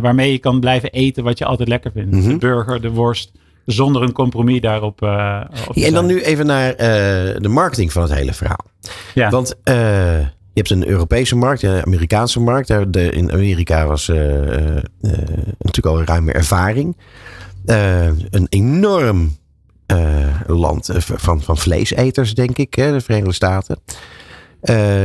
[0.00, 2.10] waarmee je kan blijven eten wat je altijd lekker vindt.
[2.10, 2.28] Mhm.
[2.28, 3.32] De burger, de worst.
[3.66, 5.02] Zonder een compromis daarop.
[5.02, 6.76] eh, op te Ja, en dan nu even naar eh,
[7.40, 8.64] de marketing van het hele verhaal.
[9.14, 9.30] Ja.
[9.30, 9.74] Want eh,
[10.20, 10.28] je
[10.60, 12.68] hebt een Europese markt, een Amerikaanse markt.
[12.68, 16.96] Daar- De, in Amerika was natuurlijk al een ruime ervaring.
[17.64, 19.36] Een enorm
[20.46, 23.78] land van, van vleeseters, denk ik, hè, de Verenigde Staten.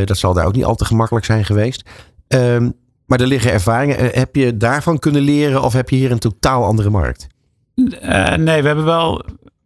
[0.05, 1.89] Dat zal daar ook niet al te gemakkelijk zijn geweest.
[2.28, 2.70] Ehm,
[3.05, 3.97] maar er liggen ervaringen.
[4.12, 7.28] Heb je daarvan kunnen leren of heb je hier een totaal andere markt?
[7.86, 9.26] Eh, nee, we hebben wel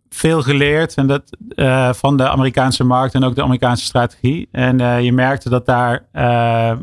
[0.09, 4.47] veel geleerd en dat, eh, van de Amerikaanse markt en ook de Amerikaanse strategie.
[4.51, 6.05] En eh, je merkte dat daar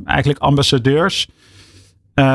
[0.05, 1.29] eigenlijk ambassadeurs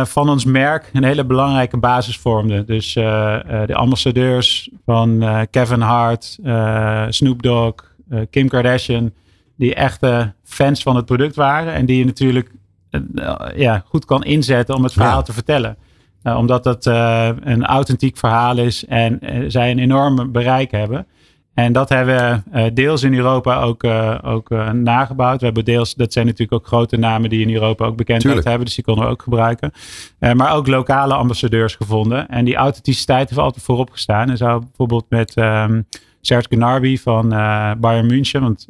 [0.03, 2.65] van ons merk een hele belangrijke basis vormden.
[2.65, 6.39] Dus de ambassadeurs van Kevin Hart,
[7.09, 7.75] Snoop Dogg,
[8.29, 9.11] Kim Kardashian,
[9.57, 12.51] die echte fans van het product waren en die je natuurlijk
[13.55, 15.21] ja, goed kan inzetten om het verhaal Ja.
[15.21, 15.77] te vertellen.
[16.23, 21.07] Uh, omdat dat uh, een authentiek verhaal is en uh, zij een enorm bereik hebben.
[21.53, 23.83] En dat hebben we deels in Europa ook,
[24.23, 25.39] ook nagebouwd.
[25.39, 28.65] We hebben deels, dat zijn natuurlijk ook grote namen die in Europa ook bekendheid hebben.
[28.65, 29.71] Dus die konden we ook gebruiken.
[30.19, 32.29] maar ook lokale ambassadeurs gevonden.
[32.29, 34.29] En die authenticiteit heeft altijd voorop gestaan.
[34.29, 35.87] En zo bijvoorbeeld met um,
[36.25, 37.29] Serge Gnabry van
[37.79, 38.41] Bayern München.
[38.41, 38.67] Want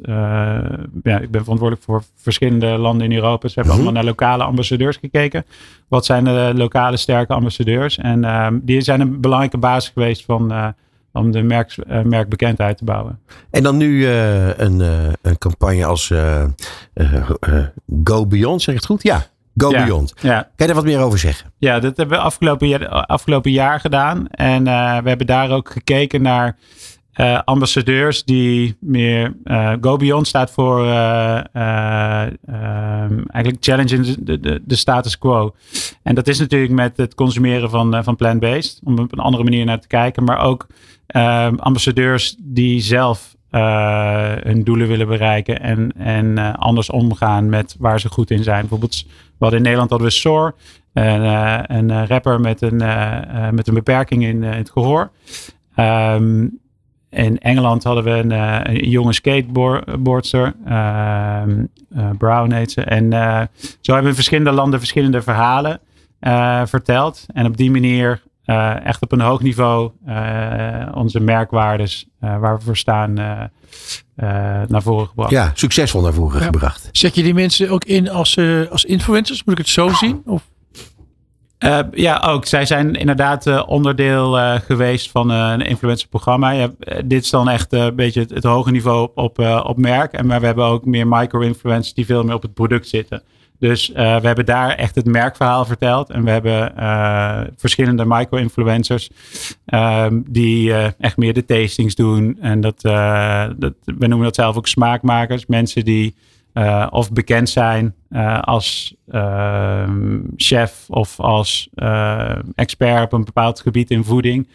[1.02, 3.40] ja, ik ben verantwoordelijk voor verschillende landen in Europa.
[3.40, 3.86] Dus we hebben -hmm.
[3.86, 5.44] allemaal naar lokale ambassadeurs gekeken.
[5.88, 7.98] Wat zijn de lokale sterke ambassadeurs?
[7.98, 10.68] En uh, die zijn een belangrijke basis geweest van, uh,
[11.12, 13.20] om de merk, uh, merkbekendheid te bouwen.
[13.50, 14.80] En dan nu een,
[15.22, 16.12] een campagne als
[18.04, 19.02] Go Beyond, zeg ik het goed?
[19.02, 19.26] Ja,
[19.56, 20.14] Go ja, Beyond.
[20.20, 20.40] Ja.
[20.42, 21.52] Kan je daar wat meer over zeggen?
[21.58, 24.28] Ja, dat hebben we afgelopen jaar, afgelopen jaar gedaan.
[24.28, 24.64] En
[25.02, 26.56] we hebben daar ook gekeken naar
[27.16, 29.36] uh, ambassadeurs die meer.
[29.44, 30.86] Uh, Go Beyond staat voor um,
[33.26, 35.54] eigenlijk challenge de, de, de, status quo.
[36.02, 39.64] En dat is natuurlijk met het consumeren van, van plant-based, om op een andere manier
[39.64, 40.24] naar te kijken.
[40.24, 40.66] Maar ook
[41.56, 43.36] ambassadeurs die zelf
[44.40, 48.60] hun doelen willen bereiken en, en anders omgaan met waar ze goed in zijn.
[48.60, 49.06] Bijvoorbeeld,
[49.38, 50.54] hadden in Nederland hadden we Soar,
[50.92, 52.76] een, rapper met een,
[53.54, 55.10] met een beperking in, in het gehoor.
[55.76, 56.62] Um,
[57.14, 61.42] in Engeland hadden we een, uh, een jonge skateboardster, uh,
[61.96, 62.80] uh, Brown heet ze.
[62.80, 63.40] En uh,
[63.80, 65.80] zo hebben we in verschillende landen verschillende verhalen
[66.20, 67.26] uh, verteld.
[67.34, 69.90] En op die manier uh, echt op een hoog niveau
[70.94, 73.12] onze merkwaardes waar we voor staan
[74.66, 75.30] naar voren gebracht.
[75.30, 76.44] Ja, succesvol naar voren ja.
[76.44, 76.88] gebracht.
[76.92, 78.38] Zet je die mensen ook in als,
[78.70, 79.44] als influencers?
[79.44, 80.22] Moet ik het zo zien?
[80.24, 80.42] Of?
[81.64, 82.46] Uh, ja, ook.
[82.46, 86.50] Zij zijn inderdaad uh, onderdeel uh, geweest van een influencerprogramma.
[86.50, 86.70] Ja,
[87.04, 90.12] dit is dan echt een beetje het, het, hoge niveau op, op merk.
[90.12, 93.22] En, maar we hebben ook meer micro-influencers die veel meer op het product zitten.
[93.58, 96.10] Dus we hebben daar echt het merkverhaal verteld.
[96.10, 96.72] En we hebben
[97.56, 99.10] verschillende micro-influencers
[99.64, 102.38] ehm, die echt meer de tastings doen.
[102.40, 102.80] En dat,
[103.56, 105.46] dat, we noemen dat zelf ook smaakmakers.
[105.46, 106.14] Mensen die
[106.54, 109.88] uh, of bekend zijn uh, als uh,
[110.36, 114.48] chef of als eh, expert op een bepaald gebied in voeding.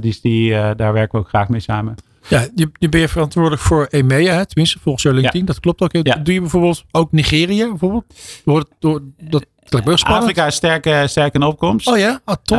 [0.00, 1.94] dus die, daar werken we ook graag mee samen.
[2.28, 4.46] Ja, je, je ben je verantwoordelijk voor EMEA, hè?
[4.46, 5.40] tenminste volgens jouw LinkedIn.
[5.40, 5.46] Ja.
[5.46, 5.92] Dat klopt ook.
[5.92, 6.16] Ja.
[6.16, 7.68] Doe je bijvoorbeeld ook Nigeria?
[7.68, 8.04] Bijvoorbeeld?
[8.44, 9.46] Door, door, dat,
[10.02, 11.86] Afrika is sterk, sterk in opkomst.
[11.86, 12.20] Oh ja?
[12.24, 12.58] Oh, top.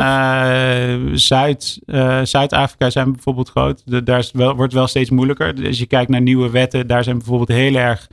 [1.18, 1.80] Zuid,
[2.22, 3.82] Zuid-Afrika zijn bijvoorbeeld groot.
[3.84, 5.54] De, daar is wel, wordt wel steeds moeilijker.
[5.54, 6.86] Dus je kijkt naar nieuwe wetten.
[6.86, 8.08] Daar zijn bijvoorbeeld heel erg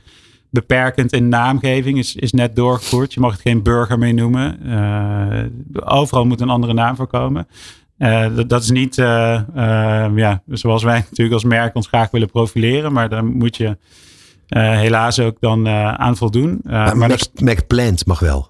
[0.50, 3.14] beperkend in naamgeving is, is net doorgevoerd.
[3.14, 4.58] Je mag het geen burger meer noemen.
[4.66, 7.46] Uh, overal moet een andere naam voorkomen.
[7.98, 9.40] Uh, dat, dat, is niet uh,
[10.14, 12.92] ja, zoals wij natuurlijk als merk ons graag willen profileren.
[12.92, 13.76] Maar daar moet je
[14.48, 15.68] helaas ook dan
[15.98, 16.60] aan voldoen.
[16.62, 18.48] maar maar Mac, dat, McPlant mag wel.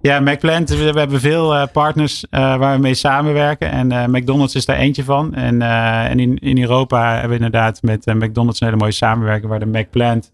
[0.00, 3.70] Ja, McPlant, we, we hebben veel partners waar we mee samenwerken.
[3.70, 5.34] En McDonald's is daar eentje van.
[5.34, 9.60] En, en in, in Europa hebben we inderdaad met McDonald's een hele mooie samenwerking waar
[9.60, 10.30] de McPlant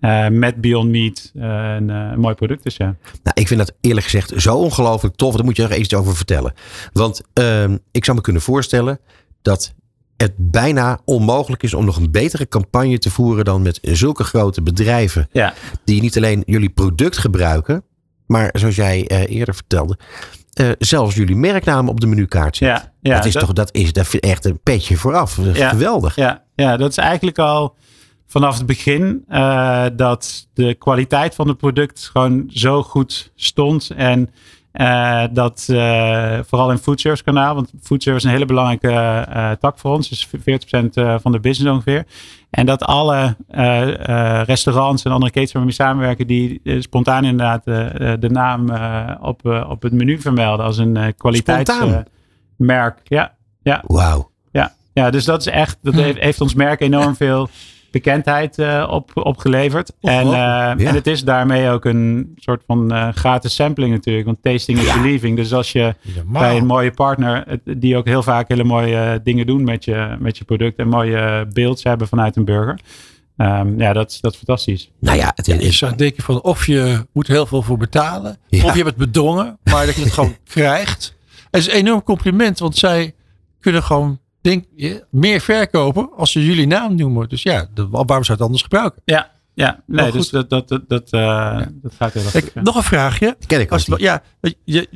[0.00, 2.76] uh, met Beyond Meat uh, een, uh, een, mooi product is.
[2.76, 2.84] Ja.
[3.22, 5.34] Nou, ik vind dat eerlijk gezegd zo ongelooflijk tof.
[5.34, 6.54] Daar moet je er iets over vertellen.
[6.92, 8.98] Want ehm, ik zou me kunnen voorstellen
[9.42, 9.74] dat
[10.16, 14.62] het bijna onmogelijk is om nog een betere campagne te voeren dan met zulke grote
[14.62, 15.28] bedrijven.
[15.32, 15.54] Ja.
[15.84, 17.84] Die niet alleen jullie product gebruiken,
[18.26, 19.98] maar zoals jij eerder vertelde,
[20.78, 22.68] zelfs jullie merknaam op de menukaart zit.
[22.68, 25.38] Ja, ja, dat is toch dat is, dat echt een petje vooraf.
[25.52, 25.68] Ja.
[25.68, 26.16] Geweldig.
[26.16, 27.76] Ja, ja, dat is eigenlijk al
[28.36, 33.90] vanaf het begin eh, dat de kwaliteit van het product gewoon zo goed stond.
[33.96, 34.30] En
[34.76, 39.92] eh, dat eh, vooral in foodservice kanaal, want foodservice is een hele belangrijke tak voor
[39.92, 40.30] ons, dus 40%
[40.92, 42.06] eh, van de business ongeveer.
[42.50, 43.36] En dat alle
[44.46, 47.64] restaurants en andere ketens waarmee we samenwerken, die spontaan inderdaad
[48.20, 48.70] de naam
[49.20, 53.00] op, op het menu vermelden als een kwaliteitsmerk.
[53.04, 53.82] Ja, ja.
[53.86, 54.30] Wauw.
[54.52, 57.48] Ja, ja, dus dat is echt, dat heeft, heeft ons merk enorm veel
[58.00, 59.92] bekendheid eh, op, opgeleverd.
[60.00, 60.76] En, eh, Ja.
[60.78, 64.26] en het is daarmee ook een soort van eh, gratis sampling natuurlijk.
[64.26, 65.36] Want tasting is believing.
[65.36, 65.94] Dus als je
[66.26, 70.38] bij een mooie partner, die ook heel vaak hele mooie dingen doen met je, met
[70.38, 72.78] je product en mooie beelds hebben vanuit een burger.
[73.36, 74.90] Ehm, ja, dat, is- dat is fantastisch.
[75.00, 78.36] Nou ja, het Je is, zou denken van of je moet heel veel voor betalen.
[78.48, 78.64] Ja.
[78.64, 79.58] Of je hebt het bedongen.
[79.64, 81.16] Maar dat je het gewoon krijgt.
[81.50, 82.58] Het is een enorm compliment.
[82.58, 83.14] Want zij
[83.60, 84.18] kunnen gewoon
[84.74, 87.28] je, meer verkopen als ze jullie naam noemen.
[87.28, 89.02] Dus ja, de- waarom zou het anders gebruiken?
[89.04, 90.32] Ja, ja nee, Maar dus goed.
[90.32, 92.62] dat, dat, dat, dat, eh, dat gaat heel erg ja.
[92.62, 93.36] nog een vraagje.
[93.46, 94.88] ken ik Als, ja, je, je-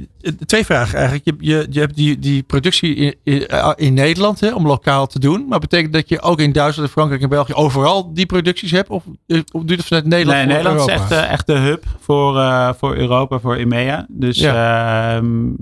[0.47, 1.25] twee vragen eigenlijk.
[1.25, 3.47] Je, je, je hebt die, die productie in, in,
[3.77, 5.47] in Nederland hè, om lokaal te doen.
[5.49, 8.89] Maar betekent dat je ook in Duitsland, en Frankrijk en België overal die producties hebt?
[8.89, 10.39] Of, eh, of doe je dat vanuit Nederland?
[10.39, 11.15] Nee, voor Nederland is Europa?
[11.15, 14.07] echt, eh, echt de hub voor, eh, voor Europa, voor EMEA.
[14.09, 15.15] Dus ja,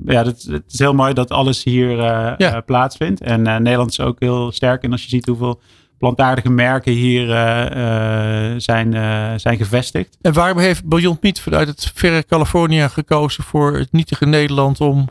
[0.05, 2.55] ja dat, het is heel mooi dat alles hier eh, Ja.
[2.55, 3.21] eh, plaatsvindt.
[3.21, 4.83] En eh, Nederland is ook heel sterk.
[4.83, 5.61] En als je ziet hoeveel
[5.99, 10.19] plantaardige merken hier eh, eh, zijn, eh, zijn gevestigd.
[10.23, 15.09] En waarom heeft Beyond Meat vanuit het verre Californië gekozen voor het nietige Nederland om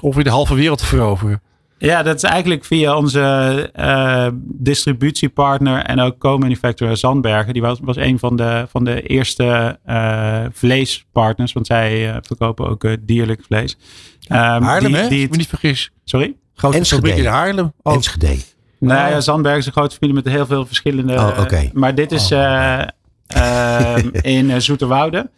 [0.00, 1.40] ongeveer de halve wereld te veroveren?
[1.78, 3.20] Ja, dat is eigenlijk via onze
[3.74, 7.52] eh, distributiepartner en ook co-manufacturer Zandbergen.
[7.52, 12.96] Die was, was een van de, van de eerste eh, vleespartners, want zij verkopen ook
[13.00, 13.76] dierlijk vlees.
[14.26, 15.08] Ehm, Haarlem, die- hè?
[15.08, 15.90] die Als ik me niet vergis.
[16.04, 16.34] sorry?
[16.54, 17.02] Grote Enschede.
[17.06, 17.72] fabriek in Haarlem.
[17.82, 18.36] Oh, Enschede.
[18.78, 21.14] Nou ja, Zandberg is een grote familie met heel veel verschillende.
[21.14, 21.70] Oh, oké.
[21.72, 22.82] Maar dit is eh,
[23.26, 25.30] ehm, in eh, Zoeterwoude.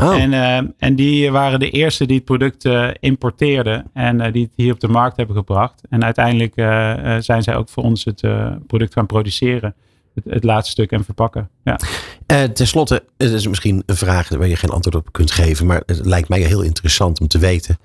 [0.00, 3.90] Oh, En, en die waren de eerste die het product eh, importeerden.
[3.92, 5.80] En eh, die het hier op de markt hebben gebracht.
[5.88, 9.74] En uiteindelijk eh, eh, zijn zij ook voor ons het eh, product gaan produceren.
[10.14, 11.48] Het, het laatste stuk en verpakken.
[11.64, 11.78] Ja.
[12.26, 15.66] Eh, ten slotte, het is misschien een vraag waar je geen antwoord op kunt geven.
[15.66, 17.78] Maar het lijkt mij heel interessant om te weten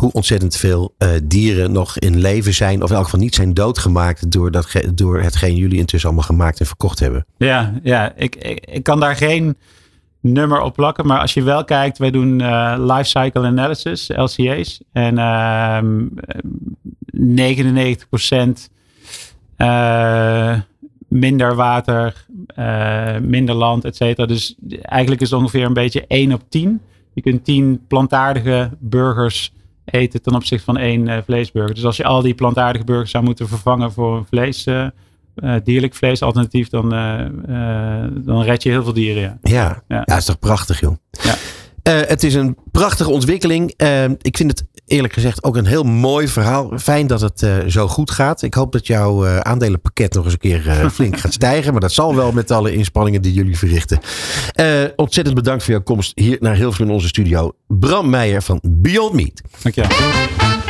[0.00, 2.82] hoe ontzettend veel eh, dieren nog in leven zijn.
[2.82, 6.60] Of in elk geval niet zijn doodgemaakt door, dat, door hetgeen jullie intussen allemaal gemaakt
[6.60, 7.26] en verkocht hebben.
[7.36, 9.56] Ja, ja ik, ik, kan daar geen
[10.20, 11.06] nummer op plakken.
[11.06, 14.80] Maar als je wel kijkt, wij doen eh life cycle analysis, LCA's.
[14.92, 16.06] En ehm
[17.16, 18.70] 99%
[19.56, 20.58] eh,
[21.08, 22.26] minder water,
[23.22, 24.26] minder land, et cetera.
[24.26, 26.80] Dus eigenlijk is het ongeveer een beetje 1 op 10.
[27.12, 29.52] Je kunt 10 plantaardige burgers
[29.84, 31.74] eten ten opzichte van één eh, vleesburger.
[31.74, 34.66] Dus als je al die plantaardige burgers zou moeten vervangen voor een vlees...
[34.66, 34.86] eh,
[35.34, 36.88] eh, dierlijk vlees alternatief, dan,
[38.24, 39.38] dan red je heel veel dieren.
[39.42, 39.82] Ja.
[39.88, 40.16] Ja, ja.
[40.16, 40.96] Is toch prachtig joh.
[41.10, 41.34] Ja.
[41.90, 43.74] Het is een prachtige ontwikkeling.
[44.20, 46.72] Ik vind het eerlijk gezegd ook een heel mooi verhaal.
[46.78, 48.42] Fijn dat het eh, zo goed gaat.
[48.42, 51.72] Ik hoop dat jouw eh, aandelenpakket nog eens een keer eh, flink gaat stijgen.
[51.72, 54.00] Maar dat zal wel met alle inspanningen die jullie verrichten.
[54.96, 57.52] Ontzettend bedankt voor jouw komst hier naar Hilversum in onze studio.
[57.66, 59.40] Bram Meijer van Beyond Meat.
[59.62, 60.69] Dankjewel.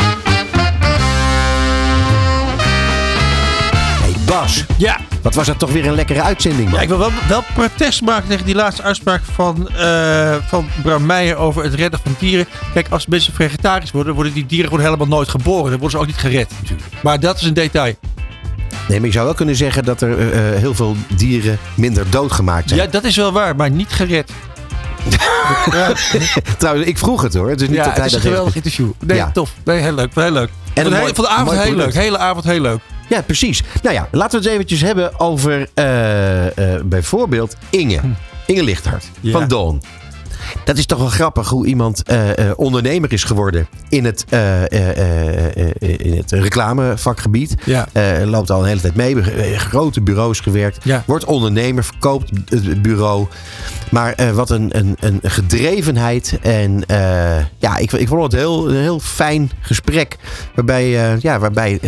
[4.31, 6.75] Bas, Ja, wat was dat toch weer een lekkere uitzending man.
[6.75, 11.07] Ja, ik wil wel, wel protest maken tegen die laatste uitspraak van, eh, van Bram
[11.07, 12.47] Meijer over het redden van dieren.
[12.75, 15.71] Kijk, als mensen vegetarisch worden, worden die dieren gewoon helemaal nooit geboren.
[15.71, 16.89] Dan worden ze ook niet gered natuurlijk.
[17.03, 17.95] Maar dat is een detail.
[18.89, 22.11] Nee, maar je zou wel kunnen zeggen dat er eh, eh, heel veel dieren minder
[22.11, 22.81] doodgemaakt zijn.
[22.81, 24.31] Ja, dat is wel waar, maar niet gered.
[25.73, 25.93] ja,
[26.59, 27.51] Trouwens, ik vroeg het hoor.
[27.51, 28.91] Het is niet ja, dat het is een geweldig heeft- interview.
[29.07, 29.31] Nee, Ja.
[29.31, 29.51] tof.
[29.65, 30.15] Nee, heel leuk.
[30.15, 30.51] Heel leuk.
[30.75, 31.95] En de, mooi- van de avond heel leuk.
[31.95, 32.81] Hele avond heel leuk.
[33.11, 33.63] Ja, precies.
[33.83, 38.01] Nou ja, laten we het eventjes hebben over eh, eh, bijvoorbeeld Inge.
[38.47, 39.33] Inge Lichthart Ja.
[39.33, 39.83] van Dawn.
[40.65, 44.63] Dat is toch wel grappig hoe iemand eh, eh, ondernemer is geworden in het, eh,
[45.81, 47.55] in het reclamevakgebied.
[47.65, 47.89] Ja.
[48.25, 49.23] Loopt al een hele tijd mee.
[49.59, 50.79] Grote bureaus gewerkt.
[50.85, 51.03] Ja.
[51.07, 53.27] Wordt ondernemer, verkoopt het bureau.
[53.91, 56.39] Maar wat een, een, een gedrevenheid.
[56.43, 56.85] En
[57.59, 60.17] ja, ik, ik vond het heel, een heel fijn gesprek.
[60.55, 60.89] Waarbij,
[61.21, 61.79] ja, waarbij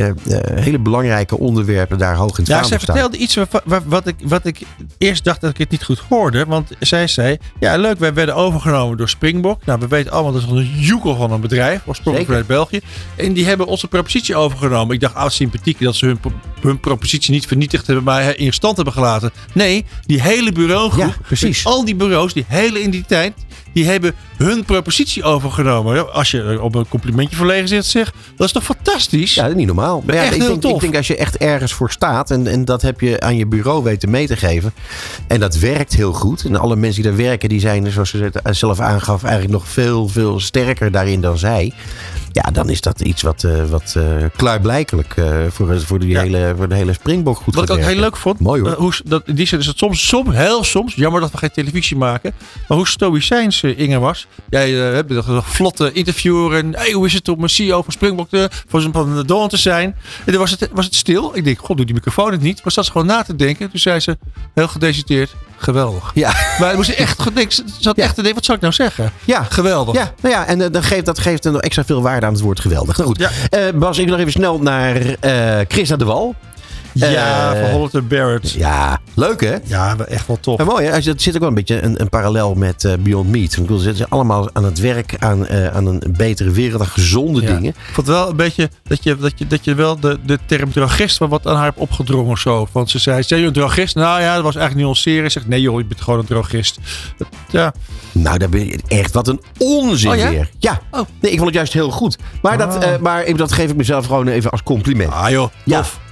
[0.55, 2.95] hele belangrijke onderwerpen daar hoog in het Ja, vaandel zij staan.
[2.97, 4.61] vertelde iets wa- wa- wat ik, wat ik
[4.99, 6.45] eerst dacht dat ik het niet goed hoorde.
[6.45, 9.65] Want zij zei, ja leuk, wij werden overgenomen door Springbok.
[9.65, 11.81] Nou, we weten allemaal, dat is een joekel van een bedrijf.
[11.87, 12.81] Oorspronkelijk vanuit België.
[13.17, 14.95] En die hebben onze propositie overgenomen.
[14.95, 16.19] Ik dacht, ah, sympathiek dat ze hun,
[16.61, 19.31] hun propositie niet vernietigd hebben, maar in stand hebben gelaten.
[19.53, 21.67] Nee, die hele bureaugroep, Ja, precies.
[21.67, 23.33] al die bureaus, die hele identiteit,
[23.73, 26.13] die hebben hun propositie overgenomen.
[26.13, 29.35] Als je op een complimentje verlegen zit, zeg, dat is toch fantastisch?
[29.35, 30.03] Ja, niet normaal.
[30.07, 30.75] Maar ja, Echt ik, heel denk, tof.
[30.75, 33.47] ik denk als je echt ergens voor staat en, en dat heb je aan je
[33.47, 34.73] bureau weten mee te geven.
[35.27, 36.45] En dat werkt heel goed.
[36.45, 39.69] En alle mensen die daar werken, die zijn, zoals ze het zelf aangaf, eigenlijk nog
[39.69, 41.73] veel, veel sterker daarin dan zij.
[42.33, 44.05] Ja, dan is dat iets wat, eh, wat eh,
[44.37, 46.21] klaarblijkelijk eh, voor, voor, die Ja.
[46.23, 48.41] hele, voor de hele Springbok goed Wat ik ook heel leuk vond.
[48.41, 48.73] Mooi hoor.
[48.73, 51.51] hoe, dat, in die zin is het soms, soms, heel soms, jammer dat we geen
[51.53, 52.33] televisie maken.
[52.69, 54.27] Maar hoe stoïcijns Inge was.
[54.51, 56.59] Jij hebt een vlotte interviewer.
[56.59, 59.49] En hey, hoe is het om een CEO van Springbok te, zo'n- van de Dawn
[59.49, 59.95] te zijn?
[60.25, 61.31] En toen was het, was het stil.
[61.37, 62.63] Ik denk, god, doe die microfoon het niet.
[62.65, 63.71] Maar zat ze gewoon na te denken.
[63.71, 64.19] Toen zei ze,
[64.55, 66.11] heel gedeciteerd, geweldig.
[66.15, 66.33] Ja.
[66.59, 69.13] Maar ik moest echt, ze zat echt te denken, wat zou ik nou zeggen?
[69.25, 69.95] Ja, Geweldig.
[69.95, 72.33] Ja, nou ja, en eh, dan geeft, dat geeft dan nog extra veel waarde aan
[72.33, 72.97] het woord geweldig.
[72.97, 73.31] Nou goed, Ja.
[73.51, 76.35] Eh, Bas, ik wil nog even snel naar eh Christa de Wal.
[76.95, 78.51] Ja, Eh, van Holland en Barrett.
[78.51, 79.57] Ja, leuk hè?
[79.65, 80.59] Ja, echt wel tof.
[80.59, 80.93] Ja, mooi hè?
[80.93, 83.53] Het zit ook wel een beetje een, een parallel met eh, Beyond Meat.
[83.53, 86.87] Ik bedoel, ze zijn allemaal aan het werk aan, eh, aan een betere wereld, aan
[86.87, 87.47] gezonde Ja.
[87.55, 87.69] dingen.
[87.71, 90.73] Ik vond wel een beetje dat je, dat je, dat je wel de, de term
[90.73, 92.69] drogist wel wat aan haar hebt opgedrongen of zo.
[92.73, 93.95] Want ze zei, zijn je een drogist?
[93.95, 95.31] Nou ja, dat was eigenlijk nuanceren.
[95.31, 96.79] Ze zegt, nee joh, je bent gewoon een drogist.
[97.51, 97.73] Ja,
[98.13, 100.31] Nou, daar ben je echt wat een onzin Oh ja?
[100.31, 100.51] weer.
[100.59, 101.01] Ja, Oh.
[101.21, 102.17] nee, ik vond het juist heel goed.
[102.43, 102.83] Maar, dat, Oh.
[102.83, 105.13] eh, maar dat geef ik mezelf gewoon even als compliment.
[105.13, 105.77] ah joh, Ja.
[105.77, 106.01] tof.
[106.05, 106.12] Eh,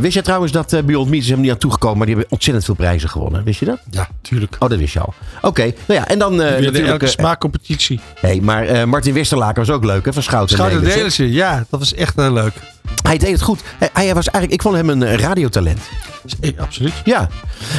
[0.00, 2.32] wist je trouwens dat eh, Beyond Meat is hem niet aan toegekomen, maar die hebben
[2.32, 3.44] ontzettend veel prijzen gewonnen.
[3.44, 3.78] Wist je dat?
[3.90, 4.56] Ja, tuurlijk.
[4.58, 5.14] Oh, dat wist je al.
[5.42, 6.86] Oké, nou ja, en dan eh, natuurlijk...
[6.86, 8.00] elke eh, smaakcompetitie.
[8.20, 10.58] hey, maar eh, Martin Westerlaken was ook leuk, hè, van Schouten.
[10.58, 12.52] en Schouten ja, dat was echt heel leuk.
[13.02, 13.60] Hij deed het goed.
[13.78, 15.80] Hij, hij was eigenlijk, ik vond hem een eh, radiotalent.
[16.40, 16.92] Eh, Absoluut.
[17.04, 17.28] Ja.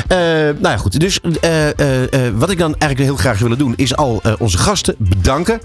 [0.08, 1.00] Eh, nou ja, goed.
[1.00, 4.34] Dus eh, eh, eh, wat ik dan eigenlijk heel graag willen doen, is al eh,
[4.38, 5.62] onze gasten bedanken.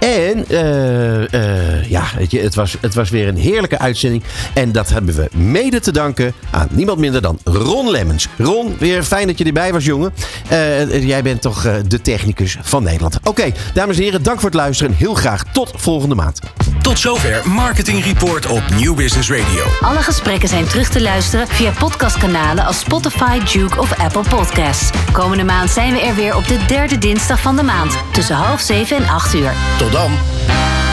[0.00, 4.22] En eh, eh, ja, weet je, het, was, het was weer een heerlijke uitzending.
[4.54, 8.28] En dat hebben we mede te danken aan niemand minder dan Ron Lemmens.
[8.38, 10.12] Ron, weer fijn dat je erbij was, jongen.
[10.48, 13.18] Eh, jij bent toch eh, de technicus van Nederland.
[13.24, 14.94] Oké, dames en heren, dank voor het luisteren.
[14.94, 16.40] Heel graag tot volgende maand.
[16.82, 19.64] Tot zover Marketing Report op New Business Radio.
[19.80, 24.90] Alle gesprekken zijn terug te luisteren via podcastkanalen als Spotify, Duke of Apple Podcasts.
[25.12, 28.60] Komende maand zijn we er weer op de derde dinsdag van de maand tussen half
[28.60, 29.52] zeven en acht uur.
[29.78, 30.89] Tot Rotterdam.